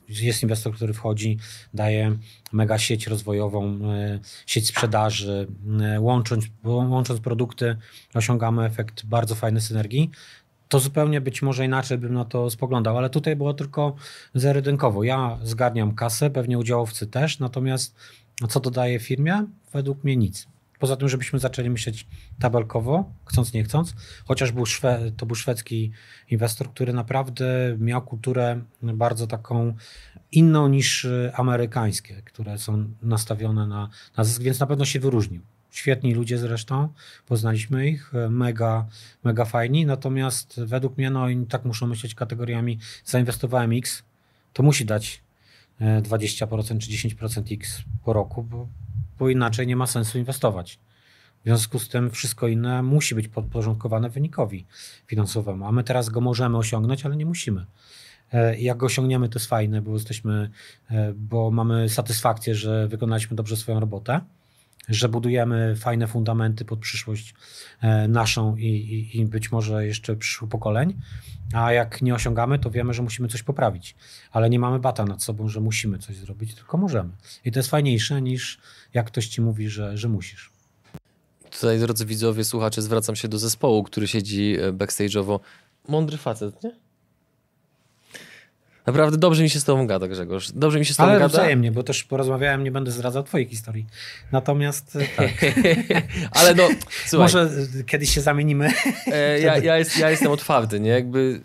jest 0.10 0.44
inwestor, 0.44 0.74
który 0.74 0.94
wchodzi, 0.94 1.38
daje 1.74 2.18
mega 2.52 2.78
sieć 2.78 3.08
rozwojową, 3.08 3.80
e, 3.92 4.20
sieć 4.46 4.68
sprzedaży, 4.68 5.48
e, 5.82 6.00
łącząc, 6.02 6.46
łącząc 6.64 7.20
produkty, 7.20 7.76
osiągamy 8.14 8.66
efekt 8.66 9.06
bardzo 9.06 9.36
fajnej 9.36 9.62
synergii. 9.62 10.12
To 10.70 10.80
zupełnie 10.80 11.22
być 11.22 11.42
może 11.42 11.66
inaczej 11.66 11.98
bym 11.98 12.14
na 12.14 12.26
to 12.26 12.50
spoglądał, 12.50 12.98
ale 12.98 13.10
tutaj 13.10 13.36
było 13.36 13.54
tylko 13.54 13.96
zero 14.34 14.62
Ja 15.04 15.40
zgarniam 15.44 15.96
kasę, 15.96 16.30
pewnie 16.30 16.58
udziałowcy 16.58 17.08
też, 17.08 17.40
natomiast 17.40 17.96
co 18.50 18.60
dodaje 18.60 19.00
firmie? 19.00 19.46
Według 19.74 20.04
mnie 20.04 20.18
nic. 20.18 20.48
Poza 20.80 20.96
tym, 20.96 21.10
żebyśmy 21.10 21.40
zaczęli 21.40 21.70
myśleć 21.70 22.08
tabelkowo, 22.40 23.12
chcąc 23.26 23.54
nie 23.54 23.64
chcąc, 23.64 23.94
chociaż 24.26 24.52
był 24.52 24.66
Szwe 24.66 25.12
to 25.18 25.26
był 25.26 25.36
szwedzki 25.36 25.92
inwestor, 26.30 26.70
który 26.70 26.94
naprawdę 26.94 27.46
miał 27.80 28.02
kulturę 28.02 28.62
bardzo 28.82 29.28
taką 29.28 29.74
inną 30.32 30.68
niż 30.68 31.08
amerykańskie, 31.34 32.22
które 32.26 32.58
są 32.58 32.90
nastawione 33.02 33.68
na, 33.68 33.90
na 34.18 34.24
zysk, 34.24 34.42
więc 34.42 34.60
na 34.60 34.68
pewno 34.68 34.86
się 34.86 35.00
wyróżnił. 35.00 35.42
Świetni 35.72 36.14
ludzie 36.14 36.38
zresztą, 36.38 36.90
poznaliśmy 37.28 37.88
ich, 37.88 38.14
y, 38.14 38.30
mega, 38.30 38.86
mega 39.24 39.46
fajni, 39.46 39.86
natomiast 39.86 40.62
według 40.62 40.98
mnie 40.98 41.10
no, 41.10 41.24
oni 41.24 41.48
tak 41.48 41.66
muszą 41.66 41.88
myśleć 41.88 42.16
kategoriami 42.16 42.80
zainwestowałem 43.06 43.72
X, 43.72 44.04
to 44.54 44.64
musi 44.64 44.86
dać 44.86 45.22
20% 45.80 46.76
y, 46.76 46.80
czy 46.80 47.10
10% 47.10 47.54
X 47.54 47.82
po 48.04 48.14
roku, 48.14 48.44
bo 48.44 48.68
bo 49.20 49.30
inaczej 49.30 49.68
nie 49.68 49.76
ma 49.76 49.88
sensu 49.88 50.18
inwestować. 50.18 50.80
W 51.42 51.44
związku 51.44 51.80
z 51.80 51.90
tym 51.90 52.12
wszystko 52.12 52.48
inne 52.48 52.84
musi 52.84 53.16
być 53.16 53.28
podporządkowane 53.28 54.10
wynikowi 54.10 54.66
finansowemu, 55.08 55.66
a 55.66 55.72
my 55.72 55.84
teraz 55.84 56.10
go 56.10 56.22
możemy 56.22 56.58
osiągnąć, 56.58 57.06
ale 57.06 57.16
nie 57.16 57.26
musimy. 57.26 57.66
E, 58.34 58.60
jak 58.60 58.78
go 58.78 58.86
osiągniemy, 58.86 59.30
to 59.30 59.40
jest 59.40 59.50
fajne, 59.50 59.82
bo 59.82 59.94
jesteśmy, 59.94 60.50
e, 60.92 61.14
bo 61.14 61.52
mamy 61.52 61.90
satysfakcję, 61.90 62.56
że 62.56 62.88
wykonaliśmy 62.88 63.36
dobrze 63.36 63.58
swoją 63.58 63.80
robotę, 63.80 64.22
że 64.88 65.10
budujemy 65.10 65.76
fajne 65.76 66.08
fundamenty 66.08 66.66
pod 66.66 66.80
przyszłość 66.80 67.34
e, 67.82 68.08
naszą 68.08 68.56
i, 68.56 68.66
i, 68.66 69.20
i 69.20 69.26
być 69.26 69.52
może 69.52 69.88
jeszcze 69.88 70.16
przyszłych 70.16 70.52
pokoleń. 70.52 70.94
A 71.54 71.72
jak 71.72 72.02
nie 72.02 72.16
osiągamy, 72.16 72.60
to 72.60 72.72
wiemy, 72.72 72.94
że 72.94 73.02
musimy 73.04 73.28
coś 73.28 73.44
poprawić. 73.44 73.96
Ale 74.32 74.50
nie 74.50 74.60
mamy 74.60 74.80
bata 74.80 75.06
nad 75.06 75.24
sobą, 75.24 75.48
że 75.48 75.60
musimy 75.60 76.00
coś 76.00 76.16
zrobić, 76.16 76.56
tylko 76.56 76.78
możemy. 76.78 77.10
I 77.46 77.52
to 77.52 77.60
jest 77.60 77.70
fajniejsze 77.70 78.22
niż 78.22 78.60
jak 78.94 79.08
ktoś 79.08 79.28
ci 79.28 79.42
mówi, 79.42 79.70
że, 79.70 79.98
że 79.98 80.10
musisz. 80.10 80.52
Tutaj, 81.50 81.80
drodzy 81.80 82.06
widzowie, 82.06 82.44
słuchacze, 82.44 82.82
zwracam 82.82 83.16
się 83.16 83.28
do 83.28 83.40
zespołu, 83.40 83.84
który 83.84 84.08
siedzi 84.08 84.56
e, 84.60 84.74
backstage'owo. 84.74 85.40
Mądry 85.88 86.18
facet, 86.18 86.64
nie? 86.64 86.87
Naprawdę 88.88 89.18
dobrze 89.18 89.44
mi 89.44 89.50
się 89.50 89.60
z 89.60 89.64
tobą 89.64 89.88
gada, 89.88 90.08
Grzegorz. 90.08 90.52
Dobrze 90.52 90.80
mi 90.80 90.86
się 90.86 90.94
z 90.94 90.98
tobą 90.98 91.10
Ale 91.10 91.20
gada. 91.20 91.28
wzajemnie, 91.28 91.72
bo 91.72 91.84
też 91.84 92.04
porozmawiałem, 92.04 92.64
nie 92.64 92.72
będę 92.72 92.92
zdradzał 92.92 93.24
twojej 93.24 93.48
historii. 93.48 93.86
Natomiast 94.32 94.96
e, 94.96 95.08
tak. 95.18 95.46
Ale 96.40 96.56
no, 96.56 96.68
słuchaj. 97.08 97.26
Może 97.26 97.50
e, 97.80 97.84
kiedyś 97.84 98.14
się 98.14 98.22
zamienimy. 98.22 98.72
ja, 99.44 99.58
ja, 99.58 99.78
jest, 99.78 99.98
ja 99.98 100.10
jestem 100.10 100.32
otwarty, 100.32 100.80
nie? 100.80 100.90
Jakby 100.90 101.42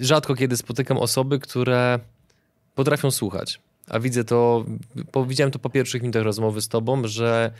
rzadko 0.00 0.34
kiedy 0.34 0.56
spotykam 0.56 0.98
osoby, 0.98 1.38
które 1.38 1.98
potrafią 2.74 3.10
słuchać. 3.10 3.60
A 3.88 4.00
widzę 4.00 4.24
to, 4.24 4.64
bo 5.12 5.26
widziałem 5.26 5.50
to 5.50 5.58
po 5.58 5.70
pierwszych 5.70 6.02
minutach 6.02 6.22
rozmowy 6.22 6.60
z 6.60 6.68
tobą, 6.68 7.02
że 7.04 7.52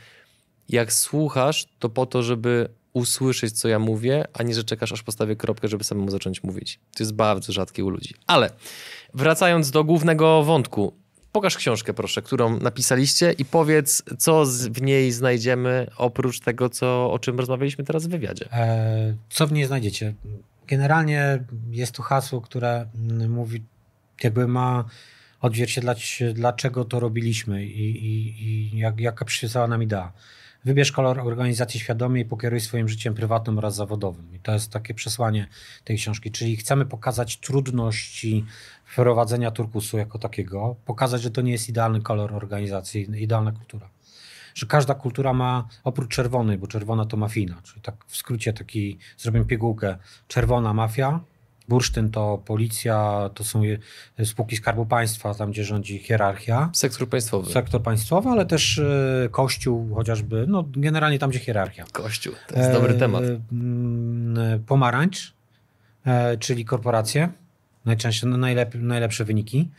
jak 0.69 0.93
słuchasz, 0.93 1.65
to 1.79 1.89
po 1.89 2.05
to, 2.05 2.23
żeby 2.23 2.69
usłyszeć, 2.99 3.59
co 3.59 3.67
ja 3.67 3.79
mówię, 3.79 4.25
a 4.33 4.43
nie, 4.43 4.53
że 4.53 4.63
czekasz, 4.63 4.91
aż 4.91 5.03
postawię 5.03 5.35
kropkę, 5.35 5.67
żeby 5.67 5.83
samemu 5.83 6.11
zacząć 6.11 6.43
mówić. 6.43 6.79
To 6.97 7.03
jest 7.03 7.13
bardzo 7.13 7.53
rzadkie 7.53 7.85
u 7.85 7.89
ludzi. 7.89 8.13
Ale 8.27 8.49
wracając 9.13 9.71
do 9.71 9.83
głównego 9.83 10.43
wątku, 10.43 10.93
pokaż 11.31 11.57
książkę, 11.57 11.93
proszę, 11.93 12.21
którą 12.21 12.59
napisaliście 12.59 13.31
i 13.31 13.45
powiedz, 13.45 14.03
co 14.17 14.45
w 14.69 14.81
niej 14.81 15.11
znajdziemy, 15.11 15.87
oprócz 15.97 16.39
tego, 16.39 16.69
co, 16.69 17.11
o 17.11 17.19
czym 17.19 17.39
rozmawialiśmy 17.39 17.83
teraz 17.83 18.07
w 18.07 18.09
wywiadzie. 18.09 18.45
E, 18.51 19.15
co 19.29 19.47
w 19.47 19.51
niej 19.51 19.65
znajdziecie? 19.65 20.13
Generalnie 20.67 21.43
jest 21.71 21.91
tu 21.91 22.01
hasło, 22.01 22.41
które 22.41 22.85
mówi, 23.29 23.63
jakby 24.23 24.47
ma 24.47 24.85
odzwierciedlać, 25.41 26.23
dlaczego 26.33 26.85
to 26.85 26.99
robiliśmy 26.99 27.65
i, 27.65 28.05
i, 28.05 28.43
i 28.43 28.77
jak, 28.77 28.99
jaka 28.99 29.25
przyświecała 29.25 29.67
nam 29.67 29.83
idea. 29.83 30.11
Wybierz 30.65 30.91
kolor 30.91 31.19
organizacji 31.19 31.79
świadomie 31.79 32.21
i 32.21 32.25
pokieruj 32.25 32.59
swoim 32.59 32.89
życiem 32.89 33.13
prywatnym 33.13 33.57
oraz 33.57 33.75
zawodowym. 33.75 34.35
I 34.35 34.39
to 34.39 34.53
jest 34.53 34.71
takie 34.71 34.93
przesłanie 34.93 35.47
tej 35.83 35.97
książki. 35.97 36.31
Czyli 36.31 36.57
chcemy 36.57 36.85
pokazać 36.85 37.37
trudności 37.37 38.45
wprowadzenia 38.85 39.51
turkusu 39.51 39.97
jako 39.97 40.19
takiego, 40.19 40.75
pokazać, 40.85 41.21
że 41.21 41.31
to 41.31 41.41
nie 41.41 41.51
jest 41.51 41.69
idealny 41.69 42.01
kolor 42.01 42.33
organizacji, 42.33 43.23
idealna 43.23 43.51
kultura. 43.51 43.89
Że 44.55 44.65
każda 44.65 44.95
kultura 44.95 45.33
ma, 45.33 45.67
oprócz 45.83 46.15
czerwonej, 46.15 46.57
bo 46.57 46.67
czerwona 46.67 47.05
to 47.05 47.17
mafina, 47.17 47.61
czyli 47.63 47.81
tak 47.81 48.05
w 48.07 48.17
skrócie 48.17 48.53
taki, 48.53 48.97
zrobię 49.17 49.45
pigułkę, 49.45 49.97
czerwona 50.27 50.73
mafia, 50.73 51.19
Bursztyn 51.69 52.11
to 52.11 52.41
policja, 52.45 53.29
to 53.33 53.43
są 53.43 53.61
spółki 54.23 54.57
Skarbu 54.57 54.85
Państwa, 54.85 55.33
tam 55.33 55.51
gdzie 55.51 55.63
rządzi 55.63 55.99
hierarchia. 55.99 56.69
Sektor 56.73 57.09
państwowy. 57.09 57.51
Sektor 57.51 57.83
państwowy, 57.83 58.29
ale 58.29 58.45
też 58.45 58.79
e, 58.79 59.29
Kościół 59.31 59.95
chociażby, 59.95 60.45
no 60.47 60.65
generalnie 60.71 61.19
tam 61.19 61.29
gdzie 61.29 61.39
hierarchia. 61.39 61.85
Kościół, 61.91 62.33
to 62.47 62.59
jest 62.59 62.71
dobry 62.71 62.93
e, 62.93 62.97
temat. 62.97 63.23
Mm, 63.51 64.63
pomarańcz, 64.63 65.33
e, 66.05 66.37
czyli 66.37 66.65
korporacje, 66.65 67.29
najczęściej 67.85 68.29
najlep 68.29 68.75
najlepsze 68.75 69.25
wyniki. 69.25 69.69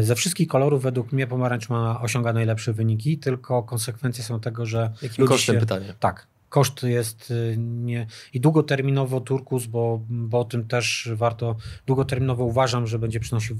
Ze 0.00 0.14
wszystkich 0.14 0.48
kolorów 0.48 0.82
według 0.82 1.12
mnie 1.12 1.26
pomarańcz 1.26 1.68
ma 1.68 2.00
osiąga 2.00 2.32
najlepsze 2.32 2.72
wyniki, 2.72 3.18
tylko 3.18 3.62
konsekwencje 3.62 4.24
są 4.24 4.40
tego, 4.40 4.66
że... 4.66 4.92
Jakim 5.02 5.26
kosztem 5.26 5.54
się, 5.54 5.60
pytanie? 5.60 5.94
Tak, 6.00 6.26
koszt 6.52 6.82
jest 6.82 7.30
y, 7.30 7.54
nie... 7.58 8.06
I 8.32 8.40
długoterminowo 8.40 9.20
turkus, 9.20 9.66
bo, 9.66 10.00
bo 10.08 10.40
o 10.40 10.44
tym 10.44 10.68
też 10.68 11.08
warto, 11.14 11.56
długoterminowo 11.86 12.44
uważam, 12.44 12.86
że 12.86 12.98
będzie 12.98 13.20
przynosił 13.20 13.56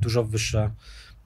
dużo 0.00 0.24
wyższe 0.24 0.70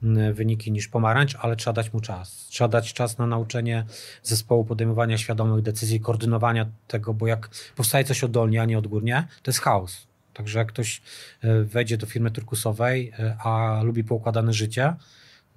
y, 0.03 0.33
wyniki 0.33 0.71
niż 0.71 0.87
pomarańcz, 0.87 1.35
ale 1.35 1.55
trzeba 1.55 1.73
dać 1.73 1.93
mu 1.93 1.99
czas. 1.99 2.47
Trzeba 2.47 2.67
dać 2.67 2.93
czas 2.93 3.17
na 3.17 3.27
nauczenie 3.27 3.85
zespołu 4.23 4.65
podejmowania 4.65 5.17
świadomych 5.17 5.61
decyzji, 5.61 5.99
koordynowania 5.99 6.65
tego, 6.87 7.13
bo 7.13 7.27
jak 7.27 7.49
powstaje 7.75 8.03
coś 8.03 8.23
oddolnie, 8.23 8.61
a 8.61 8.65
nie 8.65 8.77
odgórnie, 8.77 9.27
to 9.43 9.51
jest 9.51 9.59
chaos. 9.59 10.07
Także 10.33 10.59
jak 10.59 10.67
ktoś 10.67 11.01
y, 11.43 11.65
wejdzie 11.65 11.97
do 11.97 12.05
firmy 12.05 12.31
turkusowej, 12.31 13.11
a 13.43 13.81
lubi 13.83 14.03
poukładane 14.03 14.53
życie, 14.53 14.93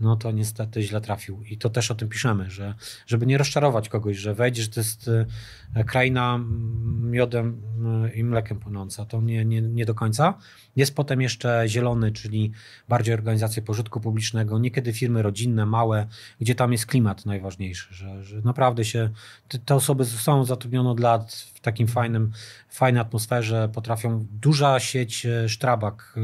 no 0.00 0.16
to 0.16 0.30
niestety 0.30 0.82
źle 0.82 1.00
trafił. 1.00 1.42
I 1.42 1.58
to 1.58 1.70
też 1.70 1.90
o 1.90 1.94
tym 1.94 2.08
piszemy, 2.08 2.50
że 2.50 2.74
żeby 3.06 3.26
nie 3.26 3.38
rozczarować 3.38 3.88
kogoś, 3.88 4.16
że 4.16 4.34
wejdziesz, 4.34 4.68
to 4.68 4.80
jest 4.80 5.11
e, 5.74 5.84
kraina 5.84 6.40
miodem 7.02 7.62
e, 8.04 8.14
i 8.14 8.24
mlekiem 8.24 8.58
płynąca. 8.58 9.04
To 9.04 9.20
nie, 9.20 9.44
nie, 9.44 9.62
nie 9.62 9.87
do 9.87 9.94
końca. 9.94 10.34
Jest 10.76 10.94
potem 10.94 11.20
jeszcze 11.20 11.64
zielony, 11.66 12.12
czyli 12.12 12.52
bardziej 12.88 13.14
organizacje 13.14 13.62
pożytku 13.62 14.00
publicznego, 14.00 14.58
niekiedy 14.58 14.92
firmy 14.92 15.22
rodzinne, 15.22 15.66
małe, 15.66 16.06
gdzie 16.40 16.54
tam 16.54 16.72
jest 16.72 16.87
klimat 16.87 17.26
najważniejszy, 17.26 17.94
że, 17.94 18.24
że 18.24 18.40
naprawdę 18.40 18.84
się, 18.84 19.11
te, 19.64 19.74
osoby 19.74 20.04
są 20.04 20.44
zatrudnione 20.44 20.90
od 20.90 21.00
lat 21.00 21.32
w 21.54 21.61
takim 21.61 21.88
fajnym, 21.88 22.32
fajnej 22.68 23.02
atmosferze, 23.02 23.68
potrafią, 23.72 24.26
duża 24.30 24.80
sieć 24.80 25.26
e, 25.26 25.48
Strabak 25.48 26.14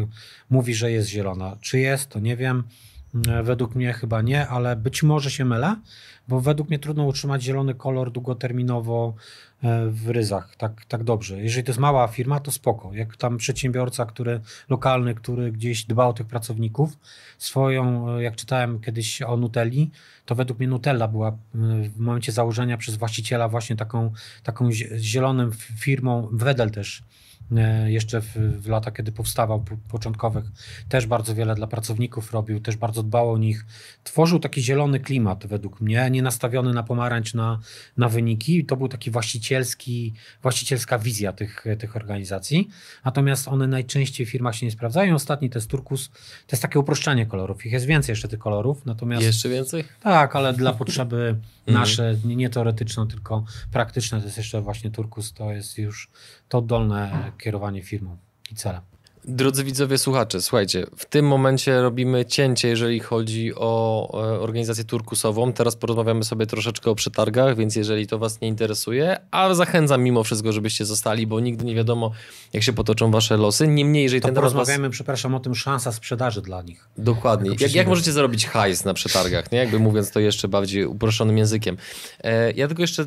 mówi, 0.51 0.75
że 0.75 0.93
jest 0.93 1.09
zielona. 1.09 1.57
Czy 1.61 1.79
jest, 1.79 2.09
to 2.09 2.21
nie 2.21 2.37
wiem 2.37 2.65
według 3.43 3.75
mnie 3.75 3.93
chyba 3.93 4.23
nie, 4.23 4.49
ale 4.49 4.77
być 4.77 5.03
może 5.03 5.31
się 5.31 5.45
mylę, 5.45 5.77
bo 6.29 6.41
według 6.41 6.69
mnie 6.69 6.79
trudno 6.79 7.05
utrzymać 7.05 7.43
zielony 7.43 7.75
kolor 7.75 8.13
długoterminowo 8.13 9.15
e, 9.63 9.87
w 9.91 10.11
ryzach 10.11 10.57
tak, 10.57 10.85
tak 10.85 11.05
dobrze. 11.05 11.43
Jeżeli 11.43 11.65
to 11.65 11.71
jest 11.71 11.81
mała 11.81 12.09
firma, 12.09 12.41
to 12.41 12.51
spoko. 12.51 12.95
Jak 12.95 13.17
tam 13.17 13.37
przedsiębiorca, 13.37 14.07
który 14.07 14.41
lokalny, 14.69 15.15
który 15.15 15.53
gdzieś 15.53 15.85
dba 15.85 16.07
o 16.07 16.13
tych 16.13 16.27
pracowników, 16.27 16.99
swoją, 17.39 18.11
e, 18.11 18.23
jak 18.23 18.37
czytałem 18.37 18.81
kiedyś 18.81 19.23
o 19.23 19.37
Nutelli, 19.37 19.91
to 20.27 20.35
według 20.35 20.59
mnie 20.59 20.69
Nutella 20.69 21.09
była 21.09 21.37
w 21.95 21.99
momencie 21.99 22.33
założenia 22.33 22.77
przez 22.77 22.97
właściciela 22.97 23.49
właśnie 23.49 23.77
taką, 23.77 24.13
taką 24.43 24.69
zieloną 24.99 25.51
firmą, 25.77 26.29
Wedel 26.33 26.71
też 26.71 27.01
e, 27.01 27.05
jeszcze 27.87 28.21
w, 28.21 28.37
w 28.37 28.69
latach, 28.69 28.95
kiedy 28.95 29.13
powstawał, 29.13 29.65
początkowych, 29.89 30.45
też 30.89 31.07
bardzo 31.07 31.35
wiele 31.35 31.55
dla 31.55 31.67
pracowników 31.67 32.33
robił, 32.33 32.61
też 32.61 32.77
bardzo 32.77 33.03
dbał 33.03 33.33
o 33.33 33.39
nich. 33.39 33.67
Tworzył 34.05 34.39
taki 34.39 34.63
zielony 34.63 35.01
klimat 35.01 35.47
według 35.47 35.81
mnie, 35.81 36.11
nie 36.11 36.23
nastawiony 36.23 36.73
na 36.73 36.83
pomarańcz, 36.83 37.35
na, 37.35 37.61
na 37.97 38.09
wyniki. 38.09 38.65
To 38.65 38.77
był 38.77 38.89
taki 38.89 39.11
właścicielski, 39.11 40.15
właścicielska 40.43 40.99
wizja 40.99 41.33
tych, 41.33 41.65
tych 41.79 41.97
organizacji. 41.97 42.69
Natomiast 43.05 43.49
one 43.49 43.67
najczęściej 43.67 44.27
w 44.27 44.31
firmach 44.31 44.57
się 44.57 44.67
nie 44.67 44.73
sprawdzają. 44.73 45.15
Ostatni 45.15 45.51
to 45.51 45.59
jest 45.59 45.71
Turkus, 45.71 46.09
to 46.09 46.53
jest 46.53 46.63
takie 46.63 46.79
uproszczenie 46.79 47.27
kolorów. 47.27 47.67
Ich 47.67 47.73
jest 47.73 47.87
więcej 47.87 48.13
jeszcze 48.13 48.29
tych 48.29 48.39
kolorów. 48.39 48.87
Natomiast, 48.87 49.23
jeszcze 49.23 49.49
więcej? 49.49 49.85
Tak, 50.01 50.37
ale 50.37 50.53
dla 50.53 50.73
potrzeby 50.73 51.37
nasze, 51.67 52.17
nie 52.25 52.51
teoretyczne, 52.51 53.07
tylko 53.07 53.45
praktyczne, 53.73 54.19
to 54.19 54.25
jest 54.25 54.37
jeszcze 54.37 54.61
właśnie 54.61 54.91
Turkus, 54.91 55.33
to 55.33 55.53
jest 55.53 55.79
już 55.79 56.11
to 56.49 56.63
dolne 56.63 57.33
kierowanie 57.35 57.83
firmą 57.83 58.17
i 58.53 58.55
celem. 58.55 58.81
Drodzy 59.29 59.65
widzowie, 59.65 59.99
słuchacze, 59.99 60.43
słuchajcie, 60.43 60.87
w 60.97 61.05
tym 61.05 61.27
momencie 61.27 61.81
robimy 61.81 62.25
cięcie, 62.25 62.69
jeżeli 62.69 63.01
chodzi 63.01 63.55
o 63.55 64.09
e, 64.13 64.41
organizację 64.41 64.85
turkusową. 64.85 65.53
Teraz 65.53 65.77
porozmawiamy 65.77 66.25
sobie 66.25 66.47
troszeczkę 66.47 66.91
o 66.91 66.95
przetargach, 66.95 67.57
więc 67.57 67.77
jeżeli 67.77 68.07
to 68.07 68.19
Was 68.19 68.41
nie 68.41 68.49
interesuje, 68.49 69.17
a 69.31 69.55
zachęcam 69.55 70.03
mimo 70.03 70.25
wszystko, 70.25 70.53
żebyście 70.53 70.85
zostali, 70.85 71.27
bo 71.27 71.41
nigdy 71.41 71.65
nie 71.65 71.75
wiadomo, 71.75 72.11
jak 72.53 72.63
się 72.63 72.73
potoczą 72.73 73.11
Wasze 73.11 73.37
losy. 73.37 73.69
Niemniej, 73.69 74.03
jeżeli 74.03 74.21
to 74.21 74.29
ten 74.29 74.35
porozmawiamy, 74.35 74.89
was... 74.89 74.95
przepraszam, 74.95 75.35
o 75.35 75.41
tym 75.41 75.55
szansa 75.55 75.93
sprzedaży 75.93 76.43
dla 76.43 76.63
nich. 76.63 76.89
Dokładnie. 76.99 77.51
Jak, 77.61 77.75
jak, 77.75 77.89
możecie 77.89 78.13
zarobić 78.13 78.47
hajs 78.47 78.85
na 78.85 78.95
przetargach, 78.95 79.53
nie? 79.53 79.59
Jakby 79.59 79.79
mówiąc 79.79 80.11
to 80.11 80.21
jeszcze 80.21 80.49
bardziej 80.49 80.87
uproszczonym 80.87 81.39
językiem. 81.39 81.77
E, 82.25 82.53
ja 82.53 82.67
tylko 82.67 82.83
jeszcze 82.83 83.07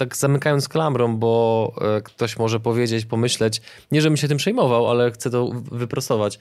tak 0.00 0.16
zamykając 0.16 0.68
klamrą, 0.68 1.16
bo 1.16 1.72
e, 1.80 2.02
ktoś 2.02 2.38
może 2.38 2.60
powiedzieć, 2.60 3.04
pomyśleć, 3.06 3.62
nie 3.92 4.00
żebym 4.00 4.16
się 4.16 4.28
tym 4.28 4.38
przejmował, 4.38 4.90
ale 4.90 5.10
chcę 5.10 5.30
to 5.30 5.50
wyprostować. 5.72 6.38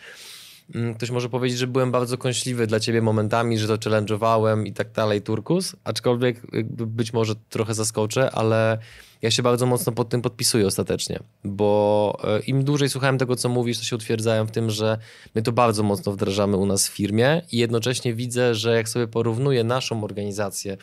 Mm, 0.76 0.96
ktoś 0.96 1.12
może 1.12 1.30
powiedzieć, 1.30 1.60
że 1.60 1.68
byłem 1.68 1.92
bardzo 1.92 2.18
kąśliwy 2.18 2.68
dla 2.68 2.80
ciebie 2.80 3.02
momentami, 3.02 3.58
że 3.58 3.68
to 3.68 3.90
challenge'owałem 3.90 4.66
i 4.66 4.74
tak 4.74 4.92
dalej, 4.92 5.22
Turkus, 5.22 5.76
aczkolwiek 5.84 6.42
być 6.70 7.14
może 7.14 7.34
trochę 7.50 7.74
zaskoczę, 7.74 8.32
ale 8.32 8.78
ja 9.22 9.32
się 9.32 9.44
bardzo 9.44 9.66
mocno 9.66 9.92
pod 9.92 10.10
tym 10.10 10.22
podpisuję 10.22 10.68
ostatecznie, 10.68 11.20
bo 11.44 12.18
e, 12.24 12.40
im 12.40 12.64
dłużej 12.64 12.90
słuchałem 12.90 13.18
tego, 13.18 13.36
co 13.36 13.50
mówisz, 13.50 13.78
to 13.78 13.84
się 13.84 13.96
utwierdzałem 13.96 14.48
w 14.48 14.52
tym, 14.52 14.70
że 14.70 14.98
my 15.36 15.42
to 15.42 15.52
bardzo 15.52 15.84
mocno 15.84 16.12
wdrażamy 16.12 16.58
u 16.58 16.66
nas 16.66 16.88
w 16.90 16.92
firmie 16.92 17.42
i 17.52 17.58
jednocześnie 17.58 18.14
widzę, 18.14 18.56
że 18.56 18.76
jak 18.76 18.90
sobie 18.90 19.08
porównuję 19.08 19.64
naszą 19.64 20.04
organizację 20.04 20.78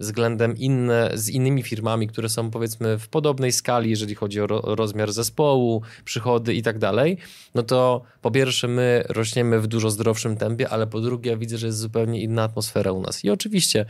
względem 0.00 0.56
inne, 0.56 1.10
z 1.14 1.28
innymi 1.28 1.62
firmami, 1.62 2.08
które 2.08 2.28
są 2.28 2.50
powiedzmy 2.50 2.98
w 2.98 3.08
podobnej 3.08 3.52
skali, 3.52 3.90
jeżeli 3.90 4.14
chodzi 4.14 4.40
o, 4.40 4.46
ro, 4.46 4.60
rozmiar 4.64 5.12
zespołu, 5.12 5.82
przychody 6.04 6.54
i 6.54 6.62
tak 6.62 6.78
dalej, 6.78 7.18
no 7.54 7.62
to 7.62 8.02
po 8.22 8.30
pierwsze 8.30 8.68
my 8.68 9.04
rośniemy 9.08 9.60
w 9.60 9.66
dużo 9.66 9.90
zdrowszym 9.90 10.36
tempie, 10.36 10.68
ale 10.68 10.86
po 10.86 11.00
drugie 11.00 11.36
widzę, 11.36 11.58
że 11.58 11.66
jest 11.66 11.78
zupełnie 11.78 12.22
inna 12.22 12.42
atmosfera 12.42 12.92
u 12.92 13.00
nas. 13.00 13.24
I 13.24 13.30
oczywiście 13.30 13.86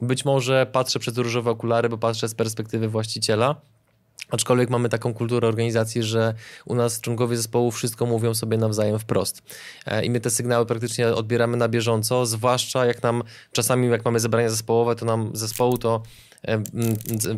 być 0.00 0.24
może 0.24 0.66
patrzę 0.72 0.98
przez 0.98 1.18
różowe 1.18 1.50
okulary, 1.50 1.88
bo 1.88 1.98
patrzę 1.98 2.28
z 2.28 2.34
perspektywy 2.34 2.88
właściciela, 2.88 3.60
Aczkolwiek 4.30 4.70
mamy 4.70 4.88
taką 4.88 5.14
kulturę 5.14 5.48
organizacji, 5.48 6.02
że 6.02 6.34
u 6.64 6.74
nas 6.74 7.00
członkowie 7.00 7.36
zespołu 7.36 7.70
wszystko 7.70 8.06
mówią 8.06 8.34
sobie 8.34 8.56
nawzajem 8.56 8.98
wprost. 8.98 9.42
E, 9.86 10.04
I 10.04 10.10
my 10.10 10.20
te 10.20 10.30
sygnały 10.30 10.66
praktycznie 10.66 11.08
odbieramy 11.08 11.56
na 11.56 11.68
bieżąco, 11.68 12.26
zwłaszcza 12.26 12.86
jak 12.86 13.02
nam 13.02 13.22
czasami, 13.52 13.88
jak 13.88 14.04
mamy 14.04 14.20
zebrania 14.20 14.50
zespołowe, 14.50 14.96
to 14.96 15.06
nam 15.06 15.30
zespołu 15.34 15.78
to 15.78 16.02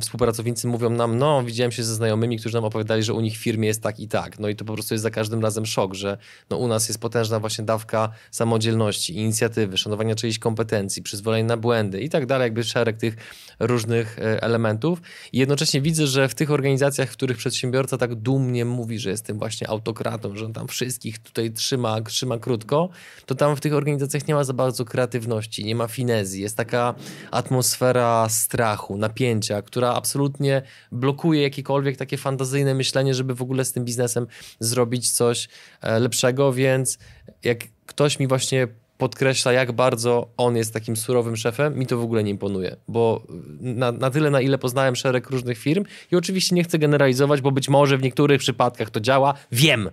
współpracownicy 0.00 0.66
mówią 0.66 0.90
nam, 0.90 1.18
no 1.18 1.42
widziałem 1.42 1.72
się 1.72 1.84
ze 1.84 1.94
znajomymi, 1.94 2.38
którzy 2.38 2.54
nam 2.54 2.64
opowiadali, 2.64 3.02
że 3.02 3.14
u 3.14 3.20
nich 3.20 3.38
w 3.38 3.42
firmie 3.42 3.68
jest 3.68 3.82
tak 3.82 4.00
i 4.00 4.08
tak. 4.08 4.38
No 4.38 4.48
i 4.48 4.56
to 4.56 4.64
po 4.64 4.72
prostu 4.72 4.94
jest 4.94 5.02
za 5.02 5.10
każdym 5.10 5.42
razem 5.42 5.66
szok, 5.66 5.94
że 5.94 6.18
no, 6.50 6.56
u 6.56 6.68
nas 6.68 6.88
jest 6.88 7.00
potężna 7.00 7.40
właśnie 7.40 7.64
dawka 7.64 8.08
samodzielności, 8.30 9.16
inicjatywy, 9.16 9.78
szanowania 9.78 10.14
czyichś 10.14 10.38
kompetencji, 10.38 11.02
przyzwolenia 11.02 11.44
na 11.44 11.56
błędy 11.56 12.00
i 12.00 12.08
tak 12.08 12.26
dalej, 12.26 12.46
jakby 12.46 12.64
szereg 12.64 12.96
tych 12.96 13.16
różnych 13.60 14.18
e, 14.18 14.42
elementów. 14.42 15.02
I 15.32 15.38
jednocześnie 15.38 15.80
widzę, 15.80 16.06
że 16.06 16.28
w 16.28 16.34
tych 16.34 16.50
organizacjach, 16.50 17.10
w 17.10 17.12
których 17.12 17.36
przedsiębiorca 17.36 17.98
tak 17.98 18.14
dumnie 18.14 18.64
mówi, 18.64 18.98
że 18.98 19.10
jest 19.10 19.24
tym 19.24 19.38
właśnie 19.38 19.68
autokratą, 19.68 20.36
że 20.36 20.44
on 20.44 20.52
tam 20.52 20.68
wszystkich 20.68 21.18
tutaj 21.18 21.52
trzyma, 21.52 22.00
trzyma 22.00 22.38
krótko, 22.38 22.88
to 23.26 23.34
tam 23.34 23.56
w 23.56 23.60
tych 23.60 23.74
organizacjach 23.74 24.28
nie 24.28 24.34
ma 24.34 24.44
za 24.44 24.52
bardzo 24.52 24.84
kreatywności, 24.84 25.64
nie 25.64 25.74
ma 25.74 25.88
finezji, 25.88 26.42
jest 26.42 26.56
taka 26.56 26.94
atmosfera 27.30 28.28
strachu, 28.28 28.97
napięcia, 28.98 29.62
która 29.62 29.94
absolutnie 29.94 30.62
blokuje 30.92 31.42
jakiekolwiek 31.42 31.96
takie 31.96 32.16
fantazyjne 32.16 32.74
myślenie, 32.74 33.14
żeby 33.14 33.34
w 33.34 33.42
ogóle 33.42 33.64
z 33.64 33.72
tym 33.72 33.84
biznesem 33.84 34.26
zrobić 34.60 35.10
coś 35.10 35.48
e, 35.80 35.98
lepszego, 35.98 36.52
więc 36.52 36.98
jak 37.44 37.58
ktoś 37.86 38.18
mi 38.18 38.26
właśnie 38.26 38.68
podkreśla, 38.98 39.52
jak 39.52 39.72
bardzo 39.72 40.28
on 40.36 40.56
jest 40.56 40.72
takim 40.72 40.96
surowym 40.96 41.36
szefem, 41.36 41.78
mi 41.78 41.86
to 41.86 41.98
w 41.98 42.02
ogóle 42.02 42.24
nie 42.24 42.30
imponuje, 42.30 42.76
bo 42.88 43.26
na, 43.60 43.92
na, 43.92 44.10
tyle, 44.10 44.30
na 44.30 44.40
ile 44.40 44.58
poznałem 44.58 44.96
szereg 44.96 45.30
różnych 45.30 45.58
firm 45.58 45.84
i 46.12 46.16
oczywiście 46.16 46.54
nie 46.54 46.64
chcę 46.64 46.78
generalizować, 46.78 47.40
bo 47.40 47.52
być 47.52 47.68
może 47.68 47.98
w 47.98 48.02
niektórych 48.02 48.40
przypadkach 48.40 48.90
to 48.90 49.00
działa, 49.00 49.34
wiem, 49.52 49.90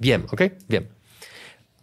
wiem, 0.00 0.22
ok? 0.32 0.40
Wiem. 0.70 0.97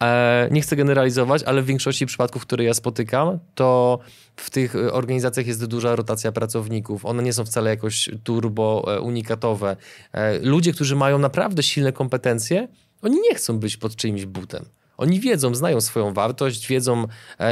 E, 0.03 0.47
nie 0.51 0.61
chcę 0.61 0.75
generalizować, 0.75 1.43
ale 1.43 1.61
w 1.61 1.65
większości 1.65 2.05
przypadków, 2.05 2.41
które 2.41 2.63
ja 2.63 2.73
spotykam, 2.73 3.39
to 3.55 3.99
w 4.35 4.49
tych 4.49 4.75
organizacjach 4.91 5.47
jest 5.47 5.65
duża 5.65 5.95
rotacja 5.95 6.31
pracowników. 6.31 7.05
One 7.05 7.23
nie 7.23 7.33
są 7.33 7.45
wcale 7.45 7.69
jakoś 7.69 8.09
turbo 8.23 8.85
e, 8.87 9.01
unikatowe. 9.01 9.75
E, 10.13 10.39
ludzie, 10.39 10.73
którzy 10.73 10.95
mają 10.95 11.19
naprawdę 11.19 11.63
silne 11.63 11.91
kompetencje, 11.91 12.67
oni 13.01 13.21
nie 13.21 13.35
chcą 13.35 13.59
być 13.59 13.77
pod 13.77 13.95
czyimś 13.95 14.25
butem. 14.25 14.65
Oni 14.97 15.19
wiedzą, 15.19 15.55
znają 15.55 15.81
swoją 15.81 16.13
wartość, 16.13 16.67
wiedzą, 16.67 17.07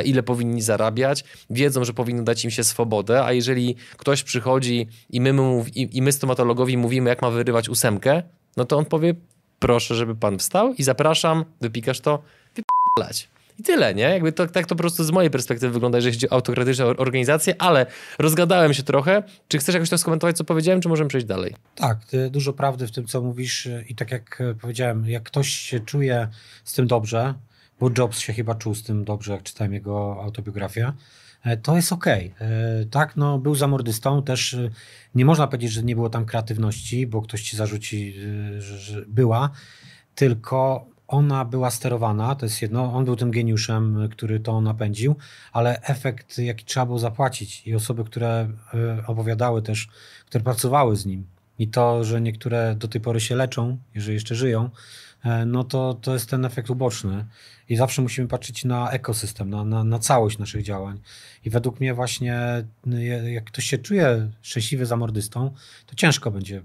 ile 0.05 0.23
powinni 0.23 0.61
zarabiać, 0.61 1.23
wiedzą, 1.49 1.83
że 1.83 1.93
powinno 1.93 2.23
dać 2.23 2.45
im 2.45 2.51
się 2.51 2.63
swobodę, 2.63 3.25
a 3.25 3.33
jeżeli 3.33 3.75
ktoś 3.97 4.23
przychodzi 4.23 4.87
i 5.09 5.21
my, 5.21 5.33
i 5.75 6.01
my 6.01 6.11
stomatologowi 6.11 6.77
mówimy, 6.77 7.09
jak 7.09 7.21
ma 7.21 7.31
wyrywać 7.31 7.69
ósemkę, 7.69 8.23
no 8.57 8.65
to 8.65 8.77
on 8.77 8.85
powie, 8.85 9.15
proszę, 9.59 9.95
żeby 9.95 10.15
pan 10.15 10.39
wstał 10.39 10.73
i 10.73 10.83
zapraszam, 10.83 11.45
wypikasz 11.61 11.99
to, 11.99 12.23
wypalać. 12.55 13.29
I 13.59 13.63
tyle, 13.63 13.95
nie? 13.95 14.03
Jakby 14.03 14.31
to, 14.31 14.47
tak 14.47 14.65
to 14.65 14.75
po 14.75 14.79
prostu 14.79 15.03
z 15.03 15.11
mojej 15.11 15.31
perspektywy 15.31 15.73
wygląda, 15.73 15.97
jeżeli 15.97 16.15
chodzi 16.15 16.29
o 16.29 16.31
autokratyczne 16.31 16.85
organizacje, 16.85 17.61
ale 17.61 17.85
rozgadałem 18.19 18.73
się 18.73 18.83
trochę. 18.83 19.23
Czy 19.47 19.57
chcesz 19.57 19.75
jakoś 19.75 19.89
to 19.89 19.97
skomentować, 19.97 20.37
co 20.37 20.43
powiedziałem, 20.43 20.81
czy 20.81 20.89
możemy 20.89 21.09
przejść 21.09 21.27
dalej? 21.27 21.55
Tak, 21.75 21.97
dużo 22.29 22.53
prawdy 22.53 22.87
w 22.87 22.91
tym, 22.91 23.05
co 23.07 23.21
mówisz 23.21 23.69
i 23.87 23.95
tak 23.95 24.11
jak 24.11 24.43
powiedziałem, 24.61 25.05
jak 25.09 25.23
ktoś 25.23 25.49
się 25.49 25.79
czuje 25.79 26.27
z 26.63 26.73
tym 26.73 26.87
dobrze, 26.87 27.33
bo 27.79 27.89
Jobs 27.97 28.19
się 28.19 28.33
chyba 28.33 28.55
czuł 28.55 28.75
z 28.75 28.83
tym 28.83 29.03
dobrze, 29.03 29.33
jak 29.33 29.43
czytałem 29.43 29.73
jego 29.73 30.21
autobiografię, 30.23 30.93
to 31.61 31.75
jest 31.75 31.93
okej. 31.93 32.33
Okay. 32.35 32.47
E, 32.47 32.85
tak, 32.85 33.15
no 33.15 33.39
był 33.39 33.55
zamordystą, 33.55 34.23
też 34.23 34.53
e, 34.53 34.69
nie 35.15 35.25
można 35.25 35.47
powiedzieć, 35.47 35.71
że 35.71 35.83
nie 35.83 35.95
było 35.95 36.09
tam 36.09 36.25
kreatywności, 36.25 37.07
bo 37.07 37.21
ktoś 37.21 37.43
ci 37.43 37.57
zarzuci, 37.57 38.15
że, 38.59 39.05
była, 39.07 39.49
tylko 40.15 40.85
ona 41.07 41.45
była 41.45 41.71
sterowana, 41.71 42.35
to 42.35 42.45
jest 42.45 42.61
jedno, 42.61 42.93
on 42.93 43.05
był 43.05 43.15
tym 43.15 43.31
geniuszem, 43.31 44.09
który 44.11 44.39
to 44.39 44.61
napędził, 44.61 45.15
ale 45.51 45.81
efekt, 45.81 46.37
jaki 46.37 46.65
trzeba 46.65 46.85
było 46.85 46.99
zapłacić 46.99 47.67
i 47.67 47.75
osoby, 47.75 48.03
które 48.03 48.49
opowiadały 49.07 49.61
też, 49.61 49.87
które 50.25 50.43
pracowały 50.43 50.95
z 50.95 51.05
nim 51.05 51.27
i 51.59 51.67
to, 51.67 52.03
że 52.03 52.21
niektóre 52.21 52.75
do 52.75 52.87
tej 52.87 53.01
pory 53.01 53.19
się 53.19 53.35
leczą, 53.35 53.77
jeżeli 53.95 54.13
jeszcze 54.13 54.35
żyją, 54.35 54.69
E, 54.69 54.69
no 55.45 55.63
to, 55.63 55.93
to 55.93 56.13
jest 56.13 56.29
ten 56.29 56.45
efekt 56.45 56.69
uboczny. 56.69 57.25
I 57.69 57.75
zawsze 57.75 58.01
musimy 58.01 58.27
patrzeć 58.27 58.65
na 58.65 58.91
ekosystem, 58.91 59.49
na, 59.49 59.65
na, 59.65 59.83
na 59.83 59.99
całość 59.99 60.37
naszych 60.37 60.63
działań. 60.63 60.99
I 61.45 61.49
według 61.49 61.79
mnie 61.79 61.93
właśnie, 61.93 62.63
jak 63.31 63.43
ktoś 63.43 63.65
się 63.65 63.77
czuje 63.77 64.31
szczęśliwy 64.41 64.85
zamordystą, 64.85 65.53
to 65.85 65.95
ciężko 65.95 66.31
będzie 66.31 66.63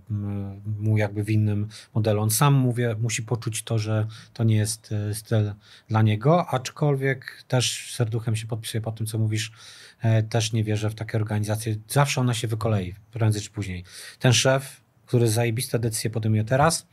mu 0.79 0.99
jakby 0.99 1.25
w 1.25 1.31
innym 1.31 1.69
modelu. 1.95 2.23
On 2.23 2.31
sam, 2.31 2.55
mówię, 2.55 2.97
musi 3.01 3.23
poczuć 3.23 3.63
to, 3.63 3.79
że 3.79 4.07
to 4.33 4.45
nie 4.45 4.57
jest 4.57 4.93
e, 4.93 5.15
styl 5.15 5.53
dla 5.89 6.03
niego, 6.03 6.47
aczkolwiek 6.47 7.45
też 7.49 7.95
serduchem 7.95 8.37
się 8.37 8.47
podpisuję 8.47 8.81
po 8.81 8.93
tym, 8.93 9.07
co 9.07 9.19
mówisz, 9.19 9.53
e, 10.01 10.23
też 10.23 10.53
nie 10.53 10.65
wierzę 10.65 10.91
w 10.91 10.95
takie 10.95 11.19
organizacje. 11.19 11.77
Zawsze 11.89 12.21
ona 12.21 12.35
się 12.35 12.49
wykolei, 12.49 12.95
prędzej 13.13 13.43
czy 13.43 13.51
później. 13.51 13.85
Ten 14.19 14.33
szef, 14.33 14.81
który 15.07 15.29
zajebiste 15.29 15.79
decyzje 15.79 16.11
podejmuje 16.11 16.45
teraz, 16.45 16.87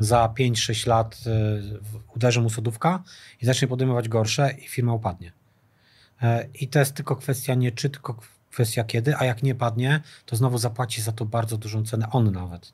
za 0.00 0.34
5-6 0.38 0.86
lat 0.86 1.20
y, 1.26 1.80
uderzy 2.16 2.40
mu 2.40 2.50
sodówka 2.50 3.02
i 3.42 3.46
zacznie 3.46 3.68
podejmować 3.68 4.08
gorsze 4.08 4.54
i 4.64 4.68
firma 4.68 4.92
upadnie. 4.92 5.32
E, 6.22 6.48
I 6.54 6.68
to 6.68 6.78
jest 6.78 6.94
tylko 6.94 7.16
kwestia 7.16 7.54
nie 7.54 7.72
czy, 7.72 7.90
tylko 7.90 8.20
kwestia 8.50 8.84
kiedy, 8.84 9.16
a 9.16 9.24
jak 9.24 9.42
nie 9.42 9.54
padnie, 9.54 10.00
to 10.26 10.36
znowu 10.36 10.58
zapłaci 10.58 11.02
za 11.02 11.12
to 11.12 11.24
bardzo 11.24 11.58
dużą 11.58 11.84
cenę, 11.84 12.10
on 12.10 12.32
nawet. 12.32 12.72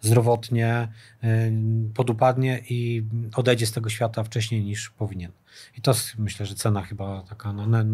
Zdrowotnie 0.00 0.88
y, 1.24 1.52
podupadnie 1.94 2.62
i 2.68 3.02
odejdzie 3.36 3.66
z 3.66 3.72
tego 3.72 3.90
świata 3.90 4.24
wcześniej 4.24 4.64
niż 4.64 4.90
powinien. 4.90 5.32
I 5.78 5.80
to 5.80 5.90
jest, 5.90 6.18
myślę, 6.18 6.46
że 6.46 6.54
cena 6.54 6.82
chyba 6.82 7.22
taka 7.22 7.52
no, 7.52 7.66
naj, 7.66 7.84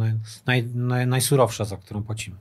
naj, 0.46 0.64
naj, 0.74 1.06
najsurowsza, 1.06 1.64
za 1.64 1.76
którą 1.76 2.02
płacimy. 2.02 2.36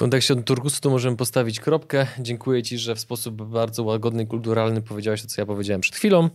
Kontekście 0.00 0.36
Turkusu 0.36 0.80
to 0.80 0.90
możemy 0.90 1.16
postawić 1.16 1.60
kropkę. 1.60 2.06
Dziękuję 2.18 2.62
Ci, 2.62 2.78
że 2.78 2.94
w 2.94 3.00
sposób 3.00 3.42
bardzo 3.42 3.82
łagodny, 3.82 4.26
kulturalny 4.26 4.82
powiedziałeś 4.82 5.22
to, 5.22 5.28
co 5.28 5.40
ja 5.40 5.46
powiedziałem 5.46 5.80
przed 5.80 5.96
chwilą. 5.96 6.30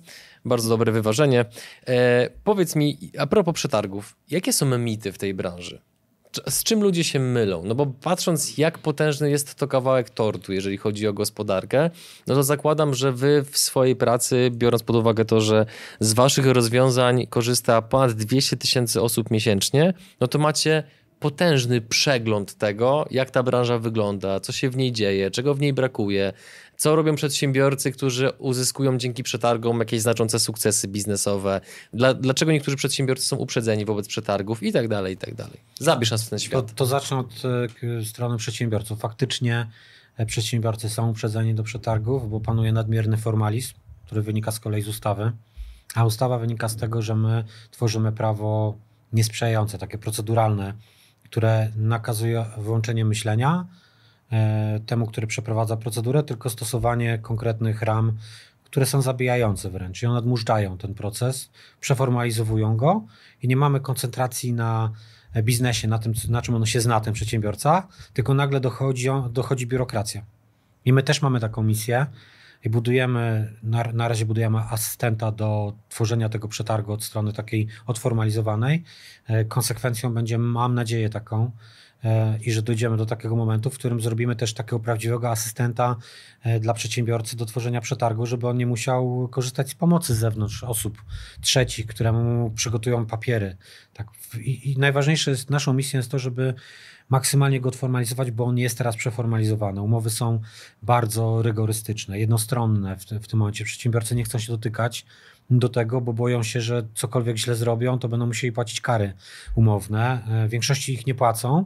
Bardzo 0.46 0.70
dobre 0.70 0.92
wyważenie. 0.92 1.46
E, 1.88 2.30
powiedz 2.44 2.76
mi, 2.76 2.98
a 3.18 3.28
propos 3.28 3.56
przetargów, 3.56 4.16
jakie 4.30 4.54
są 4.54 4.78
mity 4.78 5.12
w 5.12 5.18
tej 5.18 5.34
branży? 5.34 5.82
z 6.50 6.64
czym 6.64 6.84
ludzie 6.84 7.04
się 7.04 7.20
mylą? 7.20 7.64
No 7.66 7.76
bo 7.76 7.86
patrząc, 7.86 8.58
jak 8.58 8.78
potężny 8.78 9.30
jest 9.30 9.56
to 9.56 9.68
kawałek 9.68 10.10
tortu, 10.10 10.54
jeżeli 10.54 10.78
chodzi 10.78 11.08
o 11.08 11.14
gospodarkę, 11.14 11.90
no 12.28 12.36
to 12.36 12.44
zakładam, 12.44 12.94
że 12.94 13.12
wy 13.12 13.46
w 13.52 13.58
swojej 13.58 13.96
pracy, 13.96 14.50
biorąc 14.52 14.84
pod 14.84 14.96
uwagę 14.96 15.26
to, 15.26 15.42
że 15.42 15.66
z 16.00 16.14
waszych 16.14 16.46
rozwiązań 16.46 17.28
korzysta 17.28 17.82
ponad 17.82 18.12
200 18.12 18.58
tysięcy 18.58 19.02
osób 19.02 19.32
miesięcznie, 19.32 19.94
no 20.20 20.28
to 20.28 20.40
macie 20.40 20.84
potężny 21.20 21.82
przegląd 21.82 22.54
tego, 22.54 23.06
jak 23.12 23.32
ta 23.32 23.44
branża 23.44 23.80
wygląda, 23.80 24.40
co 24.40 24.52
się 24.52 24.70
w 24.70 24.78
niej 24.78 24.92
dzieje, 24.92 25.32
czego 25.32 25.54
w 25.54 25.60
niej 25.60 25.74
brakuje, 25.74 26.34
co 26.78 26.96
robią 26.96 27.16
przedsiębiorcy, 27.16 27.92
którzy 27.92 28.30
uzyskują 28.30 28.98
dzięki 28.98 29.24
przetargom 29.24 29.80
jakieś 29.80 30.02
znaczące 30.02 30.40
sukcesy 30.40 30.88
biznesowe, 30.88 31.62
Dla, 31.94 32.14
dlaczego 32.14 32.52
niektórzy 32.52 32.78
przedsiębiorcy 32.78 33.26
są 33.28 33.36
uprzedzeni 33.38 33.86
wobec 33.86 34.08
przetargów 34.08 34.64
i 34.64 34.72
tak 34.72 34.88
dalej, 34.88 35.14
i 35.14 35.18
tak 35.18 35.36
dalej. 35.36 35.60
Zabierz 35.80 36.12
nas 36.12 36.26
w 36.26 36.30
ten 36.30 36.40
świat. 36.40 36.68
To, 36.68 36.74
to 36.76 36.86
zacznę 36.86 37.18
od 37.18 37.44
e, 38.02 38.06
strony 38.06 38.38
przedsiębiorców. 38.38 39.00
Faktycznie 39.00 39.68
e, 40.18 40.26
przedsiębiorcy 40.26 40.90
są 40.90 41.10
uprzedzeni 41.10 41.56
do 41.56 41.64
przetargów, 41.64 42.30
bo 42.30 42.40
panuje 42.40 42.72
nadmierny 42.72 43.18
formalizm, 43.18 43.74
który 44.06 44.22
wynika 44.22 44.52
z 44.52 44.60
kolei 44.60 44.82
z 44.82 44.88
ustawy, 44.88 45.32
a 45.96 46.06
ustawa 46.06 46.38
wynika 46.38 46.70
z 46.70 46.76
tego, 46.76 47.02
że 47.02 47.16
my 47.16 47.44
tworzymy 47.72 48.12
prawo 48.12 48.78
niesprzyjające, 49.14 49.78
takie 49.78 49.98
proceduralne, 49.98 50.74
które 51.36 51.70
nakazuje 51.76 52.46
wyłączenie 52.58 53.06
myślenia 53.06 53.66
e, 54.32 54.80
temu, 54.86 55.08
który 55.08 55.28
przeprowadza 55.28 55.78
procedurę, 55.78 56.24
tylko 56.24 56.50
stosowanie 56.50 57.18
konkretnych 57.18 57.82
ram, 57.82 58.18
które 58.64 58.86
są 58.86 59.02
zabijające 59.02 59.70
wręcz 59.70 60.04
i 60.04 60.06
one 60.06 60.18
odmurzdają 60.18 60.78
ten 60.78 60.94
proces, 60.94 61.50
przeformalizowują 61.80 62.78
go 62.78 63.06
i 63.42 63.48
nie 63.48 63.56
mamy 63.56 63.80
koncentracji 63.80 64.54
na 64.54 64.92
biznesie, 65.44 65.88
na 65.88 66.00
tym, 66.00 66.14
na 66.30 66.42
czym 66.42 66.56
on 66.56 66.66
się 66.66 66.82
zna, 66.82 67.00
ten 67.00 67.14
przedsiębiorca, 67.14 67.88
tylko 68.14 68.34
nagle 68.34 68.60
dochodzi, 68.60 69.08
dochodzi 69.30 69.68
biurokracja. 69.68 70.22
I 70.86 70.94
my 70.94 71.04
też 71.04 71.22
mamy 71.22 71.40
taką 71.40 71.64
misję, 71.64 72.06
i 72.66 72.70
budujemy, 72.70 73.54
na, 73.64 73.84
na 73.94 74.08
razie 74.08 74.26
budujemy 74.26 74.60
asystenta 74.60 75.32
do 75.32 75.74
tworzenia 75.90 76.30
tego 76.30 76.48
przetargu 76.48 76.94
od 76.94 77.04
strony 77.04 77.34
takiej 77.34 77.68
odformalizowanej. 77.86 78.84
E, 79.28 79.46
konsekwencją 79.46 80.14
będzie, 80.14 80.38
mam 80.38 80.76
nadzieję, 80.76 81.10
taką, 81.10 81.52
e, 82.04 82.40
i 82.42 82.52
że 82.52 82.62
dojdziemy 82.62 82.98
do 82.98 83.06
takiego 83.06 83.36
momentu, 83.36 83.70
w 83.70 83.78
którym 83.78 84.02
zrobimy 84.02 84.36
też 84.36 84.54
takiego 84.54 84.80
prawdziwego 84.80 85.30
asystenta 85.30 85.96
e, 86.44 86.60
dla 86.60 86.74
przedsiębiorcy 86.74 87.38
do 87.38 87.46
tworzenia 87.46 87.82
przetargu, 87.82 88.26
żeby 88.26 88.48
on 88.48 88.58
nie 88.58 88.68
musiał 88.68 89.28
korzystać 89.32 89.70
z 89.70 89.76
pomocy 89.76 90.16
z 90.16 90.18
zewnątrz 90.18 90.64
osób 90.64 91.02
trzecich, 91.42 91.86
które 91.86 92.12
mu 92.12 92.52
przygotują 92.52 93.06
papiery. 93.06 93.58
Tak. 93.94 94.08
I, 94.40 94.72
i 94.72 94.78
najważniejsze 94.78 95.32
jest, 95.32 95.50
naszą 95.50 95.74
misją 95.74 95.98
jest 95.98 96.12
to, 96.12 96.20
żeby 96.20 96.54
maksymalnie 97.10 97.62
go 97.62 97.70
odformalizować, 97.70 98.32
bo 98.32 98.46
on 98.46 98.58
jest 98.58 98.78
teraz 98.78 98.96
przeformalizowany. 98.96 99.82
Umowy 99.82 100.10
są 100.10 100.40
bardzo 100.84 101.42
rygorystyczne, 101.42 102.20
jednostronne 102.20 102.98
w, 102.98 103.06
w 103.06 103.28
tym 103.28 103.40
momencie. 103.40 103.66
Przedsiębiorcy 103.66 104.16
nie 104.16 104.24
chcą 104.24 104.40
się 104.40 104.52
dotykać 104.52 105.06
do 105.50 105.70
tego, 105.70 106.02
bo 106.02 106.14
boją 106.14 106.44
się, 106.44 106.62
że 106.62 106.88
cokolwiek 106.94 107.38
źle 107.38 107.56
zrobią, 107.56 108.00
to 108.00 108.10
będą 108.10 108.28
musieli 108.28 108.54
płacić 108.54 108.82
kary 108.82 109.14
umowne. 109.56 110.24
E, 110.30 110.48
w 110.48 110.52
większości 110.52 110.94
ich 110.94 111.08
nie 111.08 111.16
płacą. 111.16 111.66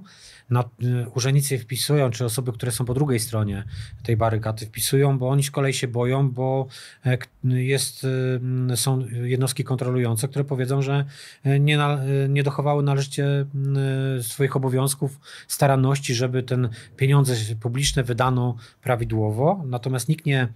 No, 0.50 0.64
e, 0.84 1.10
urzędnicy 1.10 1.60
wpisują, 1.60 2.10
czy 2.10 2.26
osoby, 2.26 2.52
które 2.52 2.72
są 2.72 2.86
po 2.86 2.94
drugiej 2.94 3.20
stronie 3.20 3.64
tej 4.04 4.18
barykady 4.18 4.66
wpisują, 4.66 5.18
bo 5.18 5.30
oni 5.30 5.44
z 5.44 5.52
kolei 5.52 5.74
się 5.74 5.88
boją, 5.88 6.30
bo 6.30 6.68
e, 7.06 7.18
jest, 7.44 8.08
są 8.76 9.06
jednostki 9.24 9.64
kontrolujące, 9.64 10.28
które 10.28 10.46
powiedzą, 10.46 10.82
że 10.82 11.06
nie, 11.60 11.78
na, 11.78 12.00
nie 12.30 12.44
dochowały 12.44 12.84
należycie 12.84 13.46
swoich 14.22 14.56
obowiązków, 14.56 15.20
staranności, 15.48 16.14
żeby 16.14 16.44
ten 16.44 16.70
pieniądze 16.98 17.36
publiczne 17.60 18.04
wydano 18.04 18.56
prawidłowo. 18.82 19.64
Natomiast 19.66 20.10
nikt 20.10 20.26
nie 20.26 20.48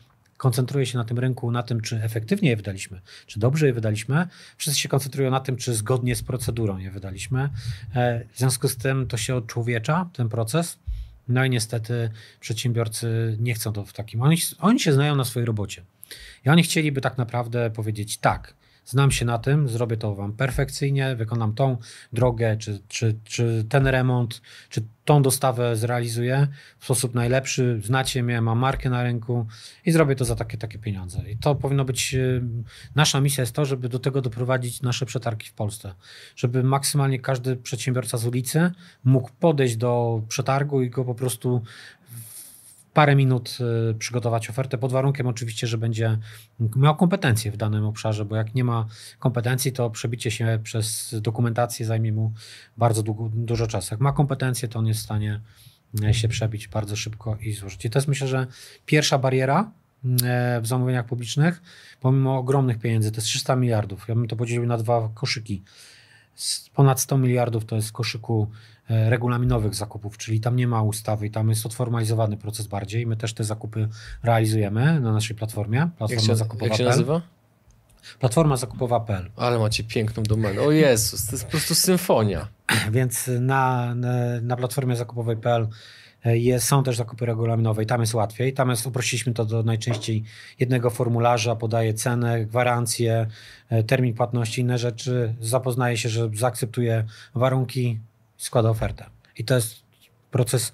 koncentruje 0.44 0.86
się 0.86 0.98
na 0.98 1.04
tym 1.04 1.20
rynku, 1.20 1.52
na 1.52 1.64
tym, 1.64 1.82
czy 1.82 2.04
efektywnie 2.04 2.50
je 2.50 2.56
wydaliśmy, 2.56 3.02
czy 3.28 3.40
dobrze 3.40 3.68
je 3.68 3.74
wydaliśmy. 3.74 4.28
Wszyscy 4.58 4.80
się 4.80 4.90
koncentrują 4.90 5.32
na 5.32 5.40
tym, 5.40 5.56
czy 5.56 5.74
zgodnie 5.74 6.16
z 6.16 6.24
procedurą 6.24 6.78
je 6.78 6.92
wydaliśmy. 6.92 7.50
E, 7.96 8.26
w 8.34 8.38
związku 8.38 8.68
z 8.68 8.78
tym 8.78 9.08
to 9.08 9.18
się 9.18 9.36
odczłowiecza, 9.36 10.10
ten 10.14 10.30
proces. 10.30 10.80
No 11.28 11.46
i 11.46 11.50
niestety 11.50 12.10
przedsiębiorcy 12.40 13.38
nie 13.40 13.54
chcą 13.54 13.74
to 13.74 13.86
w 13.86 13.94
takim. 13.94 14.22
Oni, 14.22 14.38
oni 14.60 14.80
się 14.80 14.94
znają 14.94 15.16
na 15.16 15.26
swojej 15.26 15.46
robocie. 15.46 15.84
I 16.46 16.50
oni 16.50 16.64
chcieliby 16.64 17.02
tak 17.02 17.18
naprawdę 17.18 17.70
powiedzieć 17.70 18.18
tak, 18.18 18.54
znam 18.86 19.12
się 19.12 19.26
na 19.26 19.38
tym, 19.38 19.70
zrobię 19.70 19.98
to 19.98 20.16
wam 20.16 20.34
perfekcyjnie, 20.34 21.16
wykonam 21.16 21.54
tą 21.54 21.78
drogę, 22.14 22.58
czy, 22.58 22.80
czy, 22.88 23.20
czy 23.24 23.66
ten 23.70 23.88
remont, 23.88 24.42
czy 24.70 24.84
tą 25.06 25.22
dostawę 25.22 25.76
zrealizuję 25.76 26.48
w 26.80 26.86
sposób 26.86 27.14
najlepszy, 27.14 27.82
znacie 27.84 28.24
mnie, 28.24 28.42
mam 28.42 28.60
markę 28.60 28.90
na 28.90 29.04
rynku 29.04 29.48
i 29.86 29.92
zrobię 29.92 30.16
to 30.16 30.26
za 30.26 30.36
takie, 30.36 30.58
takie 30.58 30.80
pieniądze. 30.80 31.32
I 31.32 31.38
to 31.38 31.56
powinno 31.56 31.86
być, 31.86 32.14
y, 32.14 32.44
nasza 32.96 33.22
misja 33.22 33.42
jest 33.42 33.56
to, 33.56 33.66
żeby 33.66 33.90
do 33.90 34.00
tego 34.00 34.22
doprowadzić 34.22 34.82
nasze 34.82 35.06
przetargi 35.06 35.48
w 35.48 35.54
Polsce. 35.54 35.94
Żeby 36.36 36.64
maksymalnie 36.64 37.20
każdy 37.20 37.56
przedsiębiorca 37.56 38.18
z 38.18 38.26
ulicy 38.26 38.72
mógł 39.04 39.30
podejść 39.40 39.76
do 39.76 40.22
przetargu 40.28 40.82
i 40.82 40.90
go 40.90 41.06
po 41.06 41.16
prostu 41.16 41.62
parę 42.94 43.16
minut 43.16 43.58
y, 43.92 43.94
przygotować 43.94 44.50
ofertę, 44.50 44.78
pod 44.78 44.92
warunkiem 44.92 45.28
oczywiście, 45.28 45.68
że 45.68 45.78
będzie 45.78 46.18
miał 46.76 46.96
kompetencje 46.96 47.52
w 47.52 47.58
danym 47.58 47.86
obszarze, 47.86 48.26
bo 48.26 48.36
jak 48.36 48.56
nie 48.56 48.64
ma 48.64 48.86
kompetencji, 49.20 49.72
to 49.72 49.90
przebicie 49.90 50.32
się 50.32 50.60
przez 50.64 51.16
dokumentację 51.22 51.86
zajmie 51.86 52.12
mu 52.12 52.34
bardzo 52.78 53.04
długo, 53.04 53.30
dużo 53.34 53.68
czasu. 53.68 53.94
Jak 53.94 54.02
ma 54.02 54.12
kompetencje, 54.12 54.68
to 54.68 54.80
on 54.80 54.88
jest 54.88 55.00
w 55.00 55.04
stanie 55.04 55.42
e, 56.04 56.14
się 56.14 56.28
przebić 56.28 56.68
bardzo 56.68 56.96
szybko 56.96 57.38
i 57.42 57.54
złożyć. 57.54 57.86
I 57.86 57.90
to 57.90 58.00
jest 58.00 58.08
myślę, 58.08 58.28
że 58.28 58.48
pierwsza 58.86 59.18
bariera 59.18 59.72
e, 60.24 60.62
w 60.62 60.68
zamówieniach 60.68 61.06
publicznych, 61.06 61.62
pomimo 62.02 62.38
ogromnych 62.38 62.80
pieniędzy, 62.80 63.12
to 63.12 63.18
jest 63.18 63.28
300 63.28 63.56
miliardów. 63.56 64.06
Ja 64.08 64.16
bym 64.16 64.28
to 64.28 64.36
podzielił 64.36 64.66
na 64.66 64.78
dwa 64.78 65.10
koszyki. 65.14 65.64
Ponad 66.74 67.02
100 67.02 67.18
miliardów 67.18 67.66
to 67.66 67.76
jest 67.76 67.90
w 67.90 67.92
koszyku 67.92 68.50
regulaminowych 68.90 69.76
zakupów, 69.76 70.18
czyli 70.18 70.40
tam 70.40 70.56
nie 70.56 70.68
ma 70.68 70.82
ustawy 70.82 71.26
i 71.26 71.32
tam 71.32 71.50
jest 71.50 71.66
odformalizowany 71.66 72.38
proces 72.38 72.68
bardziej. 72.68 73.08
My 73.08 73.18
też 73.18 73.34
te 73.34 73.44
zakupy 73.44 73.88
realizujemy 74.24 75.00
na 75.00 75.14
naszej 75.14 75.36
platformie. 75.36 75.90
Platforma 75.98 76.22
jak 76.22 76.22
się, 76.22 76.36
zakupowa. 76.36 76.68
Jak 76.68 76.78
się 76.78 76.84
nazywa? 76.84 77.22
Platforma 78.20 78.58
zakupowa.pl. 78.58 79.30
Ale 79.36 79.60
macie 79.60 79.84
piękną 79.84 80.24
domenę. 80.24 80.62
O 80.62 80.72
Jezus, 80.72 81.26
to 81.26 81.32
jest 81.32 81.46
po 81.46 81.52
prostu 81.52 81.76
symfonia. 81.76 82.48
Więc 82.92 83.30
na, 83.40 83.96
na, 83.96 84.42
na 84.42 84.56
platformie 84.56 84.96
zakupowej.pl 84.96 85.68
e, 86.26 86.38
jest, 86.38 86.68
są 86.68 86.84
też 86.84 86.98
zakupy 86.98 87.26
regulaminowe 87.26 87.84
i 87.84 87.86
tam 87.86 88.02
jest 88.02 88.14
łatwiej. 88.14 88.54
Tam 88.54 88.70
jest, 88.70 88.88
uprościliśmy 88.88 89.34
to 89.34 89.46
do 89.46 89.64
najczęściej 89.64 90.24
jednego 90.60 90.90
formularza, 90.90 91.56
podaje 91.56 91.94
cenę, 91.94 92.46
gwarancję, 92.46 93.28
e, 93.70 93.84
termin 93.84 94.14
płatności, 94.14 94.62
inne 94.62 94.78
rzeczy. 94.78 95.36
Zapoznaje 95.40 95.98
się, 95.98 96.10
że 96.10 96.30
zaakceptuje 96.34 97.06
warunki, 97.36 98.00
składa 98.38 98.70
ofertę. 98.70 99.06
I 99.38 99.46
to 99.46 99.56
jest 99.56 99.84
proces 100.32 100.74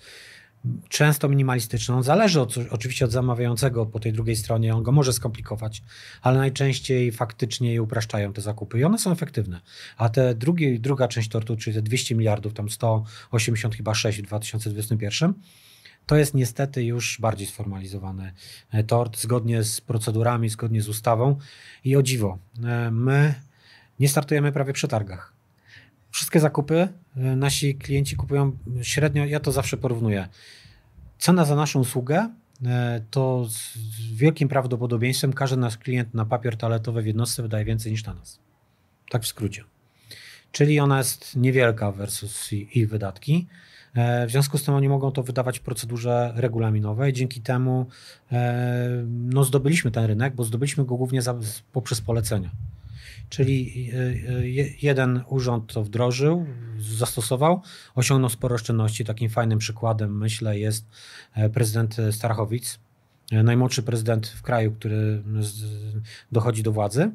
często 0.90 1.30
minimalistyczny. 1.30 1.96
On 1.96 2.04
zależy 2.04 2.42
od, 2.42 2.56
oczywiście 2.70 3.06
od 3.06 3.12
zamawiającego 3.12 3.86
po 3.86 4.00
tej 4.00 4.14
drugiej 4.14 4.36
stronie, 4.36 4.76
on 4.76 4.84
go 4.84 4.92
może 4.92 5.14
skomplikować, 5.14 5.84
ale 6.22 6.38
najczęściej 6.38 7.12
faktycznie 7.12 7.74
je 7.74 7.82
upraszczają 7.82 8.34
te 8.34 8.42
zakupy 8.42 8.80
i 8.80 8.84
one 8.84 9.00
są 9.00 9.12
efektywne. 9.12 9.62
A 9.98 10.10
te 10.10 10.36
druga 10.80 11.08
część 11.08 11.30
tortu, 11.30 11.58
czyli 11.58 11.76
te 11.76 11.82
200 11.82 12.16
miliardów, 12.16 12.54
tam 12.54 12.70
180 12.70 13.76
chyba 13.76 13.94
6 13.94 14.20
w 14.20 14.22
2021, 14.22 15.34
to 16.06 16.16
jest 16.16 16.34
niestety 16.34 16.84
już 16.84 17.18
bardziej 17.22 17.48
sformalizowany 17.48 18.34
e, 18.72 18.84
tort, 18.84 19.18
zgodnie 19.18 19.64
z 19.64 19.82
procedurami, 19.82 20.50
zgodnie 20.50 20.82
z 20.82 20.90
ustawą 20.90 21.38
i 21.84 21.96
o 21.96 22.04
dziwo, 22.04 22.38
e, 22.64 22.92
my 22.92 23.34
nie 24.00 24.10
startujemy 24.10 24.52
prawie 24.52 24.74
przy 24.74 24.88
targach 24.88 25.39
wszystkie 26.20 26.40
zakupy 26.40 26.88
e, 27.18 27.36
nasi 27.36 27.76
klienci 27.76 28.16
kupują 28.16 28.58
średnio, 28.82 29.26
ja 29.26 29.40
to 29.40 29.52
zawsze 29.52 29.78
porównuję. 29.78 30.28
Cena 31.18 31.46
za 31.46 31.56
naszą 31.56 31.80
usługę 31.80 32.30
e, 32.66 33.02
to 33.12 33.46
z 33.50 33.78
wielkim 34.14 34.50
prawdopodobieństwem 34.50 35.34
każdy 35.34 35.58
nasz 35.58 35.78
klient 35.78 36.14
na 36.14 36.26
papier 36.26 36.58
toaletowy 36.58 37.02
w 37.02 37.06
jednostce 37.06 37.42
wydaje 37.42 37.66
więcej 37.66 37.92
niż 37.92 38.06
na 38.06 38.14
nas. 38.14 38.40
Tak 39.10 39.24
w 39.24 39.28
skrócie. 39.28 39.64
Czyli 40.52 40.80
ona 40.80 40.98
jest 40.98 41.36
niewielka 41.36 41.92
versus 41.92 42.52
ich 42.52 42.90
wydatki. 42.90 43.48
E, 43.94 44.28
w 44.28 44.32
związku 44.32 44.58
z 44.58 44.64
tym 44.64 44.74
oni 44.74 44.90
mogą 44.90 45.12
to 45.12 45.24
wydawać 45.24 45.60
w 45.60 45.62
procedurze 45.62 46.34
regulaminowej. 46.36 47.14
Dzięki 47.14 47.42
temu 47.42 47.86
no, 49.08 49.44
zdobyliśmy 49.44 49.92
ten 49.92 50.06
rynek, 50.06 50.36
bo 50.36 50.44
zdobyliśmy 50.44 50.86
go 50.86 50.96
głównie 50.96 51.22
za, 51.22 51.36
poprzez 51.74 52.02
polecenia. 52.02 52.50
Czyli 53.30 53.92
jeden 54.82 55.24
urząd 55.28 55.74
to 55.74 55.84
wdrożył, 55.84 56.46
zastosował, 56.80 57.62
osiągnął 57.96 58.30
sporo 58.30 58.56
oszczędności. 58.56 59.06
Takim 59.06 59.30
fajnym 59.30 59.60
przykładem, 59.60 60.18
myślę, 60.18 60.60
jest 60.60 60.86
prezydent 61.54 61.98
Starachowic, 62.12 62.80
najmłodszy 63.32 63.84
prezydent 63.84 64.28
w 64.28 64.42
kraju, 64.42 64.72
który 64.72 65.24
dochodzi 66.32 66.64
do 66.64 66.72
władzy. 66.72 67.12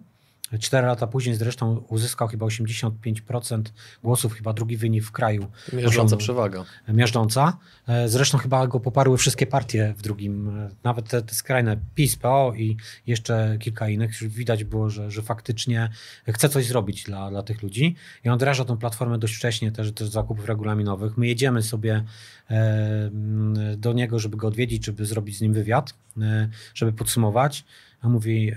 Cztery 0.60 0.86
lata 0.86 1.06
później 1.06 1.36
zresztą 1.36 1.76
uzyskał 1.88 2.28
chyba 2.28 2.46
85% 2.46 3.62
głosów, 4.02 4.32
chyba 4.32 4.52
drugi 4.52 4.76
wynik 4.76 5.04
w 5.04 5.12
kraju. 5.12 5.46
Miażdżąca 5.72 6.16
przewaga. 6.16 6.64
Miażdżąca. 6.88 7.58
E, 7.88 8.08
zresztą 8.08 8.38
chyba 8.38 8.66
go 8.66 8.80
poparły 8.80 9.18
wszystkie 9.18 9.46
partie 9.46 9.94
w 9.98 10.02
drugim, 10.02 10.48
e, 10.48 10.70
nawet 10.84 11.08
te, 11.08 11.22
te 11.22 11.34
skrajne 11.34 11.76
PiS, 11.94 12.16
PO 12.16 12.52
i 12.56 12.76
jeszcze 13.06 13.56
kilka 13.60 13.88
innych. 13.88 14.28
Widać 14.28 14.64
było, 14.64 14.90
że, 14.90 15.10
że 15.10 15.22
faktycznie 15.22 15.90
chce 16.28 16.48
coś 16.48 16.66
zrobić 16.66 17.04
dla, 17.04 17.30
dla 17.30 17.42
tych 17.42 17.62
ludzi 17.62 17.96
i 18.24 18.28
on 18.28 18.36
wdraża 18.36 18.64
tą 18.64 18.76
platformę 18.76 19.18
dość 19.18 19.34
wcześnie 19.34 19.72
też, 19.72 19.92
też 19.92 20.08
zakupów 20.08 20.46
regulaminowych. 20.46 21.16
My 21.16 21.26
jedziemy 21.26 21.62
sobie 21.62 22.04
e, 22.50 23.10
do 23.76 23.92
niego, 23.92 24.18
żeby 24.18 24.36
go 24.36 24.48
odwiedzić, 24.48 24.84
żeby 24.84 25.06
zrobić 25.06 25.38
z 25.38 25.40
nim 25.40 25.52
wywiad, 25.52 25.94
żeby 26.74 26.92
podsumować. 26.92 27.64
A 28.00 28.08
mówi 28.08 28.52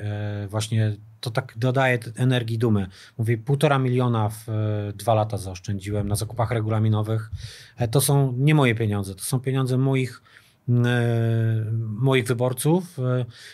właśnie 0.49 0.95
to 1.19 1.31
tak 1.31 1.53
dodaje 1.57 1.99
energii 2.15 2.57
dumy. 2.57 2.87
Mówię, 3.17 3.37
półtora 3.37 3.79
miliona 3.79 4.29
w 4.29 4.49
e, 4.49 4.93
dwa 4.93 5.13
lata 5.13 5.37
zaoszczędziłem 5.37 6.07
na 6.07 6.15
zakupach 6.15 6.51
regulaminowych. 6.51 7.31
E, 7.77 7.87
to 7.87 8.01
są 8.01 8.33
nie 8.37 8.55
moje 8.55 8.75
pieniądze, 8.75 9.15
to 9.15 9.23
są 9.23 9.39
pieniądze 9.39 9.77
moich 9.77 10.21
e, 10.69 10.73
moich 11.79 12.27
wyborców. 12.27 12.97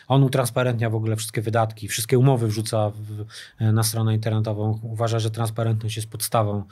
On 0.08 0.24
utransparentnia 0.24 0.90
w 0.90 0.96
ogóle 0.96 1.16
wszystkie 1.16 1.42
wydatki, 1.42 1.88
wszystkie 1.88 2.18
umowy 2.18 2.48
wrzuca 2.48 2.90
w, 2.90 3.26
na 3.74 3.84
stronę 3.84 4.14
internetową. 4.14 4.80
Uważa, 4.84 5.20
że 5.20 5.32
transparentność 5.32 5.96
jest 5.96 6.10
podstawą, 6.10 6.64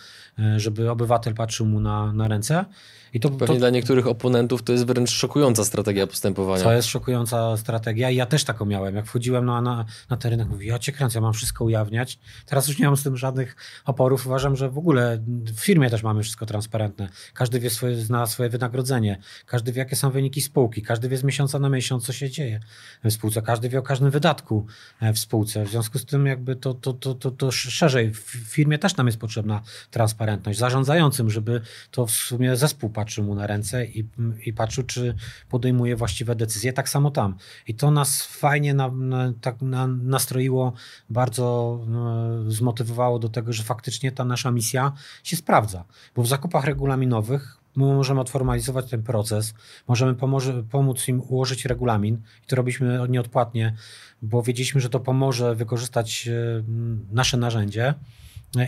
żeby 0.58 0.92
obywatel 0.92 1.34
patrzył 1.34 1.66
mu 1.66 1.80
na, 1.80 2.14
na 2.14 2.28
ręce. 2.28 2.66
I 3.14 3.20
to, 3.20 3.30
Pewnie 3.30 3.48
to, 3.48 3.60
dla 3.60 3.70
niektórych 3.70 4.08
oponentów 4.08 4.64
to 4.64 4.74
jest 4.74 4.86
wręcz 4.86 5.10
szokująca 5.10 5.66
strategia 5.66 6.08
postępowania. 6.08 6.64
To 6.64 6.74
jest 6.74 6.88
szokująca 6.88 7.58
strategia 7.58 8.10
i 8.10 8.16
ja 8.16 8.26
też 8.26 8.44
taką 8.44 8.66
miałem. 8.66 8.96
Jak 8.96 9.06
wchodziłem 9.06 9.46
na, 9.46 9.62
na, 9.62 9.86
na 10.10 10.18
ten 10.18 10.32
rynek, 10.32 10.48
mówię, 10.48 10.68
ja 10.68 10.80
cię 10.80 10.92
kręcę, 10.92 11.18
ja 11.18 11.22
mam 11.22 11.34
wszystko 11.34 11.66
ujawniać. 11.66 12.20
Teraz 12.46 12.68
już 12.68 12.80
nie 12.80 12.86
mam 12.86 12.98
z 12.98 13.04
tym 13.04 13.18
żadnych 13.18 13.56
oporów. 13.86 14.26
Uważam, 14.28 14.56
że 14.56 14.70
w 14.70 14.78
ogóle 14.78 15.20
w 15.28 15.60
firmie 15.60 15.90
też 15.90 16.04
mamy 16.04 16.24
wszystko 16.24 16.46
transparentne. 16.46 17.10
Każdy 17.34 17.60
wie 17.60 17.70
swoje, 17.70 17.96
zna 17.96 18.26
swoje 18.26 18.50
wynagrodzenie, 18.50 19.18
każdy 19.46 19.72
wie, 19.72 19.80
jakie 19.80 19.96
są 19.96 20.12
wyniki 20.12 20.42
spółki, 20.42 20.82
każdy 20.82 21.10
wie 21.10 21.18
z 21.18 21.24
miesiąca 21.24 21.60
na 21.60 21.70
miesiąc, 21.70 22.06
co 22.06 22.14
się 22.14 22.30
dzieje 22.30 22.60
w 23.04 23.12
spółce, 23.12 23.42
każdy 23.42 23.70
wie 23.70 23.80
o 23.80 23.82
każdym 23.82 24.12
wydatku 24.12 24.66
e, 25.02 25.14
w 25.14 25.20
spółce. 25.20 25.66
W 25.66 25.70
związku 25.70 26.00
z 26.00 26.06
tym 26.06 26.26
jakby 26.26 26.56
to, 26.56 26.74
to, 26.74 26.94
to, 26.94 27.16
to, 27.16 27.32
to 27.32 27.52
szerzej. 27.52 28.12
W 28.14 28.20
firmie 28.50 28.78
też 28.80 28.96
nam 28.98 29.08
jest 29.08 29.20
potrzebna 29.20 29.62
transparentność. 29.92 30.60
Zarządzającym, 30.60 31.30
żeby 31.30 31.62
to 31.92 32.06
w 32.06 32.12
sumie 32.12 32.56
zespół 32.56 32.90
patrzył 33.02 33.24
mu 33.24 33.36
na 33.36 33.48
ręce 33.48 33.86
i, 33.86 34.04
i 34.46 34.54
patrzył, 34.54 34.84
czy 34.84 35.16
podejmuje 35.50 35.96
właściwe 35.96 36.36
decyzje. 36.36 36.74
Tak 36.74 36.90
samo 36.90 37.12
tam. 37.12 37.36
I 37.68 37.76
to 37.76 37.92
nas 37.92 38.22
fajnie 38.22 38.74
na, 38.74 38.92
na, 38.92 39.34
tak 39.42 39.62
na, 39.62 39.88
nastroiło, 39.88 40.74
bardzo 41.10 41.80
e, 42.48 42.52
zmotywowało 42.52 43.20
do 43.20 43.30
tego, 43.30 43.54
że 43.54 43.64
faktycznie 43.64 44.12
ta 44.12 44.26
nasza 44.26 44.52
misja 44.52 44.92
się 45.24 45.36
sprawdza. 45.36 45.86
Bo 46.16 46.24
w 46.24 46.28
zakupach 46.28 46.66
regulaminowych 46.66 47.58
My 47.76 47.86
możemy 47.86 48.20
odformalizować 48.20 48.90
ten 48.90 49.04
proces, 49.04 49.54
możemy 49.88 50.16
pomoże, 50.16 50.64
pomóc 50.64 51.08
im 51.08 51.22
ułożyć 51.22 51.66
regulamin 51.66 52.16
i 52.44 52.48
to 52.48 52.56
robiliśmy 52.56 53.00
nieodpłatnie, 53.10 53.76
bo 54.22 54.44
wiedzieliśmy, 54.44 54.82
że 54.82 54.90
to 54.90 55.00
pomoże 55.00 55.56
wykorzystać 55.56 56.28
e, 56.28 56.64
nasze 57.12 57.38
narzędzie 57.38 57.94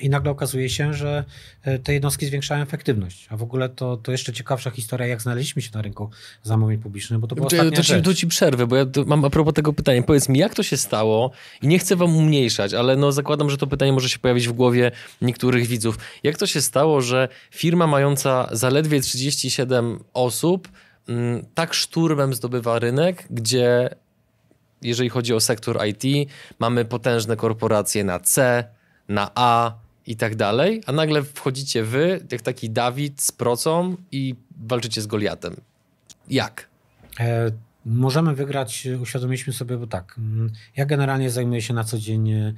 i 0.02 0.10
nagle 0.10 0.32
okazuje 0.32 0.70
się, 0.70 0.94
że 0.94 1.24
e, 1.64 1.80
te 1.80 1.94
jednostki 1.94 2.26
zwiększają 2.26 2.64
efektywność. 2.64 3.28
A 3.30 3.38
w 3.38 3.44
ogóle 3.44 3.70
to, 3.70 3.98
to 3.98 4.12
jeszcze 4.12 4.34
ciekawsza 4.34 4.70
historia, 4.70 5.08
jak 5.08 5.22
znaleźliśmy 5.22 5.62
się 5.62 5.70
na 5.74 5.82
rynku 5.82 6.10
zamówień 6.44 6.80
publicznych, 6.80 7.20
bo 7.20 7.28
to 7.28 7.36
była 7.36 7.48
ostatnia 7.48 7.78
to, 7.78 7.84
rzecz. 7.84 8.06
To 8.06 8.14
ci 8.14 8.28
przerwę, 8.28 8.68
bo 8.68 8.76
ja 8.76 8.86
mam 9.06 9.26
a 9.26 9.30
propos 9.30 9.54
tego 9.54 9.74
pytania. 9.74 10.04
Powiedz 10.04 10.30
mi, 10.30 10.40
jak 10.40 10.56
to 10.56 10.64
się 10.64 10.78
stało 10.78 11.32
i 11.62 11.68
nie 11.68 11.80
chcę 11.80 11.96
wam 11.96 12.16
umniejszać, 12.16 12.74
ale 12.74 12.96
no 12.96 13.12
zakładam, 13.12 13.50
że 13.50 13.58
to 13.58 13.68
pytanie 13.68 13.94
może 13.94 14.10
się 14.10 14.20
pojawić 14.20 14.48
w 14.48 14.52
głowie 14.52 14.92
niektórych 15.22 15.68
widzów. 15.68 15.98
Jak 16.24 16.38
to 16.38 16.48
się 16.48 16.62
stało, 16.62 17.02
że 17.02 17.28
firma 17.52 17.88
mająca 17.88 18.50
zaledwie 18.52 19.02
37 19.02 20.00
osób 20.14 20.70
mm, 21.08 21.46
tak 21.54 21.74
szturmem 21.74 22.34
zdobywa 22.34 22.80
rynek, 22.80 23.28
gdzie 23.30 23.90
jeżeli 24.82 25.10
chodzi 25.10 25.34
o 25.34 25.40
sektor 25.40 25.80
IT, 25.88 26.30
mamy 26.60 26.86
potężne 26.86 27.36
korporacje 27.36 28.04
na 28.04 28.20
C, 28.20 28.64
na 29.10 29.32
A 29.36 29.76
i 30.08 30.16
tak 30.16 30.36
dalej, 30.36 30.84
a 30.86 30.92
nagle 30.92 31.24
wchodzicie 31.24 31.84
wy, 31.84 32.26
jak 32.32 32.42
taki 32.42 32.70
Dawid 32.70 33.22
z 33.22 33.32
procą 33.32 33.96
i 34.12 34.36
walczycie 34.58 35.02
z 35.02 35.08
Goliatem. 35.08 35.56
Jak? 36.30 36.68
E, 37.20 37.52
Możemy 37.86 38.36
wygrać, 38.36 38.88
uświadomiliśmy 39.02 39.54
sobie, 39.54 39.78
bo 39.78 39.88
tak, 39.88 40.16
mm, 40.18 40.50
ja 40.76 40.86
generalnie 40.86 41.30
zajmuję 41.30 41.62
się 41.62 41.74
na 41.74 41.84
co 41.84 41.98
dzień, 41.98 42.32
e, 42.32 42.54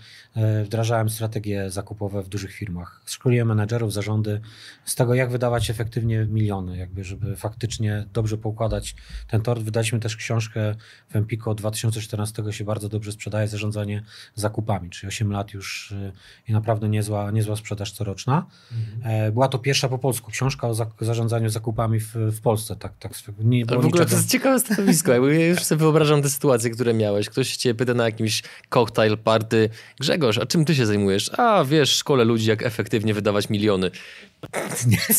wdrażałem 0.63 1.09
strategie 1.09 1.69
zakupowe 1.69 2.23
w 2.23 2.27
dużych 2.27 2.51
firmach. 2.51 3.01
Szkoliłem 3.05 3.47
menedżerów, 3.47 3.93
zarządy 3.93 4.41
z 4.85 4.95
tego, 4.95 5.13
jak 5.13 5.29
wydawać 5.29 5.69
efektywnie 5.69 6.25
miliony, 6.29 6.77
jakby, 6.77 7.03
żeby 7.03 7.35
faktycznie 7.35 8.05
dobrze 8.13 8.37
poukładać 8.37 8.95
ten 9.27 9.41
tort. 9.41 9.63
Wydaliśmy 9.63 9.99
też 9.99 10.15
książkę 10.15 10.75
w 11.09 11.15
Empico 11.15 11.51
od 11.51 11.57
2014 11.57 12.43
się 12.51 12.63
bardzo 12.63 12.89
dobrze 12.89 13.11
sprzedaje, 13.11 13.47
zarządzanie 13.47 14.03
zakupami, 14.35 14.89
czyli 14.89 15.07
8 15.07 15.31
lat 15.31 15.53
już 15.53 15.91
e, 15.91 16.11
i 16.47 16.53
naprawdę 16.53 16.89
niezła, 16.89 17.31
niezła 17.31 17.55
sprzedaż 17.55 17.91
coroczna. 17.91 18.45
Mhm. 18.71 19.27
E, 19.27 19.31
była 19.31 19.47
to 19.47 19.59
pierwsza 19.59 19.89
po 19.89 19.97
polsku 19.97 20.31
książka 20.31 20.67
o 20.67 20.75
zarządzaniu 21.01 21.49
zakupami 21.49 21.99
w, 21.99 22.15
w 22.15 22.41
Polsce. 22.41 22.75
Tak, 22.75 22.97
tak, 22.99 23.11
nie 23.39 23.65
było 23.65 23.81
w 23.81 23.85
ogóle 23.85 24.03
niczego... 24.03 24.09
to 24.09 24.15
jest 24.15 24.29
ciekawe 24.29 24.59
stanowisko 24.59 25.14
bo 25.19 25.27
ja 25.27 25.47
już 25.47 25.63
sobie 25.63 25.79
wyobrażam 25.79 26.21
te 26.21 26.29
sytuacje, 26.29 26.69
które 26.69 26.93
miałeś. 26.93 27.29
Ktoś 27.29 27.57
cię 27.57 27.75
pyta 27.75 27.93
na 27.93 28.05
jakimś 28.05 28.43
cocktail 28.69 29.17
party, 29.17 29.69
Grzegorz, 29.99 30.37
a 30.37 30.45
czym 30.45 30.65
ty 30.65 30.75
się 30.75 30.85
zajmujesz? 30.85 31.31
A 31.39 31.63
wiesz, 31.63 31.89
szkole 31.95 32.25
ludzi, 32.25 32.49
jak 32.49 32.63
efektywnie 32.63 33.13
wydawać 33.13 33.49
miliony. 33.49 33.91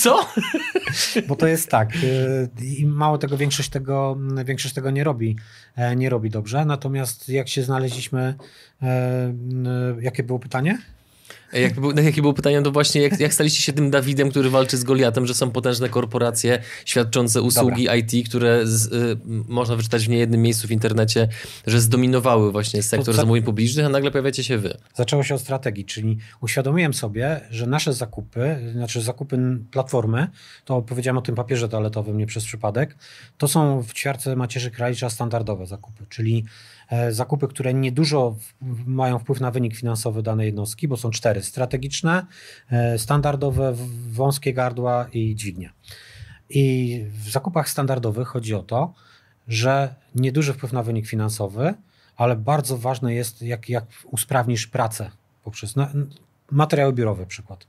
Co? 0.03 0.28
Bo 1.28 1.36
to 1.36 1.47
jest 1.47 1.70
tak. 1.70 1.94
Y, 1.94 2.49
I 2.62 2.86
mało 2.86 3.18
tego, 3.18 3.36
większość 3.36 3.68
tego, 3.68 4.18
większość 4.44 4.74
tego 4.74 4.90
nie 4.90 5.05
robi, 5.05 5.36
e, 5.76 5.97
nie 5.97 6.11
robi 6.11 6.30
dobrze. 6.30 6.64
Natomiast 6.64 7.28
jak 7.28 7.49
się 7.49 7.62
znaleźliśmy, 7.62 8.34
e, 8.82 9.34
jakie 10.01 10.22
było 10.22 10.38
pytanie? 10.38 10.78
Jak 11.53 11.80
był, 11.80 11.92
no, 11.92 12.03
jakie 12.03 12.22
było 12.22 12.34
pytanie, 12.34 12.62
to 12.62 12.72
właśnie 12.72 13.03
jak, 13.03 13.20
jak 13.20 13.34
staliście 13.34 13.62
się 13.62 13.72
tym 13.72 13.90
Dawidem, 13.90 14.30
który 14.30 14.51
walczy 14.51 14.76
z 14.76 14.84
Goliatem, 14.84 15.26
że 15.26 15.34
są 15.34 15.51
potężne 15.51 15.88
korporacje 15.88 16.62
świadczące 16.84 17.42
usługi 17.42 17.84
Dobra. 17.84 17.97
IT, 17.97 18.28
które 18.28 18.66
z, 18.66 18.92
y, 18.92 19.16
można 19.49 19.76
wyczytać 19.76 20.07
w 20.07 20.09
niejednym 20.09 20.42
miejscu 20.42 20.68
w 20.68 20.70
internecie, 20.70 21.28
że 21.66 21.80
zdominowały 21.80 22.53
właśnie 22.53 22.82
sektor 22.82 23.07
to, 23.07 23.12
zamówień 23.12 23.44
publicznych, 23.44 23.86
a 23.86 23.88
nagle 23.88 24.11
pojawiacie 24.11 24.44
się 24.44 24.59
wy. 24.59 24.76
Zaczęło 24.94 25.22
się 25.22 25.34
od 25.34 25.40
strategii, 25.40 25.84
czyli 25.84 26.18
uświadomiłem 26.40 26.94
sobie, 26.94 27.40
że 27.51 27.66
nasze 27.66 27.92
zakupy, 27.92 28.72
znaczy 28.72 29.03
zakupy 29.03 29.38
platformy, 29.70 30.28
to 30.64 30.82
powiedziałem 30.82 31.18
o 31.18 31.22
tym 31.22 31.34
papierze 31.34 31.68
toaletowym 31.68 32.18
nie 32.18 32.26
przez 32.26 32.44
przypadek, 32.44 32.97
to 33.38 33.49
są 33.49 33.82
w 33.82 33.92
ćwiarce 33.92 34.36
macierzy 34.36 34.70
kralicza 34.70 35.11
standardowe 35.11 35.66
zakupy, 35.66 36.07
czyli 36.09 36.44
E, 36.86 36.86
zakupy, 37.11 37.49
które 37.49 37.74
niedużo 37.74 38.37
mają 38.87 39.18
wpływ 39.18 39.41
na 39.41 39.51
wynik 39.51 39.76
finansowy 39.76 40.22
danej 40.22 40.47
jednostki, 40.47 40.89
bo 40.89 40.97
są 40.97 41.11
cztery: 41.11 41.43
strategiczne, 41.43 42.26
e, 42.70 42.99
standardowe, 42.99 43.74
wąskie 44.09 44.55
gardła 44.55 45.07
i 45.12 45.34
dźwignia. 45.34 45.72
I 46.51 47.05
w 47.09 47.30
zakupach 47.30 47.68
standardowych 47.68 48.28
chodzi 48.28 48.55
o 48.55 48.62
to, 48.62 48.95
że 49.49 49.95
nieduży 50.14 50.53
wpływ 50.53 50.72
na 50.72 50.82
wynik 50.82 51.07
finansowy, 51.07 51.74
ale 52.16 52.37
bardzo 52.37 52.78
ważne 52.78 53.14
jest, 53.14 53.43
jak, 53.43 53.68
jak 53.68 53.84
usprawnisz 54.11 54.66
pracę 54.66 55.11
poprzez 55.45 55.76
no, 55.76 55.89
materiały 56.51 56.93
biurowe, 56.93 57.26
przykład. 57.26 57.66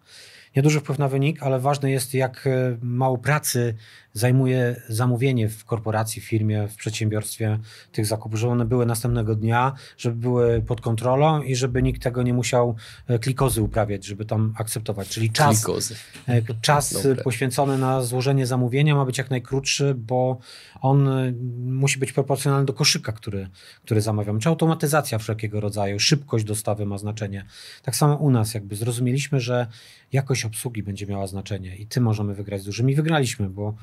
Nieduży 0.55 0.79
wpływ 0.79 0.99
na 0.99 1.07
wynik, 1.07 1.43
ale 1.43 1.59
ważne 1.59 1.91
jest, 1.91 2.13
jak 2.13 2.47
e, 2.47 2.77
mało 2.81 3.17
pracy 3.17 3.75
zajmuje 4.17 4.81
zamówienie 4.89 5.49
w 5.49 5.65
korporacji, 5.65 6.21
w 6.21 6.25
firmie, 6.25 6.67
w 6.67 6.75
przedsiębiorstwie 6.75 7.59
tych 7.91 8.05
zakupów, 8.05 8.39
żeby 8.39 8.51
one 8.51 8.65
były 8.65 8.85
następnego 8.85 9.35
dnia, 9.35 9.73
żeby 9.97 10.15
były 10.15 10.61
pod 10.61 10.81
kontrolą 10.81 11.41
i 11.41 11.55
żeby 11.55 11.83
nikt 11.83 12.03
tego 12.03 12.23
nie 12.23 12.33
musiał 12.33 12.75
e, 13.07 13.19
klikozy 13.19 13.61
uprawiać, 13.61 14.05
żeby 14.05 14.25
tam 14.25 14.53
akceptować. 14.57 15.09
Czyli 15.09 15.31
czas, 15.31 15.65
klikozy. 15.65 15.95
E, 16.27 16.41
czas 16.61 17.07
poświęcony 17.23 17.77
na 17.77 18.01
złożenie 18.01 18.45
zamówienia 18.45 18.95
ma 18.95 19.05
być 19.05 19.17
jak 19.17 19.29
najkrótszy, 19.29 19.95
bo 19.97 20.37
on 20.81 21.07
e, 21.07 21.33
musi 21.65 21.99
być 21.99 22.13
proporcjonalny 22.13 22.65
do 22.65 22.73
koszyka, 22.73 23.11
który, 23.11 23.49
który 23.83 24.01
zamawiamy. 24.01 24.39
Czy 24.39 24.49
automatyzacja 24.49 25.17
wszelkiego 25.17 25.59
rodzaju, 25.59 25.99
szybkość 25.99 26.45
dostawy 26.45 26.85
ma 26.85 26.97
znaczenie. 26.97 27.45
Tak 27.83 27.95
samo 27.95 28.15
u 28.15 28.29
nas 28.29 28.53
jakby 28.53 28.75
zrozumieliśmy, 28.75 29.39
że 29.39 29.67
jakość 30.11 30.45
obsługi 30.45 30.83
będzie 30.83 31.07
miała 31.07 31.27
znaczenie 31.27 31.75
i 31.75 31.85
tym 31.87 32.03
możemy 32.03 32.33
wygrać 32.33 32.61
z 32.61 32.65
dużymi. 32.65 32.95
Wygraliśmy, 32.95 33.49
bo 33.49 33.75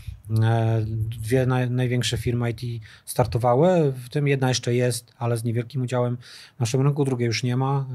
dwie 1.20 1.46
naj, 1.46 1.70
największe 1.70 2.16
firmy 2.16 2.50
IT 2.50 2.82
startowały, 3.04 3.92
w 3.92 4.08
tym 4.08 4.28
jedna 4.28 4.48
jeszcze 4.48 4.74
jest, 4.74 5.12
ale 5.18 5.36
z 5.36 5.44
niewielkim 5.44 5.82
udziałem 5.82 6.16
w 6.56 6.60
naszym 6.60 6.80
rynku, 6.80 7.04
drugiej 7.04 7.26
już 7.26 7.42
nie 7.42 7.56
ma 7.56 7.86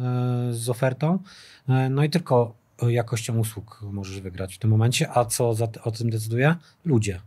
e, 0.49 0.53
z 0.53 0.69
ofertą. 0.69 1.19
E, 1.69 1.89
no 1.89 2.03
i 2.03 2.09
tylko 2.09 2.55
jakością 2.87 3.37
usług 3.37 3.81
możesz 3.91 4.21
wygrać 4.21 4.55
w 4.55 4.57
tym 4.57 4.69
momencie, 4.69 5.17
a 5.17 5.25
co 5.25 5.53
za, 5.53 5.67
o 5.83 5.91
tym 5.91 6.09
decyduje? 6.09 6.55
Ludzie. 6.85 7.21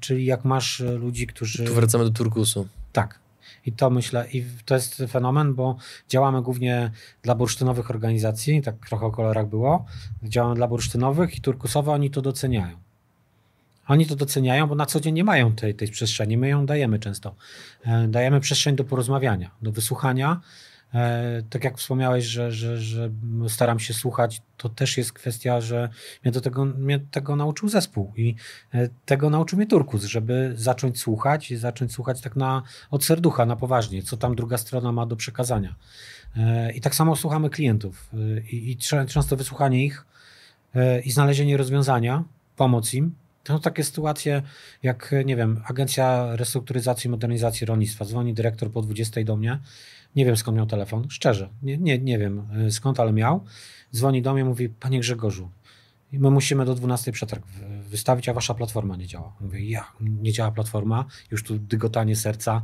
Czyli 0.00 0.24
jak 0.24 0.44
masz 0.44 0.80
ludzi, 0.80 1.26
którzy... 1.26 1.64
Tu 1.64 1.74
wracamy 1.74 2.04
do 2.04 2.10
turkusu. 2.10 2.68
Tak, 2.92 3.18
i 3.66 3.72
to 3.72 3.90
myślę, 3.90 4.26
i 4.32 4.44
to 4.64 4.74
jest 4.74 5.02
fenomen, 5.08 5.54
bo 5.54 5.76
działamy 6.08 6.42
głównie 6.42 6.90
dla 7.22 7.34
bursztynowych 7.34 7.90
organizacji, 7.90 8.62
tak 8.62 8.88
trochę 8.88 9.06
o 9.06 9.10
kolorach 9.10 9.48
było. 9.48 9.84
Działamy 10.22 10.54
dla 10.54 10.68
bursztynowych 10.68 11.36
i 11.36 11.40
turkusowe 11.40 11.92
oni 11.92 12.10
to 12.10 12.22
doceniają. 12.22 12.83
Oni 13.88 14.06
to 14.06 14.16
doceniają, 14.16 14.66
bo 14.66 14.74
na 14.74 14.86
co 14.86 15.00
dzień 15.00 15.14
nie 15.14 15.24
mają 15.24 15.52
tej, 15.52 15.74
tej 15.74 15.88
przestrzeni. 15.88 16.36
My 16.36 16.48
ją 16.48 16.66
dajemy 16.66 16.98
często. 16.98 17.34
E, 17.86 18.08
dajemy 18.08 18.40
przestrzeń 18.40 18.76
do 18.76 18.84
porozmawiania, 18.84 19.50
do 19.62 19.72
wysłuchania 19.72 20.40
E, 20.94 21.42
tak 21.50 21.64
jak 21.64 21.78
wspomniałeś, 21.78 22.24
że, 22.24 22.52
że, 22.52 22.78
że 22.78 23.10
staram 23.48 23.78
się 23.78 23.94
słuchać, 23.94 24.42
to 24.56 24.68
też 24.68 24.98
jest 24.98 25.12
kwestia, 25.12 25.60
że 25.60 25.88
mnie 26.24 26.32
do 26.32 26.40
tego, 26.40 26.64
mnie 26.64 27.00
tego 27.10 27.36
nauczył 27.36 27.68
zespół 27.68 28.12
i 28.16 28.34
e, 28.74 28.88
tego 29.04 29.30
nauczył 29.30 29.56
mnie 29.56 29.66
Turkus, 29.66 30.04
żeby 30.04 30.52
zacząć 30.56 31.00
słuchać 31.00 31.50
i 31.50 31.56
zacząć 31.56 31.92
słuchać 31.92 32.20
tak 32.20 32.36
na, 32.36 32.62
od 32.90 33.04
serducha, 33.04 33.46
na 33.46 33.56
poważnie, 33.56 34.02
co 34.02 34.16
tam 34.16 34.34
druga 34.34 34.58
strona 34.58 34.92
ma 34.92 35.06
do 35.06 35.16
przekazania. 35.16 35.74
I 36.74 36.80
tak 36.80 36.94
samo 36.94 37.16
słuchamy 37.16 37.50
klientów 37.50 38.10
i, 38.52 38.70
i 38.70 38.76
często 39.06 39.36
wysłuchanie 39.36 39.84
ich 39.84 40.06
i 41.04 41.10
znalezienie 41.10 41.56
rozwiązania, 41.56 42.24
pomoc 42.56 42.94
im, 42.94 43.14
to 43.44 43.58
takie 43.58 43.84
sytuacje, 43.84 44.42
jak 44.82 45.14
nie 45.24 45.36
wiem, 45.36 45.62
Agencja 45.66 46.36
Restrukturyzacji 46.36 47.08
i 47.08 47.10
Modernizacji 47.10 47.66
Rolnictwa, 47.66 48.04
dzwoni 48.04 48.34
dyrektor 48.34 48.70
po 48.70 48.82
20 48.82 49.24
do 49.24 49.36
mnie 49.36 49.58
nie 50.16 50.24
wiem 50.24 50.36
skąd 50.36 50.56
miał 50.56 50.66
telefon, 50.66 51.06
szczerze. 51.10 51.48
Nie, 51.62 51.78
nie, 51.78 51.98
nie 51.98 52.18
wiem 52.18 52.46
e, 52.66 52.70
skąd, 52.70 53.00
ale 53.00 53.12
miał. 53.12 53.44
Dzwoni 53.94 54.22
do 54.22 54.34
mnie, 54.34 54.44
mówi: 54.44 54.68
Panie 54.68 55.00
Grzegorzu, 55.00 55.50
my 56.12 56.30
musimy 56.30 56.64
do 56.64 56.74
12 56.74 57.12
przetarg 57.12 57.46
wystawić, 57.90 58.28
a 58.28 58.32
wasza 58.32 58.54
platforma 58.54 58.96
nie 58.96 59.06
działa. 59.06 59.32
Mówię: 59.40 59.68
Ja, 59.68 59.84
nie 60.00 60.32
działa 60.32 60.50
platforma, 60.50 61.04
już 61.30 61.44
tu 61.44 61.58
dygotanie 61.58 62.16
serca. 62.16 62.62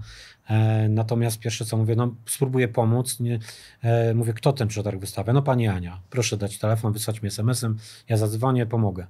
E, 0.49 0.89
natomiast 0.89 1.39
pierwsze 1.39 1.65
co 1.65 1.77
mówię, 1.77 1.97
no 1.97 2.15
spróbuję 2.27 2.69
pomóc. 2.69 3.21
Nie, 3.21 3.39
e, 3.83 4.15
mówię: 4.15 4.33
Kto 4.33 4.53
ten 4.53 4.69
przetarg 4.69 5.01
wystawia? 5.01 5.33
No 5.33 5.43
pani 5.43 5.69
Ania. 5.69 6.01
Proszę 6.11 6.37
dać 6.37 6.59
telefon, 6.59 6.93
wysłać 6.93 7.23
mi 7.23 7.29
SMS-em, 7.29 7.79
ja 8.09 8.17
zadzwonię, 8.17 8.67
pomogę. 8.67 9.07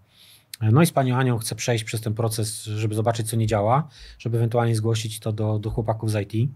No 0.60 0.82
i 0.82 0.86
z 0.86 0.92
panią 0.92 1.16
Anią 1.16 1.38
chcę 1.38 1.54
przejść 1.54 1.84
przez 1.84 2.00
ten 2.00 2.14
proces, 2.14 2.62
żeby 2.62 2.94
zobaczyć, 2.94 3.30
co 3.30 3.36
nie 3.36 3.46
działa, 3.46 3.88
żeby 4.18 4.36
ewentualnie 4.36 4.76
zgłosić 4.76 5.20
to 5.20 5.32
do, 5.32 5.58
do 5.58 5.70
chłopaków 5.70 6.10
z 6.10 6.32
IT. 6.32 6.50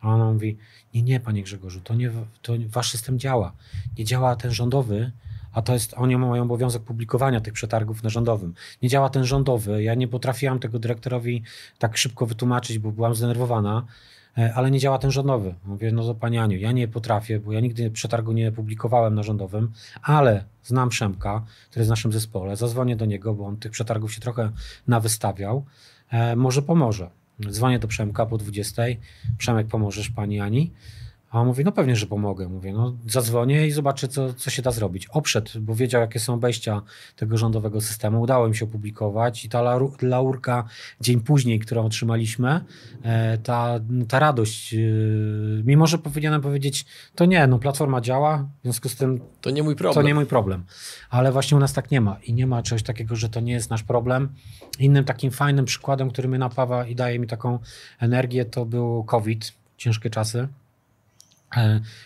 A 0.00 0.08
ona 0.08 0.32
mówi, 0.32 0.56
nie, 0.94 1.02
nie, 1.02 1.20
panie 1.20 1.42
Grzegorzu, 1.42 1.80
to 1.80 1.94
nie, 1.94 2.10
to 2.42 2.52
wasz 2.68 2.90
system 2.90 3.18
działa. 3.18 3.52
Nie 3.98 4.04
działa 4.04 4.36
ten 4.36 4.50
rządowy, 4.50 5.12
a 5.52 5.62
to 5.62 5.72
jest, 5.72 5.94
oni 5.96 6.16
mają 6.16 6.42
obowiązek 6.42 6.82
publikowania 6.82 7.40
tych 7.40 7.52
przetargów 7.52 8.02
na 8.02 8.10
rządowym. 8.10 8.54
Nie 8.82 8.88
działa 8.88 9.08
ten 9.08 9.24
rządowy. 9.24 9.82
Ja 9.82 9.94
nie 9.94 10.08
potrafiłam 10.08 10.58
tego 10.58 10.78
dyrektorowi 10.78 11.42
tak 11.78 11.96
szybko 11.96 12.26
wytłumaczyć, 12.26 12.78
bo 12.78 12.92
byłam 12.92 13.14
zdenerwowana, 13.14 13.84
ale 14.54 14.70
nie 14.70 14.78
działa 14.78 14.98
ten 14.98 15.10
rządowy. 15.10 15.54
Mówię, 15.64 15.92
no 15.92 16.02
to 16.02 16.14
pani 16.14 16.38
Aniu, 16.38 16.58
ja 16.58 16.72
nie 16.72 16.88
potrafię, 16.88 17.40
bo 17.40 17.52
ja 17.52 17.60
nigdy 17.60 17.90
przetargu 17.90 18.32
nie 18.32 18.52
publikowałem 18.52 19.14
na 19.14 19.22
rządowym, 19.22 19.72
ale 20.02 20.44
znam 20.64 20.88
Przemka, 20.88 21.44
który 21.70 21.80
jest 21.80 21.88
w 21.88 21.90
naszym 21.90 22.12
zespole, 22.12 22.56
zadzwonię 22.56 22.96
do 22.96 23.06
niego, 23.06 23.34
bo 23.34 23.46
on 23.46 23.56
tych 23.56 23.72
przetargów 23.72 24.14
się 24.14 24.20
trochę 24.20 24.50
nawystawiał, 24.86 25.64
e, 26.10 26.36
może 26.36 26.62
pomoże. 26.62 27.10
Dzwonię 27.50 27.78
do 27.78 27.88
Przemka 27.88 28.26
po 28.26 28.38
20. 28.38 28.82
Przemek, 29.38 29.66
pomożesz 29.66 30.10
pani 30.10 30.40
Ani? 30.40 30.72
A 31.32 31.40
on 31.40 31.46
mówi, 31.46 31.64
no 31.64 31.72
pewnie, 31.72 31.96
że 31.96 32.06
pomogę. 32.06 32.48
Mówię, 32.48 32.72
no 32.72 32.96
zadzwonię 33.06 33.66
i 33.66 33.70
zobaczę, 33.70 34.08
co, 34.08 34.34
co 34.34 34.50
się 34.50 34.62
da 34.62 34.70
zrobić. 34.70 35.06
Oprzedł, 35.10 35.50
bo 35.60 35.74
wiedział, 35.74 36.00
jakie 36.00 36.20
są 36.20 36.34
obejścia 36.34 36.82
tego 37.16 37.38
rządowego 37.38 37.80
systemu. 37.80 38.20
Udało 38.20 38.46
im 38.46 38.54
się 38.54 38.64
opublikować 38.64 39.44
i 39.44 39.48
ta 39.48 39.78
laurka 40.02 40.64
dzień 41.00 41.20
później, 41.20 41.58
którą 41.58 41.84
otrzymaliśmy, 41.84 42.60
e, 43.02 43.38
ta, 43.38 43.80
ta 44.08 44.18
radość, 44.18 44.74
e, 44.74 44.78
mimo 45.64 45.86
że 45.86 45.98
powinienem 45.98 46.40
powiedzieć, 46.40 46.86
to 47.14 47.24
nie, 47.24 47.46
no 47.46 47.58
platforma 47.58 48.00
działa, 48.00 48.48
w 48.60 48.62
związku 48.62 48.88
z 48.88 48.96
tym... 48.96 49.20
To 49.40 49.50
nie 49.50 49.62
mój 49.62 49.76
problem. 49.76 50.04
To 50.04 50.08
nie 50.08 50.14
mój 50.14 50.26
problem. 50.26 50.64
Ale 51.10 51.32
właśnie 51.32 51.56
u 51.56 51.60
nas 51.60 51.72
tak 51.72 51.90
nie 51.90 52.00
ma 52.00 52.16
i 52.24 52.34
nie 52.34 52.46
ma 52.46 52.62
czegoś 52.62 52.82
takiego, 52.82 53.16
że 53.16 53.28
to 53.28 53.40
nie 53.40 53.52
jest 53.52 53.70
nasz 53.70 53.82
problem. 53.82 54.28
Innym 54.78 55.04
takim 55.04 55.30
fajnym 55.30 55.64
przykładem, 55.64 56.10
który 56.10 56.28
mnie 56.28 56.38
napawa 56.38 56.86
i 56.86 56.94
daje 56.94 57.18
mi 57.18 57.26
taką 57.26 57.58
energię, 58.00 58.44
to 58.44 58.64
był 58.64 59.04
COVID, 59.04 59.52
ciężkie 59.76 60.10
czasy 60.10 60.48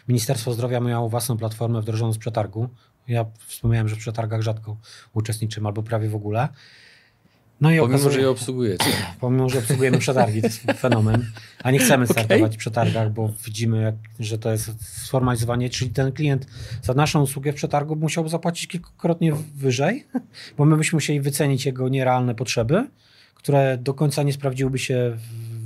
Ministerstwo 0.09 0.53
Zdrowia 0.53 0.80
miało 0.80 1.09
własną 1.09 1.36
platformę 1.36 1.80
wdrożoną 1.80 2.12
z 2.12 2.18
przetargu. 2.18 2.68
Ja 3.09 3.24
wspomniałem, 3.47 3.88
że 3.88 3.97
w 3.97 3.99
przetargach 3.99 4.42
rzadko 4.42 4.76
uczestniczym 5.14 5.66
albo 5.66 5.82
prawie 5.82 6.09
w 6.09 6.14
ogóle. 6.14 6.49
No 7.61 7.70
i 7.70 7.78
pomimo, 7.78 7.94
okazuje, 7.94 8.14
że 8.14 8.20
je 8.20 8.30
obsługujecie. 8.30 8.84
Pomimo, 9.20 9.49
że 9.49 9.59
obsługujemy 9.59 9.99
przetargi, 9.99 10.40
to 10.40 10.47
jest 10.47 10.62
fenomen. 10.78 11.26
A 11.62 11.70
nie 11.70 11.78
chcemy 11.78 12.07
startować 12.07 12.42
okay. 12.42 12.53
w 12.53 12.57
przetargach, 12.57 13.12
bo 13.12 13.32
widzimy, 13.44 13.97
że 14.20 14.38
to 14.38 14.53
jest 14.53 14.70
sformalizowanie, 15.05 15.70
czyli 15.70 15.90
ten 15.90 16.12
klient 16.12 16.47
za 16.82 16.94
naszą 16.94 17.22
usługę 17.22 17.53
w 17.53 17.57
przetargu 17.57 17.97
musiał 17.97 18.28
zapłacić 18.28 18.68
kilkukrotnie 18.68 19.32
wyżej, 19.55 20.07
bo 20.59 20.64
my 20.64 20.76
byśmy 20.76 20.97
musieli 20.97 21.20
wycenić 21.20 21.66
jego 21.66 21.88
nierealne 21.88 22.34
potrzeby, 22.34 22.88
które 23.34 23.78
do 23.78 23.94
końca 23.94 24.22
nie 24.22 24.32
sprawdziłyby 24.32 24.78
się 24.78 25.16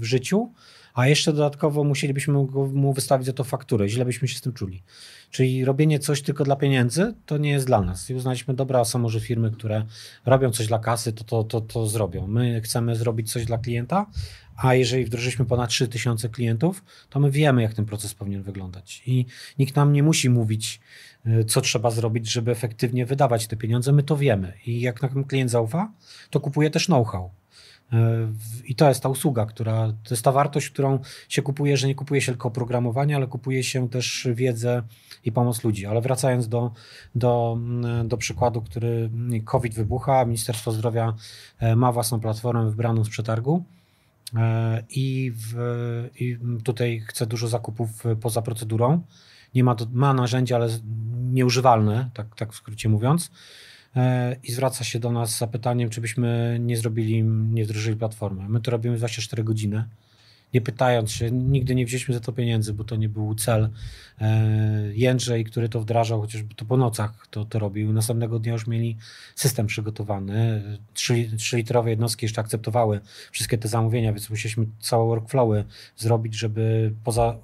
w 0.00 0.04
życiu, 0.04 0.52
a 0.95 1.07
jeszcze 1.07 1.32
dodatkowo 1.32 1.84
musielibyśmy 1.84 2.34
mu 2.72 2.93
wystawić 2.93 3.26
za 3.26 3.32
to 3.32 3.45
fakturę. 3.45 3.88
Źle 3.88 4.05
byśmy 4.05 4.28
się 4.28 4.38
z 4.38 4.41
tym 4.41 4.53
czuli. 4.53 4.82
Czyli 5.30 5.64
robienie 5.64 5.99
coś 5.99 6.22
tylko 6.22 6.45
dla 6.45 6.57
pieniędzy 6.57 7.14
to 7.26 7.38
nie 7.38 7.51
jest 7.51 7.66
dla 7.66 7.80
nas. 7.80 8.11
I 8.11 8.14
uznaliśmy, 8.14 8.55
dobra, 8.55 8.84
są 8.84 8.99
może 8.99 9.20
firmy, 9.20 9.51
które 9.51 9.84
robią 10.26 10.51
coś 10.51 10.66
dla 10.66 10.78
kasy, 10.78 11.12
to 11.12 11.24
to, 11.24 11.45
to, 11.45 11.61
to 11.61 11.86
zrobią. 11.86 12.26
My 12.26 12.61
chcemy 12.61 12.97
zrobić 12.97 13.32
coś 13.32 13.45
dla 13.45 13.59
klienta, 13.59 14.07
a 14.57 14.74
jeżeli 14.74 15.05
wdrożyliśmy 15.05 15.45
ponad 15.45 15.70
3000 15.70 16.28
klientów, 16.28 16.84
to 17.11 17.20
my 17.20 17.30
wiemy, 17.30 17.62
jak 17.62 17.74
ten 17.74 17.84
proces 17.84 18.14
powinien 18.14 18.43
wyglądać. 18.43 19.03
I 19.07 19.26
nikt 19.59 19.76
nam 19.76 19.93
nie 19.93 20.03
musi 20.03 20.30
mówić, 20.30 20.80
y, 21.26 21.45
co 21.45 21.61
trzeba 21.61 21.91
zrobić, 21.91 22.32
żeby 22.32 22.51
efektywnie 22.51 23.07
wydawać 23.07 23.47
te 23.47 23.57
pieniądze. 23.57 23.93
My 23.93 24.03
to 24.03 24.16
wiemy. 24.16 24.53
I 24.66 24.80
jak 24.80 25.03
nam 25.03 25.24
klient 25.24 25.51
zaufa, 25.51 25.93
to 26.30 26.41
kupuje 26.41 26.70
też 26.70 26.86
know-how. 26.86 27.30
I 28.64 28.74
to 28.74 28.88
jest 28.88 29.03
ta 29.03 29.09
usługa, 29.09 29.47
która 29.47 29.86
to 29.86 30.14
jest 30.14 30.24
ta 30.24 30.32
wartość, 30.32 30.70
którą 30.70 30.99
się 31.28 31.43
kupuje, 31.43 31.76
że 31.76 31.86
nie 31.86 31.95
kupuje 31.95 32.20
się 32.20 32.32
tylko 32.32 32.49
oprogramowanie, 32.49 33.16
ale 33.16 33.26
kupuje 33.26 33.64
się 33.64 33.88
też 33.88 34.28
wiedzę 34.34 34.82
i 35.24 35.32
pomoc 35.32 35.64
ludzi. 35.64 35.86
Ale 35.86 36.01
wracając 36.01 36.49
do, 36.49 36.72
do, 37.14 37.59
do 38.05 38.16
przykładu, 38.16 38.62
który 38.62 39.11
COVID 39.45 39.74
wybucha, 39.74 40.24
Ministerstwo 40.24 40.72
Zdrowia 40.72 41.14
e, 41.59 41.76
ma 41.76 41.93
własną 41.93 42.20
platformę 42.20 42.70
wybraną 42.70 43.05
z 43.05 43.09
przetargu. 43.09 43.64
E, 44.36 44.82
I, 44.91 45.32
w, 45.36 45.55
I 46.20 46.38
tutaj 46.64 47.03
chce 47.07 47.26
dużo 47.26 47.49
zakupów 47.49 48.05
poza 48.20 48.43
procedurą. 48.43 49.03
Nie 49.55 49.64
ma, 49.64 49.76
ma 49.93 50.14
narzędzia, 50.14 50.57
ale 50.57 50.68
nieużywalne, 51.32 52.11
tak, 52.14 52.36
tak 52.36 52.53
w 52.53 52.57
skrócie 52.57 52.88
mówiąc. 52.88 53.30
E, 53.97 54.36
i 54.43 54.53
zwraca 54.53 54.84
się 54.84 54.99
do 54.99 55.12
nas 55.12 55.34
z 55.34 55.38
zapytaniem, 55.38 55.91
czy 55.91 56.01
byśmy 56.01 56.59
nie 56.61 56.76
zrobili, 56.76 57.22
nie 57.22 57.64
wdrożyli 57.64 57.97
platformy. 57.97 58.49
My 58.49 58.61
to 58.61 58.70
robimy 58.70 58.97
24 58.97 59.45
godziny, 59.45 59.84
nie 60.55 60.61
pytając 60.61 61.12
się, 61.12 61.30
nigdy 61.30 61.74
nie 61.74 61.86
wzięliśmy 61.86 62.14
za 62.14 62.20
to 62.20 62.32
pieniędzy, 62.32 62.72
bo 62.74 62.84
to 62.84 62.97
nie 62.97 63.09
był 63.09 63.34
cel. 63.34 63.70
E, 64.20 64.41
Jędrzej, 64.95 65.45
który 65.45 65.68
to 65.68 65.80
wdrażał, 65.80 66.20
chociażby 66.20 66.55
to 66.55 66.64
po 66.64 66.76
nocach 66.76 67.26
to, 67.30 67.45
to 67.45 67.59
robił, 67.59 67.93
następnego 67.93 68.38
dnia 68.38 68.53
już 68.53 68.66
mieli 68.66 68.97
system 69.34 69.66
przygotowany. 69.66 70.62
3-litrowe 70.95 71.86
jednostki 71.86 72.24
jeszcze 72.24 72.41
akceptowały 72.41 73.01
wszystkie 73.32 73.59
te 73.59 73.68
zamówienia, 73.68 74.12
więc 74.12 74.30
musieliśmy 74.30 74.66
całe 74.80 75.07
workflowy 75.07 75.64
zrobić, 75.97 76.34
żeby 76.34 76.93
poza 77.05 77.36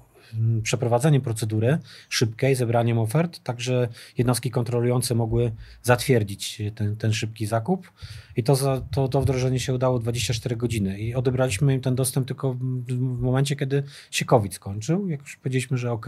przeprowadzeniem 0.63 1.21
procedury 1.21 1.77
szybkiej, 2.09 2.55
zebraniem 2.55 2.99
ofert, 2.99 3.43
także 3.43 3.87
jednostki 4.17 4.51
kontrolujące 4.51 5.15
mogły 5.15 5.51
zatwierdzić 5.83 6.61
ten, 6.75 6.95
ten 6.95 7.13
szybki 7.13 7.45
zakup. 7.45 7.91
I 8.35 8.43
to, 8.43 8.81
to, 8.91 9.07
to 9.07 9.21
wdrożenie 9.21 9.59
się 9.59 9.73
udało 9.73 9.99
24 9.99 10.55
godziny. 10.55 10.99
I 10.99 11.15
odebraliśmy 11.15 11.73
im 11.73 11.81
ten 11.81 11.95
dostęp 11.95 12.27
tylko 12.27 12.53
w 12.53 13.21
momencie, 13.21 13.55
kiedy 13.55 13.83
się 14.11 14.25
COVID 14.25 14.53
skończył. 14.53 15.09
Jak 15.09 15.21
już 15.21 15.37
powiedzieliśmy, 15.37 15.77
że 15.77 15.91
OK, 15.91 16.05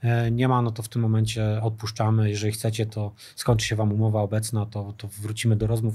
e, 0.00 0.30
nie 0.30 0.48
ma, 0.48 0.62
no 0.62 0.70
to 0.70 0.82
w 0.82 0.88
tym 0.88 1.02
momencie 1.02 1.62
odpuszczamy. 1.62 2.30
Jeżeli 2.30 2.52
chcecie, 2.52 2.86
to 2.86 3.12
skończy 3.36 3.66
się 3.66 3.76
Wam 3.76 3.92
umowa 3.92 4.20
obecna, 4.20 4.66
to, 4.66 4.94
to 4.96 5.08
wrócimy 5.08 5.56
do 5.56 5.66
rozmów. 5.66 5.94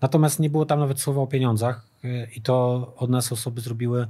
Natomiast 0.00 0.40
nie 0.40 0.50
było 0.50 0.66
tam 0.66 0.80
nawet 0.80 1.00
słowa 1.00 1.20
o 1.20 1.26
pieniądzach 1.26 1.86
i 2.36 2.42
to 2.42 2.92
od 2.96 3.10
nas 3.10 3.32
osoby 3.32 3.60
zrobiły 3.60 4.06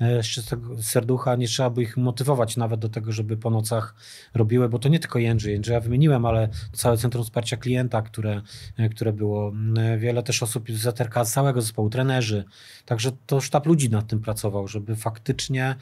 z 0.00 0.26
czystego 0.26 0.82
serducha. 0.82 1.36
Nie 1.36 1.48
trzeba 1.48 1.70
by 1.70 1.82
ich 1.82 1.96
motywować 1.96 2.56
nawet 2.56 2.80
do 2.80 2.88
tego, 2.88 3.12
żeby 3.12 3.36
po 3.36 3.50
nocach 3.50 3.94
robiły, 4.34 4.68
bo 4.68 4.78
to 4.78 4.88
nie 4.88 4.98
tylko 4.98 5.18
Jędrzej. 5.18 5.52
Jędrzeja 5.52 5.80
wymieniłem, 5.80 6.26
ale 6.26 6.48
całe 6.72 6.96
Centrum 6.96 7.24
Wsparcia 7.24 7.56
Klienta, 7.56 8.02
które, 8.02 8.42
które 8.90 9.12
było. 9.12 9.52
Wiele 9.98 10.22
też 10.22 10.42
osób 10.42 10.70
z 10.70 10.80
ZRK, 10.80 11.24
z 11.24 11.32
całego 11.32 11.60
zespołu, 11.60 11.90
trenerzy. 11.90 12.44
Także 12.84 13.12
to 13.26 13.40
sztab 13.40 13.66
ludzi 13.66 13.90
nad 13.90 14.06
tym 14.06 14.20
pracował, 14.20 14.68
żeby 14.68 14.96
faktycznie 14.96 15.76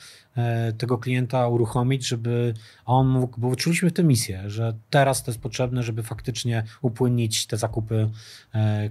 tego 0.78 0.99
klienta 0.99 1.49
uruchomić, 1.49 2.09
żeby 2.09 2.55
on 2.84 3.09
mógł, 3.09 3.41
bo 3.41 3.57
czuliśmy 3.57 3.91
tę 3.91 4.05
misję, 4.05 4.51
że 4.51 4.74
teraz 4.91 5.22
to 5.22 5.30
jest 5.30 5.41
potrzebne, 5.41 5.82
żeby 5.82 6.03
faktycznie 6.03 6.64
upłynnić 6.82 7.47
te 7.47 7.57
zakupy 7.57 8.11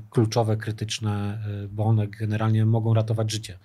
kluczowe, 0.10 0.58
krytyczne, 0.58 1.40
bo 1.70 1.86
one 1.86 2.08
generalnie 2.08 2.66
mogą 2.66 2.94
ratować 2.94 3.32
życie. 3.32 3.58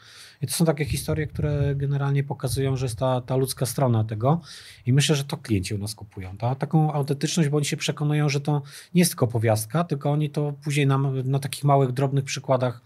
I 0.42 0.46
to 0.46 0.52
są 0.52 0.64
takie 0.64 0.84
historie, 0.84 1.26
które 1.26 1.74
generalnie 1.74 2.24
pokazują, 2.24 2.76
że 2.76 2.86
jest 2.86 2.98
ta, 2.98 3.20
ta 3.20 3.36
ludzka 3.36 3.66
strona 3.66 4.04
tego 4.04 4.40
i 4.86 4.92
myślę, 4.92 5.16
że 5.16 5.24
to 5.24 5.36
klienci 5.36 5.74
u 5.74 5.78
nas 5.78 5.94
kupują. 5.94 6.36
Ta, 6.36 6.54
taką 6.54 6.92
autentyczność, 6.92 7.48
bo 7.48 7.56
oni 7.56 7.66
się 7.66 7.76
przekonują, 7.76 8.28
że 8.28 8.40
to 8.40 8.62
nie 8.94 8.98
jest 8.98 9.10
tylko 9.10 9.26
powiastka, 9.26 9.84
tylko 9.84 10.10
oni 10.10 10.30
to 10.30 10.52
później 10.64 10.86
nam 10.86 11.30
na 11.30 11.38
takich 11.38 11.64
małych, 11.64 11.92
drobnych 11.92 12.24
przykładach 12.24 12.82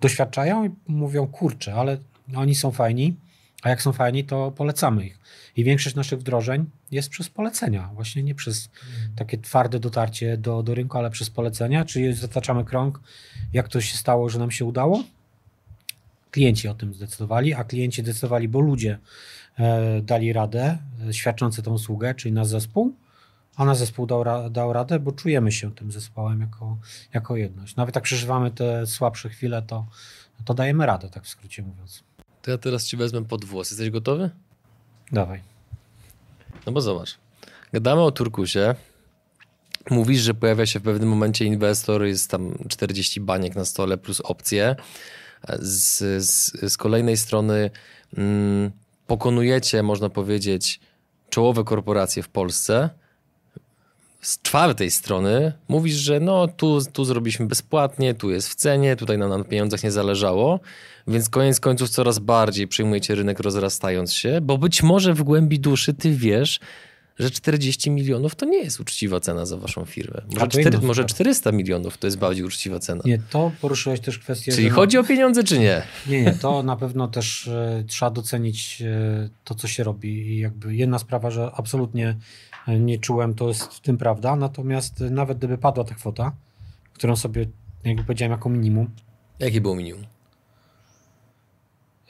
doświadczają 0.00 0.64
i 0.64 0.70
mówią, 0.88 1.26
kurczę, 1.26 1.74
ale 1.74 1.98
oni 2.36 2.54
są 2.54 2.70
fajni, 2.70 3.16
a 3.62 3.68
jak 3.68 3.82
są 3.82 3.92
fajni, 3.92 4.24
to 4.24 4.50
polecamy 4.50 5.06
ich. 5.06 5.18
I 5.56 5.64
większość 5.64 5.96
naszych 5.96 6.20
wdrożeń 6.20 6.70
jest 6.90 7.08
przez 7.08 7.28
polecenia, 7.28 7.90
właśnie 7.94 8.22
nie 8.22 8.34
przez 8.34 8.68
mhm. 8.68 9.14
takie 9.16 9.38
twarde 9.38 9.80
dotarcie 9.80 10.36
do, 10.36 10.62
do 10.62 10.74
rynku, 10.74 10.98
ale 10.98 11.10
przez 11.10 11.30
polecenia, 11.30 11.84
czyli 11.84 12.12
zataczamy 12.12 12.64
krąg, 12.64 13.00
jak 13.52 13.68
to 13.68 13.80
się 13.80 13.96
stało, 13.96 14.28
że 14.28 14.38
nam 14.38 14.50
się 14.50 14.64
udało. 14.64 15.04
Klienci 16.30 16.68
o 16.68 16.74
tym 16.74 16.94
zdecydowali, 16.94 17.54
a 17.54 17.64
klienci 17.64 18.02
decydowali, 18.02 18.48
bo 18.48 18.60
ludzie 18.60 18.98
e, 19.58 20.02
dali 20.02 20.32
radę, 20.32 20.78
e, 21.08 21.12
świadczący 21.12 21.62
tę 21.62 21.70
usługę, 21.70 22.14
czyli 22.14 22.34
nasz 22.34 22.46
zespół, 22.46 22.94
a 23.56 23.64
nasz 23.64 23.78
zespół 23.78 24.06
dał, 24.06 24.50
dał 24.50 24.72
radę, 24.72 25.00
bo 25.00 25.12
czujemy 25.12 25.52
się 25.52 25.74
tym 25.74 25.92
zespołem 25.92 26.40
jako, 26.40 26.78
jako 27.14 27.36
jedność. 27.36 27.76
Nawet 27.76 27.94
jak 27.94 28.04
przeżywamy 28.04 28.50
te 28.50 28.86
słabsze 28.86 29.28
chwile, 29.28 29.62
to, 29.62 29.86
to 30.44 30.54
dajemy 30.54 30.86
radę, 30.86 31.08
tak 31.10 31.24
w 31.24 31.28
skrócie 31.28 31.62
mówiąc. 31.62 32.04
To 32.42 32.50
ja 32.50 32.58
teraz 32.58 32.86
ci 32.86 32.96
wezmę 32.96 33.24
pod 33.24 33.44
włos. 33.44 33.70
Jesteś 33.70 33.90
gotowy? 33.90 34.30
Dawaj. 35.12 35.40
No 36.66 36.72
bo 36.72 36.80
zobacz. 36.80 37.18
Gadamy 37.72 38.02
o 38.02 38.10
Turkusie. 38.10 38.74
Mówisz, 39.90 40.20
że 40.20 40.34
pojawia 40.34 40.66
się 40.66 40.80
w 40.80 40.82
pewnym 40.82 41.08
momencie 41.08 41.44
inwestor, 41.44 42.04
jest 42.04 42.30
tam 42.30 42.54
40 42.68 43.20
baniek 43.20 43.56
na 43.56 43.64
stole 43.64 43.98
plus 43.98 44.20
opcje. 44.20 44.76
Z, 45.58 45.98
z, 46.24 46.52
z 46.72 46.76
kolejnej 46.76 47.16
strony 47.16 47.70
mm, 48.16 48.70
pokonujecie, 49.06 49.82
można 49.82 50.10
powiedzieć, 50.10 50.80
czołowe 51.30 51.64
korporacje 51.64 52.22
w 52.22 52.28
Polsce. 52.28 52.90
Z 54.20 54.42
czwartej 54.42 54.90
strony 54.90 55.52
mówisz, 55.68 55.94
że 55.94 56.20
no 56.20 56.48
tu, 56.48 56.78
tu 56.92 57.04
zrobiliśmy 57.04 57.46
bezpłatnie, 57.46 58.14
tu 58.14 58.30
jest 58.30 58.48
w 58.48 58.54
cenie, 58.54 58.96
tutaj 58.96 59.18
nam 59.18 59.30
na 59.30 59.44
pieniądzach 59.44 59.82
nie 59.82 59.90
zależało. 59.90 60.60
Więc 61.06 61.28
koniec 61.28 61.60
końców 61.60 61.88
coraz 61.88 62.18
bardziej 62.18 62.68
przyjmujecie 62.68 63.14
rynek 63.14 63.40
rozrastając 63.40 64.12
się, 64.12 64.40
bo 64.40 64.58
być 64.58 64.82
może 64.82 65.14
w 65.14 65.22
głębi 65.22 65.60
duszy 65.60 65.94
ty 65.94 66.10
wiesz, 66.10 66.60
że 67.20 67.30
40 67.30 67.90
milionów 67.90 68.34
to 68.34 68.46
nie 68.46 68.58
jest 68.58 68.80
uczciwa 68.80 69.20
cena 69.20 69.46
za 69.46 69.56
waszą 69.56 69.84
firmę. 69.84 70.22
Może, 70.34 70.48
4, 70.48 70.78
może 70.78 71.04
400 71.04 71.52
milionów 71.52 71.98
to 71.98 72.06
jest 72.06 72.18
bardziej 72.18 72.44
uczciwa 72.44 72.78
cena. 72.78 73.02
Nie, 73.04 73.18
to 73.30 73.52
poruszyłeś 73.60 74.00
też 74.00 74.18
kwestię. 74.18 74.52
Czyli 74.52 74.70
chodzi 74.70 74.98
o 74.98 75.04
pieniądze, 75.04 75.44
czy 75.44 75.58
nie? 75.58 75.82
Nie, 76.06 76.22
nie, 76.22 76.32
to 76.32 76.62
na 76.62 76.76
pewno 76.76 77.08
też 77.08 77.48
e, 77.48 77.84
trzeba 77.86 78.10
docenić 78.10 78.82
e, 78.82 79.28
to, 79.44 79.54
co 79.54 79.68
się 79.68 79.84
robi. 79.84 80.08
I 80.08 80.38
jakby 80.38 80.74
jedna 80.76 80.98
sprawa, 80.98 81.30
że 81.30 81.50
absolutnie 81.54 82.16
e, 82.68 82.78
nie 82.78 82.98
czułem, 82.98 83.34
to 83.34 83.48
jest 83.48 83.62
w 83.62 83.80
tym 83.80 83.98
prawda. 83.98 84.36
Natomiast 84.36 85.00
nawet 85.00 85.38
gdyby 85.38 85.58
padła 85.58 85.84
ta 85.84 85.94
kwota, 85.94 86.32
którą 86.92 87.16
sobie, 87.16 87.46
jakby 87.84 88.04
powiedziałem, 88.04 88.32
jako 88.32 88.48
minimum. 88.48 88.90
Jakie 89.38 89.60
było 89.60 89.76
minimum? 89.76 90.04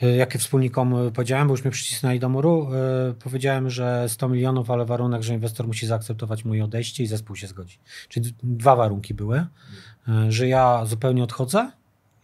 Y, 0.03 0.17
jakie 0.17 0.39
wspólnikom 0.39 1.07
y, 1.07 1.13
powiedziałem, 1.13 1.49
bo 1.49 1.55
już 1.55 1.65
mnie 1.65 1.71
przycisnęli 1.71 2.19
do 2.19 2.29
muru. 2.29 2.69
Y, 3.11 3.15
powiedziałem, 3.15 3.71
że 3.71 4.09
100 4.09 4.29
milionów, 4.29 4.71
ale 4.71 4.85
warunek, 4.85 5.23
że 5.23 5.35
inwestor 5.35 5.67
musi 5.67 5.87
zaakceptować 5.87 6.45
moje 6.45 6.65
odejście 6.65 7.03
i 7.03 7.07
zespół 7.07 7.37
się 7.37 7.47
zgodzi. 7.47 7.79
Czyli 8.09 8.35
dwa 8.43 8.77
warunki 8.77 9.15
były, 9.15 9.47
że 10.29 10.49
ja 10.49 10.85
zupełnie 10.87 11.25
odchodzę 11.25 11.71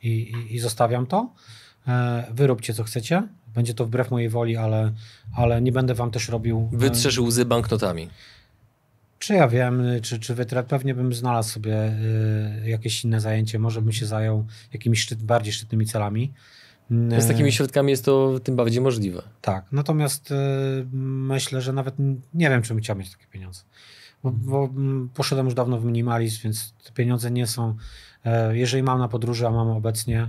i, 0.03 0.09
i, 0.09 0.55
i 0.55 0.59
zostawiam 0.59 1.07
to. 1.07 1.33
Wy 2.31 2.47
róbcie 2.47 2.75
co 2.75 2.85
chcecie. 2.85 3.23
Będzie 3.55 3.75
to 3.75 3.87
wbrew 3.87 4.11
mojej 4.11 4.29
woli, 4.29 4.57
ale, 4.57 4.93
ale 5.37 5.63
nie 5.63 5.73
będę 5.73 5.95
wam 5.95 6.11
też 6.11 6.29
robił. 6.29 6.69
Wytrzesz 6.73 7.19
łzy 7.19 7.45
banknotami. 7.45 8.09
Czy 9.19 9.35
ja 9.35 9.49
wiem, 9.49 9.83
czy, 10.03 10.19
czy 10.21 10.35
wytrat, 10.35 10.67
pewnie 10.67 10.95
bym 10.95 11.15
znalazł 11.15 11.51
sobie 11.51 11.97
jakieś 12.65 13.05
inne 13.05 13.21
zajęcie, 13.21 13.59
może 13.59 13.83
bym 13.83 13.93
się 13.93 14.07
zajął 14.07 14.47
jakimiś 14.73 15.01
szczyt, 15.01 15.23
bardziej 15.23 15.53
szczytnymi 15.53 15.87
celami. 15.87 16.33
Z 16.91 17.29
takimi 17.29 17.53
środkami 17.53 17.91
jest 17.91 18.05
to 18.05 18.41
tym 18.41 18.57
bardziej 18.57 18.83
możliwe. 18.83 19.23
Tak, 19.41 19.65
natomiast 19.73 20.31
y, 20.31 20.35
myślę, 20.93 21.61
że 21.61 21.73
nawet 21.73 21.95
nie 22.35 22.51
wiem, 22.51 22.63
czy 22.63 22.75
bym 22.75 22.83
chciał 22.83 22.97
mieć 22.97 23.13
takie 23.13 23.27
pieniądze. 23.27 23.63
Bo, 24.23 24.31
bo 24.31 24.69
poszedłem 25.15 25.47
już 25.47 25.55
dawno 25.55 25.79
w 25.79 25.85
minimalizm, 25.85 26.43
więc 26.45 26.73
te 26.85 26.93
pieniądze 26.93 27.31
nie 27.31 27.47
są. 27.47 27.77
E, 28.25 28.57
jeżeli 28.57 28.83
mam 28.83 28.99
na 28.99 29.09
podróży, 29.09 29.47
a 29.47 29.51
mam 29.51 29.69
obecnie, 29.69 30.29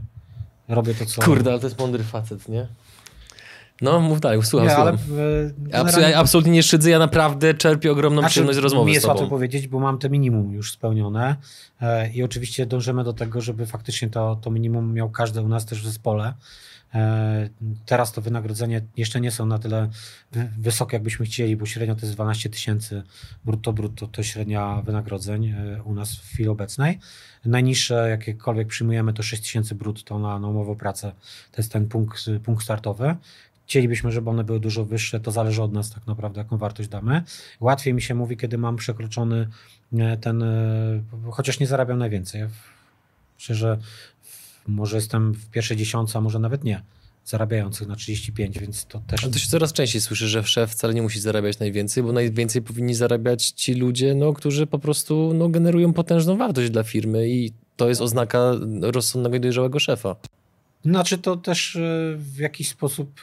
robię 0.68 0.94
to, 0.94 1.06
co. 1.06 1.22
Kurde, 1.22 1.50
ale 1.50 1.60
to 1.60 1.68
jest 1.68 1.80
mądry 1.80 2.04
facet, 2.04 2.50
nie? 2.50 2.68
No, 3.82 4.00
mów 4.00 4.20
dalej, 4.20 4.44
słucham, 4.44 4.68
nie, 4.68 4.76
słucham. 4.76 4.98
Ale, 5.18 5.52
generalnie... 5.58 6.10
ja 6.10 6.20
absolutnie 6.20 6.52
nie 6.52 6.64
szydzę, 6.64 6.90
ja 6.90 7.00
naprawdę 7.00 7.54
czerpię 7.54 7.92
ogromną 7.92 8.22
znaczy, 8.22 8.32
przyjemność 8.32 8.60
z 8.60 8.62
rozmowy 8.62 8.88
Mi 8.88 8.94
jest 8.94 9.06
z 9.06 9.10
łatwo 9.10 9.28
powiedzieć, 9.28 9.68
bo 9.68 9.80
mam 9.80 10.00
te 10.00 10.10
minimum 10.10 10.52
już 10.52 10.72
spełnione 10.72 11.36
e, 11.82 12.10
i 12.10 12.24
oczywiście 12.24 12.66
dążymy 12.66 13.04
do 13.04 13.14
tego, 13.14 13.42
żeby 13.42 13.66
faktycznie 13.66 14.10
to, 14.10 14.36
to 14.36 14.52
minimum 14.52 14.94
miał 14.94 15.10
każdy 15.10 15.42
u 15.42 15.48
nas 15.48 15.66
też 15.66 15.82
w 15.82 15.86
zespole. 15.86 16.34
E, 16.96 17.50
teraz 17.86 18.12
to 18.12 18.22
wynagrodzenie 18.22 18.82
jeszcze 18.98 19.22
nie 19.22 19.32
są 19.32 19.46
na 19.46 19.60
tyle 19.60 19.90
wysokie, 20.60 20.96
jakbyśmy 20.96 21.26
chcieli, 21.26 21.56
bo 21.56 21.66
średnio 21.66 21.96
to 21.96 22.02
jest 22.02 22.14
12 22.14 22.50
tysięcy 22.50 23.04
brutto, 23.46 23.74
brutto 23.74 24.08
to 24.08 24.24
średnia 24.24 24.82
wynagrodzeń 24.86 25.48
e, 25.48 25.84
u 25.84 25.94
nas 25.94 26.16
w 26.16 26.26
chwili 26.26 26.50
obecnej. 26.50 27.00
Najniższe, 27.46 28.10
jakiekolwiek 28.10 28.68
przyjmujemy, 28.68 29.14
to 29.14 29.24
6 29.24 29.42
tysięcy 29.42 29.76
brutto 29.76 30.20
na, 30.20 30.40
na 30.40 30.48
umowę 30.48 30.72
o 30.72 30.76
pracę. 30.76 31.12
To 31.52 31.62
jest 31.62 31.72
ten 31.72 31.88
punkt, 31.88 32.26
punkt 32.44 32.64
startowy. 32.64 33.16
Chcielibyśmy, 33.68 34.12
żeby 34.12 34.30
one 34.30 34.44
były 34.44 34.60
dużo 34.60 34.86
wyższe, 34.86 35.20
to 35.20 35.32
zależy 35.32 35.64
od 35.64 35.74
nas 35.74 35.90
tak 35.90 36.08
naprawdę, 36.08 36.40
jaką 36.40 36.58
wartość 36.58 36.90
damy. 36.90 37.24
Łatwiej 37.60 37.94
mi 37.94 38.02
się 38.02 38.16
mówi, 38.16 38.38
kiedy 38.38 38.58
mam 38.58 38.76
przekroczony 38.76 39.48
e, 39.94 40.18
ten, 40.18 40.44
e, 40.44 41.02
chociaż 41.32 41.60
nie 41.60 41.68
zarabiam 41.68 41.98
najwięcej. 41.98 42.42
Myślę, 43.40 43.56
że 43.56 43.78
może 44.68 44.98
jestem 44.98 45.34
w 45.34 45.50
pierwszej 45.50 45.78
dziesiątce, 45.78 46.18
a 46.18 46.22
może 46.22 46.40
nawet 46.40 46.64
nie 46.64 46.82
zarabiających 47.26 47.88
na 47.88 47.96
35, 47.96 48.60
więc 48.60 48.86
to 48.86 49.02
też... 49.08 49.24
Ale 49.24 49.34
to 49.34 49.40
się 49.40 49.48
coraz 49.48 49.74
częściej 49.74 50.02
słyszy, 50.02 50.28
że 50.28 50.44
szef 50.44 50.72
wcale 50.72 50.94
nie 50.94 51.02
musi 51.02 51.20
zarabiać 51.20 51.60
najwięcej, 51.60 52.04
bo 52.04 52.12
najwięcej 52.12 52.62
powinni 52.62 52.94
zarabiać 52.94 53.50
ci 53.50 53.74
ludzie, 53.74 54.16
no, 54.16 54.34
którzy 54.34 54.68
po 54.68 54.80
prostu 54.80 55.32
no, 55.34 55.50
generują 55.50 55.94
potężną 55.94 56.38
wartość 56.38 56.70
dla 56.70 56.84
firmy 56.84 57.30
i 57.30 57.52
to 57.76 57.90
jest 57.90 58.02
oznaka 58.02 58.52
rozsądnego 58.82 59.36
i 59.36 59.40
dojrzałego 59.40 59.80
szefa. 59.80 60.16
Znaczy 60.88 61.18
to 61.18 61.38
też 61.38 61.76
e, 61.76 61.80
w 62.18 62.38
jakiś 62.38 62.70
sposób 62.70 63.22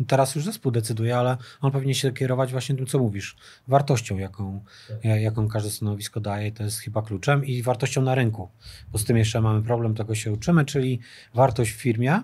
e, 0.00 0.04
teraz 0.06 0.34
już 0.34 0.44
zespół 0.44 0.72
decyduje, 0.72 1.16
ale 1.16 1.36
on 1.60 1.72
powinien 1.72 1.94
się 1.94 2.12
kierować 2.12 2.52
właśnie 2.52 2.74
tym, 2.74 2.86
co 2.86 2.98
mówisz. 2.98 3.36
Wartością, 3.68 4.18
jaką, 4.18 4.64
tak. 4.88 5.04
jaką 5.04 5.48
każde 5.48 5.70
stanowisko 5.70 6.20
daje, 6.20 6.52
to 6.52 6.64
jest 6.64 6.78
chyba 6.78 7.02
kluczem 7.02 7.44
i 7.44 7.62
wartością 7.62 8.02
na 8.02 8.14
rynku, 8.14 8.48
bo 8.92 8.98
z 8.98 9.04
tym 9.04 9.16
jeszcze 9.16 9.40
mamy 9.40 9.62
problem, 9.62 9.94
tego 9.94 10.14
się 10.14 10.32
uczymy, 10.32 10.64
czyli 10.64 11.00
wartość 11.34 11.70
w 11.70 11.74
firmie 11.74 12.20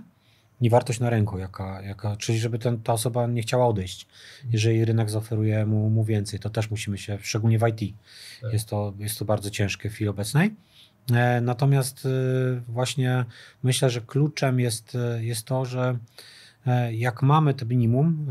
i 0.61 0.71
wartość 0.71 1.01
na 1.01 1.11
rynku, 1.11 1.39
jaka, 1.39 1.83
jaka, 1.83 2.17
czyli 2.17 2.39
żeby 2.39 2.59
ten, 2.59 2.83
ta 2.83 2.93
osoba 2.93 3.27
nie 3.27 3.43
chciała 3.43 3.67
odejść. 3.67 4.07
Jeżeli 4.53 4.85
rynek 4.85 5.11
zaoferuje 5.11 5.67
mu, 5.67 5.91
mu 5.91 6.05
więcej, 6.05 6.41
to 6.41 6.51
też 6.51 6.71
musimy 6.71 6.99
się, 6.99 7.19
szczególnie 7.23 7.59
w 7.59 7.69
IT, 7.69 7.95
tak. 8.41 8.53
jest, 8.53 8.69
to, 8.69 8.93
jest 8.99 9.19
to 9.19 9.25
bardzo 9.25 9.51
ciężkie 9.51 9.91
w 9.91 9.93
chwili 9.93 10.09
obecnej. 10.09 10.55
E, 11.13 11.41
natomiast 11.41 12.07
e, 12.07 12.61
właśnie 12.69 13.25
myślę, 13.63 13.91
że 13.91 14.01
kluczem 14.01 14.61
jest, 14.61 14.95
e, 14.95 15.25
jest 15.25 15.47
to, 15.47 15.65
że 15.65 15.99
jak 16.93 17.23
mamy 17.23 17.55
to 17.55 17.67
minimum, 17.67 18.27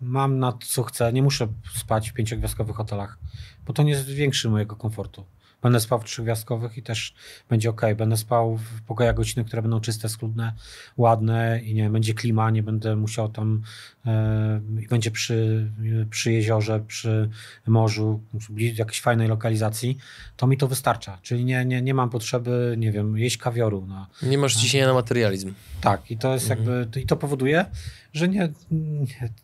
mam 0.00 0.38
na 0.38 0.58
co 0.64 0.82
chcę, 0.82 1.12
nie 1.12 1.22
muszę 1.22 1.48
spać 1.74 2.10
w 2.10 2.12
pięciogwiazdkowych 2.12 2.76
hotelach, 2.76 3.18
bo 3.66 3.72
to 3.72 3.82
nie 3.82 3.96
zwiększy 3.96 4.50
mojego 4.50 4.76
komfortu. 4.76 5.24
Będę 5.66 5.80
spał 5.80 6.00
w 6.00 6.04
trzygwiazdkowych 6.04 6.78
i 6.78 6.82
też 6.82 7.14
będzie 7.48 7.70
ok. 7.70 7.82
Będę 7.96 8.16
spał 8.16 8.56
w 8.56 8.82
pokojach 8.82 9.16
gościnnych, 9.16 9.46
które 9.46 9.62
będą 9.62 9.80
czyste, 9.80 10.08
schludne, 10.08 10.52
ładne 10.96 11.60
i 11.64 11.74
nie 11.74 11.90
będzie 11.90 12.14
klima, 12.14 12.50
nie 12.50 12.62
będę 12.62 12.96
musiał 12.96 13.28
tam 13.28 13.62
e, 14.06 14.60
będzie 14.90 15.10
przy, 15.10 15.70
przy 16.10 16.32
jeziorze, 16.32 16.80
przy 16.86 17.30
morzu, 17.66 18.20
przy 18.38 18.52
jakiejś 18.58 19.00
fajnej 19.00 19.28
lokalizacji, 19.28 19.98
to 20.36 20.46
mi 20.46 20.56
to 20.56 20.68
wystarcza. 20.68 21.18
Czyli 21.22 21.44
nie, 21.44 21.64
nie, 21.64 21.82
nie 21.82 21.94
mam 21.94 22.10
potrzeby, 22.10 22.74
nie 22.78 22.92
wiem, 22.92 23.18
jeść 23.18 23.36
kawioru. 23.36 23.86
No. 23.88 24.06
Nie 24.22 24.38
masz 24.38 24.56
ciśnienia 24.56 24.86
na 24.86 24.94
materializm. 24.94 25.54
Tak, 25.80 26.10
i 26.10 26.18
to 26.18 26.34
jest 26.34 26.50
mhm. 26.50 26.68
jakby, 26.68 27.00
i 27.00 27.06
to 27.06 27.16
powoduje, 27.16 27.66
że 28.12 28.28
nie, 28.28 28.48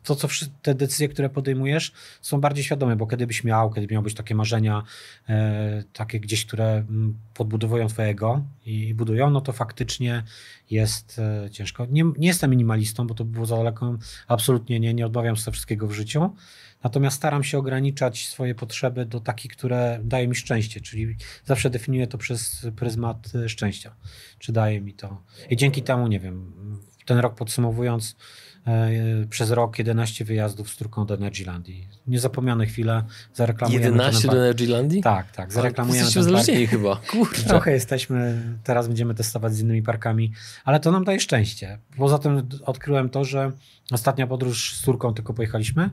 to 0.04 0.16
co 0.16 0.28
te 0.62 0.74
decyzje, 0.74 1.08
które 1.08 1.30
podejmujesz 1.30 1.92
są 2.20 2.40
bardziej 2.40 2.64
świadome, 2.64 2.96
bo 2.96 3.06
kiedy 3.06 3.26
byś 3.26 3.44
miał, 3.44 3.70
kiedy 3.70 3.94
miał 3.94 4.02
być 4.02 4.14
takie 4.14 4.34
marzenia, 4.34 4.82
e, 5.28 5.84
takie 5.92 6.20
gdzieś, 6.20 6.46
które 6.46 6.72
mm, 6.72 7.18
podbudowują 7.34 7.88
twojego 7.88 8.44
i 8.66 8.94
budują, 8.94 9.30
no 9.30 9.40
to 9.40 9.52
faktycznie 9.52 10.22
jest 10.70 11.18
e, 11.18 11.50
ciężko. 11.50 11.86
Nie, 11.90 12.04
nie 12.18 12.28
jestem 12.28 12.50
minimalistą, 12.50 13.06
bo 13.06 13.14
to 13.14 13.24
było 13.24 13.46
za 13.46 13.56
daleko, 13.56 13.98
absolutnie 14.28 14.80
nie, 14.80 14.94
nie 14.94 15.06
odmawiam 15.06 15.36
sobie 15.36 15.52
wszystkiego 15.52 15.86
w 15.86 15.92
życiu, 15.92 16.30
natomiast 16.82 17.16
staram 17.16 17.44
się 17.44 17.58
ograniczać 17.58 18.28
swoje 18.28 18.54
potrzeby 18.54 19.06
do 19.06 19.20
takich, 19.20 19.52
które 19.52 20.00
dają 20.04 20.28
mi 20.28 20.34
szczęście, 20.34 20.80
czyli 20.80 21.16
zawsze 21.44 21.70
definiuję 21.70 22.06
to 22.06 22.18
przez 22.18 22.66
pryzmat 22.76 23.32
e, 23.34 23.48
szczęścia, 23.48 23.94
czy 24.38 24.52
daje 24.52 24.80
mi 24.80 24.94
to. 24.94 25.22
I 25.50 25.56
dzięki 25.56 25.82
temu, 25.82 26.08
nie 26.08 26.20
wiem, 26.20 26.52
ten 27.06 27.18
rok 27.18 27.34
podsumowując, 27.34 28.16
przez 29.30 29.50
rok 29.50 29.78
11 29.78 30.24
wyjazdów 30.24 30.70
z 30.70 30.76
Turką 30.76 31.06
do 31.06 31.14
Energylandii. 31.14 31.88
Niezapomniane 32.06 32.66
chwile, 32.66 33.02
zareklamujemy 33.34 33.84
11 33.84 34.28
do 34.28 34.36
Energylandii? 34.36 35.02
Tak, 35.02 35.32
tak, 35.32 35.52
zareklamujemy 35.52 36.04
Jesteście 36.04 36.20
uzależnieni 36.20 36.66
chyba, 36.66 36.96
Kurczę. 37.10 37.42
Trochę 37.42 37.72
jesteśmy, 37.72 38.42
teraz 38.64 38.88
będziemy 38.88 39.14
testować 39.14 39.54
z 39.54 39.60
innymi 39.60 39.82
parkami, 39.82 40.32
ale 40.64 40.80
to 40.80 40.92
nam 40.92 41.04
daje 41.04 41.20
szczęście. 41.20 41.78
Poza 41.96 42.18
tym 42.18 42.48
odkryłem 42.64 43.10
to, 43.10 43.24
że 43.24 43.52
ostatnia 43.92 44.26
podróż 44.26 44.74
z 44.74 44.82
Turką 44.82 45.14
tylko 45.14 45.34
pojechaliśmy, 45.34 45.90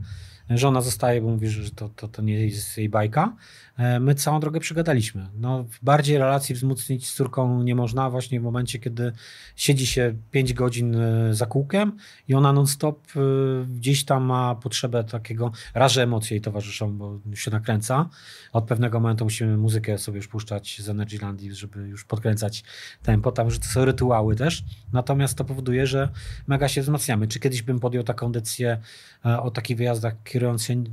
Żona 0.49 0.81
zostaje, 0.81 1.21
bo 1.21 1.29
mówi, 1.29 1.47
że 1.47 1.71
to, 1.71 1.89
to, 1.89 2.07
to 2.07 2.21
nie 2.21 2.45
jest 2.45 2.77
jej 2.77 2.89
bajka. 2.89 3.35
E, 3.79 3.99
my 3.99 4.15
całą 4.15 4.39
drogę 4.39 4.59
przegadaliśmy. 4.59 5.27
No, 5.35 5.65
bardziej 5.81 6.17
relacji 6.17 6.55
wzmocnić 6.55 7.07
z 7.07 7.13
córką 7.13 7.63
nie 7.63 7.75
można 7.75 8.09
właśnie 8.09 8.39
w 8.39 8.43
momencie, 8.43 8.79
kiedy 8.79 9.11
siedzi 9.55 9.87
się 9.87 10.13
5 10.31 10.53
godzin 10.53 10.95
e, 10.95 11.33
za 11.33 11.45
kółkiem 11.45 11.97
i 12.27 12.35
ona 12.35 12.53
non-stop 12.53 13.07
e, 13.15 13.19
gdzieś 13.65 14.05
tam 14.05 14.23
ma 14.23 14.55
potrzebę 14.55 15.03
takiego, 15.03 15.51
raz, 15.73 15.91
że 15.91 16.03
emocje 16.03 16.35
jej 16.35 16.41
towarzyszą, 16.41 16.97
bo 16.97 17.19
się 17.33 17.51
nakręca. 17.51 18.09
Od 18.53 18.63
pewnego 18.63 18.99
momentu 18.99 19.23
musimy 19.23 19.57
muzykę 19.57 19.97
sobie 19.97 20.17
już 20.17 20.27
puszczać 20.27 20.81
z 20.81 20.89
Energylandii, 20.89 21.55
żeby 21.55 21.87
już 21.87 22.05
podkręcać 22.05 22.63
tempo. 23.03 23.31
Tam, 23.31 23.51
że 23.51 23.59
to 23.59 23.65
są 23.65 23.85
rytuały 23.85 24.35
też. 24.35 24.63
Natomiast 24.93 25.37
to 25.37 25.45
powoduje, 25.45 25.87
że 25.87 26.09
mega 26.47 26.67
się 26.67 26.81
wzmacniamy. 26.81 27.27
Czy 27.27 27.39
kiedyś 27.39 27.61
bym 27.61 27.79
podjął 27.79 28.03
taką 28.03 28.31
decyzję 28.31 28.77
o 29.23 29.51
takich 29.51 29.77
wyjazdach, 29.77 30.23
kierując 30.39 30.63
się, 30.63 30.83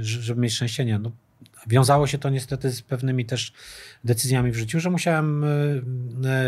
żeby 0.00 0.40
mieć 0.40 0.52
szczęście? 0.52 0.98
No, 0.98 1.10
Wiązało 1.66 2.06
się 2.06 2.18
to 2.18 2.30
niestety 2.30 2.70
z 2.70 2.82
pewnymi 2.82 3.24
też 3.24 3.52
decyzjami 4.04 4.50
w 4.52 4.56
życiu, 4.56 4.80
że 4.80 4.90
musiałem 4.90 5.44
e, 5.44 5.48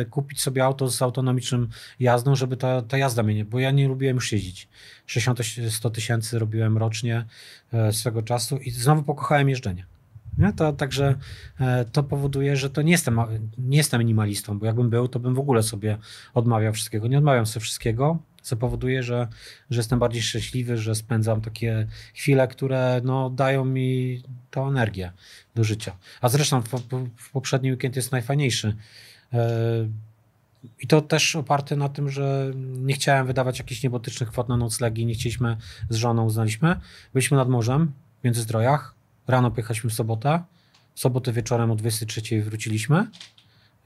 e, 0.00 0.04
kupić 0.04 0.40
sobie 0.40 0.64
auto 0.64 0.90
z 0.90 1.02
autonomicznym 1.02 1.68
jazdą, 2.00 2.34
żeby 2.34 2.56
ta, 2.56 2.82
ta 2.82 2.98
jazda 2.98 3.22
mnie 3.22 3.34
nie, 3.34 3.44
bo 3.44 3.58
ja 3.58 3.70
nie 3.70 3.88
lubiłem 3.88 4.16
już 4.16 4.32
jeździć. 4.32 4.68
60-100 5.08 5.90
tysięcy 5.90 6.38
robiłem 6.38 6.78
rocznie 6.78 7.24
swego 7.92 8.22
czasu 8.22 8.56
i 8.56 8.70
znowu 8.70 9.02
pokochałem 9.02 9.48
jeżdżenie. 9.48 9.86
Nie? 10.38 10.52
To, 10.52 10.72
także 10.72 11.14
to 11.92 12.02
powoduje, 12.02 12.56
że 12.56 12.70
to 12.70 12.82
nie 12.82 12.92
jestem, 12.92 13.20
nie 13.58 13.76
jestem 13.76 13.98
minimalistą, 13.98 14.58
bo 14.58 14.66
jakbym 14.66 14.90
był, 14.90 15.08
to 15.08 15.20
bym 15.20 15.34
w 15.34 15.38
ogóle 15.38 15.62
sobie 15.62 15.98
odmawiał 16.34 16.72
wszystkiego. 16.72 17.08
Nie 17.08 17.18
odmawiam 17.18 17.46
sobie 17.46 17.64
wszystkiego, 17.64 18.18
co 18.42 18.56
powoduje, 18.56 19.02
że, 19.02 19.28
że 19.70 19.80
jestem 19.80 19.98
bardziej 19.98 20.22
szczęśliwy, 20.22 20.76
że 20.76 20.94
spędzam 20.94 21.40
takie 21.40 21.86
chwile, 22.14 22.48
które 22.48 23.00
no, 23.04 23.30
dają 23.30 23.64
mi 23.64 24.22
tą 24.50 24.68
energię 24.68 25.12
do 25.54 25.64
życia. 25.64 25.96
A 26.20 26.28
zresztą 26.28 26.62
w, 26.62 26.68
w 27.16 27.30
poprzedni 27.30 27.70
weekend 27.70 27.96
jest 27.96 28.12
najfajniejszy. 28.12 28.76
E, 29.32 29.48
I 30.80 30.86
to 30.86 31.00
też 31.00 31.36
oparte 31.36 31.76
na 31.76 31.88
tym, 31.88 32.10
że 32.10 32.52
nie 32.56 32.94
chciałem 32.94 33.26
wydawać 33.26 33.58
jakichś 33.58 33.82
niebotycznych 33.82 34.28
kwot 34.28 34.48
na 34.48 34.56
noclegi, 34.56 35.06
nie 35.06 35.14
chcieliśmy 35.14 35.56
z 35.88 35.96
żoną, 35.96 36.24
uznaliśmy. 36.24 36.80
Byliśmy 37.12 37.36
nad 37.36 37.48
morzem, 37.48 37.92
w 38.20 38.24
Międzyzdrojach, 38.24 38.94
rano 39.28 39.50
pojechaliśmy 39.50 39.90
w 39.90 39.94
sobotę, 39.94 40.42
w 40.94 41.00
sobotę 41.00 41.32
wieczorem 41.32 41.70
o 41.70 41.76
23 41.76 42.42
wróciliśmy 42.42 43.06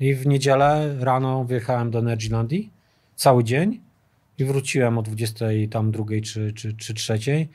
i 0.01 0.15
w 0.15 0.27
niedzielę 0.27 0.97
rano 0.99 1.45
wyjechałem 1.45 1.91
do 1.91 1.99
Energylandii, 1.99 2.71
cały 3.15 3.45
dzień 3.45 3.81
i 4.39 4.45
wróciłem 4.45 4.99
o 4.99 5.03
20 5.03 5.47
tam 5.71 5.91
drugiej 5.91 6.23
czy, 6.23 6.53
czy, 6.53 6.77
czy 6.77 6.95
trzeciej. 6.95 7.49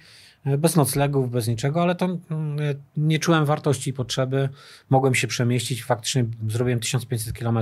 E, 0.46 0.58
bez 0.58 0.76
noclegów, 0.76 1.32
bez 1.32 1.48
niczego, 1.48 1.82
ale 1.82 1.96
to 1.96 2.06
mm, 2.06 2.60
e, 2.60 2.76
nie 2.98 3.20
czułem 3.20 3.46
wartości 3.46 3.90
i 3.90 3.94
potrzeby. 3.94 4.50
Mogłem 4.90 5.16
się 5.16 5.28
przemieścić. 5.28 5.84
Faktycznie 5.84 6.26
zrobiłem 6.48 6.80
1500 6.80 7.38
km 7.38 7.60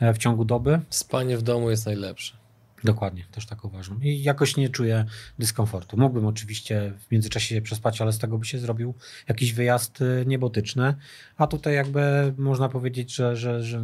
e, 0.00 0.14
w 0.14 0.18
ciągu 0.18 0.44
doby. 0.44 0.80
Spanie 0.90 1.36
w 1.36 1.42
domu 1.42 1.70
jest 1.70 1.86
najlepsze. 1.86 2.45
Dokładnie, 2.86 3.24
też 3.30 3.46
tak 3.46 3.64
uważam. 3.64 4.02
I 4.02 4.22
jakoś 4.22 4.56
nie 4.56 4.68
czuję 4.68 5.04
dyskomfortu. 5.38 5.96
Mógłbym 5.96 6.26
oczywiście 6.26 6.92
w 6.98 7.10
międzyczasie 7.10 7.54
się 7.54 7.62
przespać, 7.62 8.00
ale 8.00 8.12
z 8.12 8.18
tego 8.18 8.38
by 8.38 8.46
się 8.46 8.58
zrobił 8.58 8.94
jakiś 9.28 9.52
wyjazd 9.52 9.98
niebotyczny. 10.26 10.94
A 11.36 11.46
tutaj 11.46 11.74
jakby 11.74 12.34
można 12.38 12.68
powiedzieć, 12.68 13.14
że, 13.14 13.36
że, 13.36 13.62
że 13.62 13.82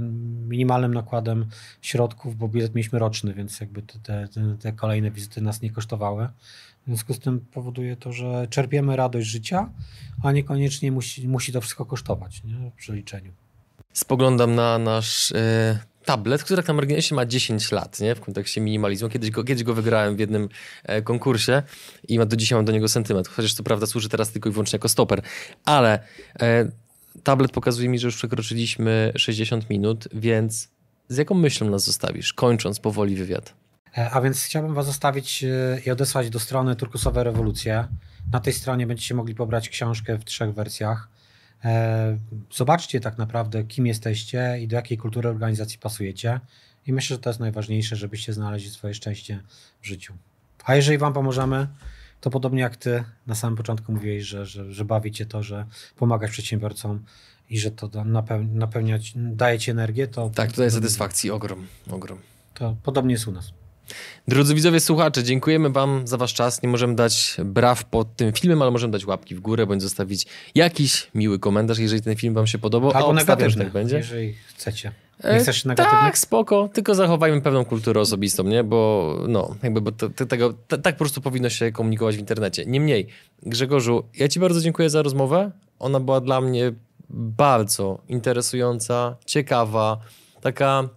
minimalnym 0.49 0.95
nakładem 0.95 1.47
środków, 1.83 2.37
bo 2.37 2.49
bilet 2.49 2.75
mieliśmy 2.75 2.99
roczny, 2.99 3.35
więc 3.35 3.61
jakby 3.61 3.83
te, 3.83 4.29
te, 4.29 4.57
te 4.61 4.73
kolejne 4.73 5.11
wizyty 5.11 5.41
nas 5.41 5.63
nie 5.63 5.71
kosztowały. 5.71 6.29
W 6.83 6.87
związku 6.87 7.15
z 7.15 7.19
tym 7.19 7.41
powoduje 7.41 7.97
to, 7.97 8.13
że 8.13 8.47
czerpiemy 8.51 8.97
radość 8.97 9.29
życia, 9.29 9.71
a 10.23 10.33
niekoniecznie 10.33 10.93
musi, 10.93 11.29
musi 11.29 11.53
to 11.53 11.61
wszystko 11.61 11.85
kosztować 11.85 12.45
nie? 12.45 12.71
w 12.71 12.75
przeliczeniu. 12.75 13.33
Spoglądam 13.93 14.55
na 14.55 14.79
nasz 14.79 15.31
y, 15.31 15.79
tablet, 16.05 16.43
który 16.43 16.57
tak 16.57 16.69
na 16.69 16.75
marginesie 16.75 17.15
ma 17.15 17.27
10 17.27 17.73
lat 17.73 18.01
nie? 18.01 18.15
w 18.15 18.21
kontekście 18.21 18.61
minimalizmu. 18.61 19.09
Kiedyś 19.09 19.31
go, 19.31 19.45
kiedyś 19.45 19.65
go 19.65 19.75
wygrałem 19.75 20.17
w 20.17 20.19
jednym 20.19 20.49
e, 20.85 21.03
konkursie 21.03 21.63
i 22.09 22.19
do 22.19 22.37
dzisiaj 22.37 22.59
mam 22.59 22.65
do 22.65 22.73
niego 22.73 22.89
sentyment, 22.89 23.29
chociaż 23.29 23.55
to 23.55 23.63
prawda 23.63 23.87
służy 23.87 24.09
teraz 24.09 24.31
tylko 24.31 24.49
i 24.49 24.53
wyłącznie 24.53 24.77
jako 24.77 24.89
stoper. 24.89 25.23
Ale 25.65 26.01
e, 26.41 26.69
tablet 27.23 27.53
pokazuje 27.53 27.89
mi, 27.89 27.99
że 27.99 28.07
już 28.07 28.17
przekroczyliśmy 28.17 29.13
60 29.17 29.71
minut, 29.71 30.09
więc 30.15 30.69
z 31.09 31.17
jaką 31.17 31.35
myślą 31.35 31.71
nas 31.71 31.85
zostawisz, 31.85 32.33
kończąc 32.33 32.81
powoli 32.81 33.17
wywiad? 33.17 33.55
E, 33.99 34.11
a 34.11 34.21
więc 34.21 34.43
chciałbym 34.43 34.75
Was 34.75 34.87
zostawić 34.87 35.45
e, 35.45 35.81
i 35.87 35.91
odesłać 35.91 36.31
do 36.31 36.41
strony 36.41 36.77
Turkusowe 36.77 37.25
Rewolucje. 37.25 37.89
Na 38.33 38.41
tej 38.41 38.53
stronie 38.53 38.87
będziecie 38.87 39.15
mogli 39.15 39.35
pobrać 39.35 39.69
książkę 39.69 40.19
w 40.19 40.25
trzech 40.25 40.55
wersjach. 40.55 41.09
E, 41.65 42.19
zobaczcie 42.53 43.01
tak 43.01 43.19
naprawdę, 43.19 43.65
kim 43.65 43.87
jesteście 43.87 44.59
i 44.61 44.69
do 44.69 44.77
jakiej 44.77 44.99
kultury 44.99 45.29
organizacji 45.29 45.79
pasujecie. 45.79 46.41
I 46.87 46.93
myślę, 46.93 47.17
że 47.17 47.23
to 47.23 47.31
jest 47.31 47.41
najważniejsze, 47.41 47.97
żebyście 47.97 48.33
znaleźli 48.33 48.71
swoje 48.71 48.95
szczęście 48.95 49.43
w 49.81 49.87
życiu. 49.87 50.15
A 50.65 50.75
jeżeli 50.75 50.99
Wam 50.99 51.13
pomożemy, 51.13 51.69
to 52.21 52.31
podobnie 52.31 52.63
jak 52.63 52.77
Ty 52.77 53.05
na 53.27 53.35
samym 53.35 53.57
początku 53.57 53.93
mówiłeś, 53.93 54.25
że, 54.25 54.47
że, 54.47 54.73
że 54.73 54.85
bawicie 54.85 55.27
to, 55.27 55.43
że 55.43 55.67
pomagać 55.97 56.31
przedsiębiorcom 56.31 57.05
i 57.51 57.59
że 57.59 57.71
to 57.71 57.91
napełniać, 58.45 59.13
daje 59.17 59.59
Ci 59.59 59.71
energię, 59.71 60.09
to... 60.09 60.31
Tak, 60.31 60.51
tutaj 60.51 60.71
satysfakcji 60.71 61.31
ogrom, 61.31 61.67
ogrom. 61.91 62.19
To 62.55 62.77
podobnie 62.83 63.13
jest 63.13 63.29
u 63.29 63.33
nas. 63.33 63.53
Drodzy 64.29 64.55
widzowie, 64.55 64.81
słuchacze, 64.81 65.25
dziękujemy 65.25 65.71
Wam 65.71 66.07
za 66.07 66.17
Wasz 66.17 66.35
czas. 66.35 66.63
Nie 66.63 66.69
możemy 66.69 66.95
dać 66.95 67.37
braw 67.45 67.85
pod 67.85 68.17
tym 68.17 68.33
filmem, 68.33 68.63
ale 68.63 68.71
możemy 68.71 68.93
dać 68.93 69.07
łapki 69.07 69.35
w 69.35 69.41
górę, 69.41 69.67
bądź 69.67 69.83
zostawić 69.83 70.27
jakiś 70.55 71.11
miły 71.15 71.39
komentarz, 71.39 71.79
jeżeli 71.79 72.03
ten 72.03 72.17
film 72.17 72.35
Wam 72.35 72.47
się 72.47 72.59
podobał. 72.59 72.93
Albo 72.95 73.13
negatywny, 73.13 73.65
tak 73.65 73.73
będzie. 73.73 73.97
jeżeli 73.97 74.35
chcecie. 74.49 74.93
Nie 75.25 75.31
e, 75.31 75.39
chcesz 75.39 75.65
negatywny? 75.65 76.01
Tak, 76.01 76.19
spoko, 76.19 76.69
tylko 76.73 76.95
zachowajmy 76.95 77.41
pewną 77.41 77.65
kulturę 77.65 78.01
osobistą, 78.01 78.45
nie? 78.45 78.65
Bo 78.65 79.17
no, 79.29 79.55
jakby 79.63 79.81
bo 79.81 79.93
tego, 80.29 80.55
tak 80.69 80.95
po 80.95 80.99
prostu 80.99 81.21
powinno 81.21 81.51
się 81.51 81.73
komunikować 81.73 82.17
w 82.17 82.19
internecie. 82.19 82.67
Niemniej, 82.67 83.07
Grzegorzu, 83.43 84.05
ja 84.19 84.29
Ci 84.29 84.41
bardzo 84.41 84.61
dziękuję 84.61 84.91
za 84.91 85.03
rozmowę. 85.03 85.51
Ona 85.79 86.01
była 86.01 86.21
dla 86.21 86.41
mnie 86.41 86.73
bardzo 87.11 87.99
interesująca, 88.09 89.17
ciekawa, 89.27 89.99
taka 90.41 90.89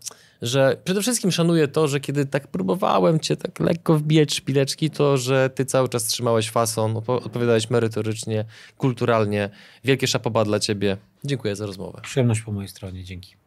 że 0.46 0.78
przede 0.84 1.02
wszystkim 1.02 1.32
szanuję 1.32 1.68
to, 1.68 1.88
że 1.88 2.00
kiedy 2.00 2.26
tak 2.26 2.48
próbowałem 2.48 3.20
cię 3.20 3.36
tak 3.36 3.60
lekko 3.60 3.98
wbijać 3.98 4.34
szpileczki, 4.34 4.90
to 4.90 5.18
że 5.18 5.50
ty 5.50 5.66
cały 5.66 5.90
czas 5.90 6.04
trzymałeś 6.04 6.50
fason, 6.50 6.98
odpowiadałeś 7.08 7.70
merytorycznie, 7.70 8.46
kulturalnie. 8.78 9.50
Wielkie 9.84 10.08
szapoba 10.08 10.46
dla 10.46 10.60
ciebie. 10.60 10.98
Dziękuję 11.24 11.56
za 11.56 11.66
rozmowę. 11.66 12.00
Przyjemność 12.04 12.42
po 12.42 12.52
mojej 12.52 12.68
stronie, 12.68 13.04
dzięki. 13.04 13.45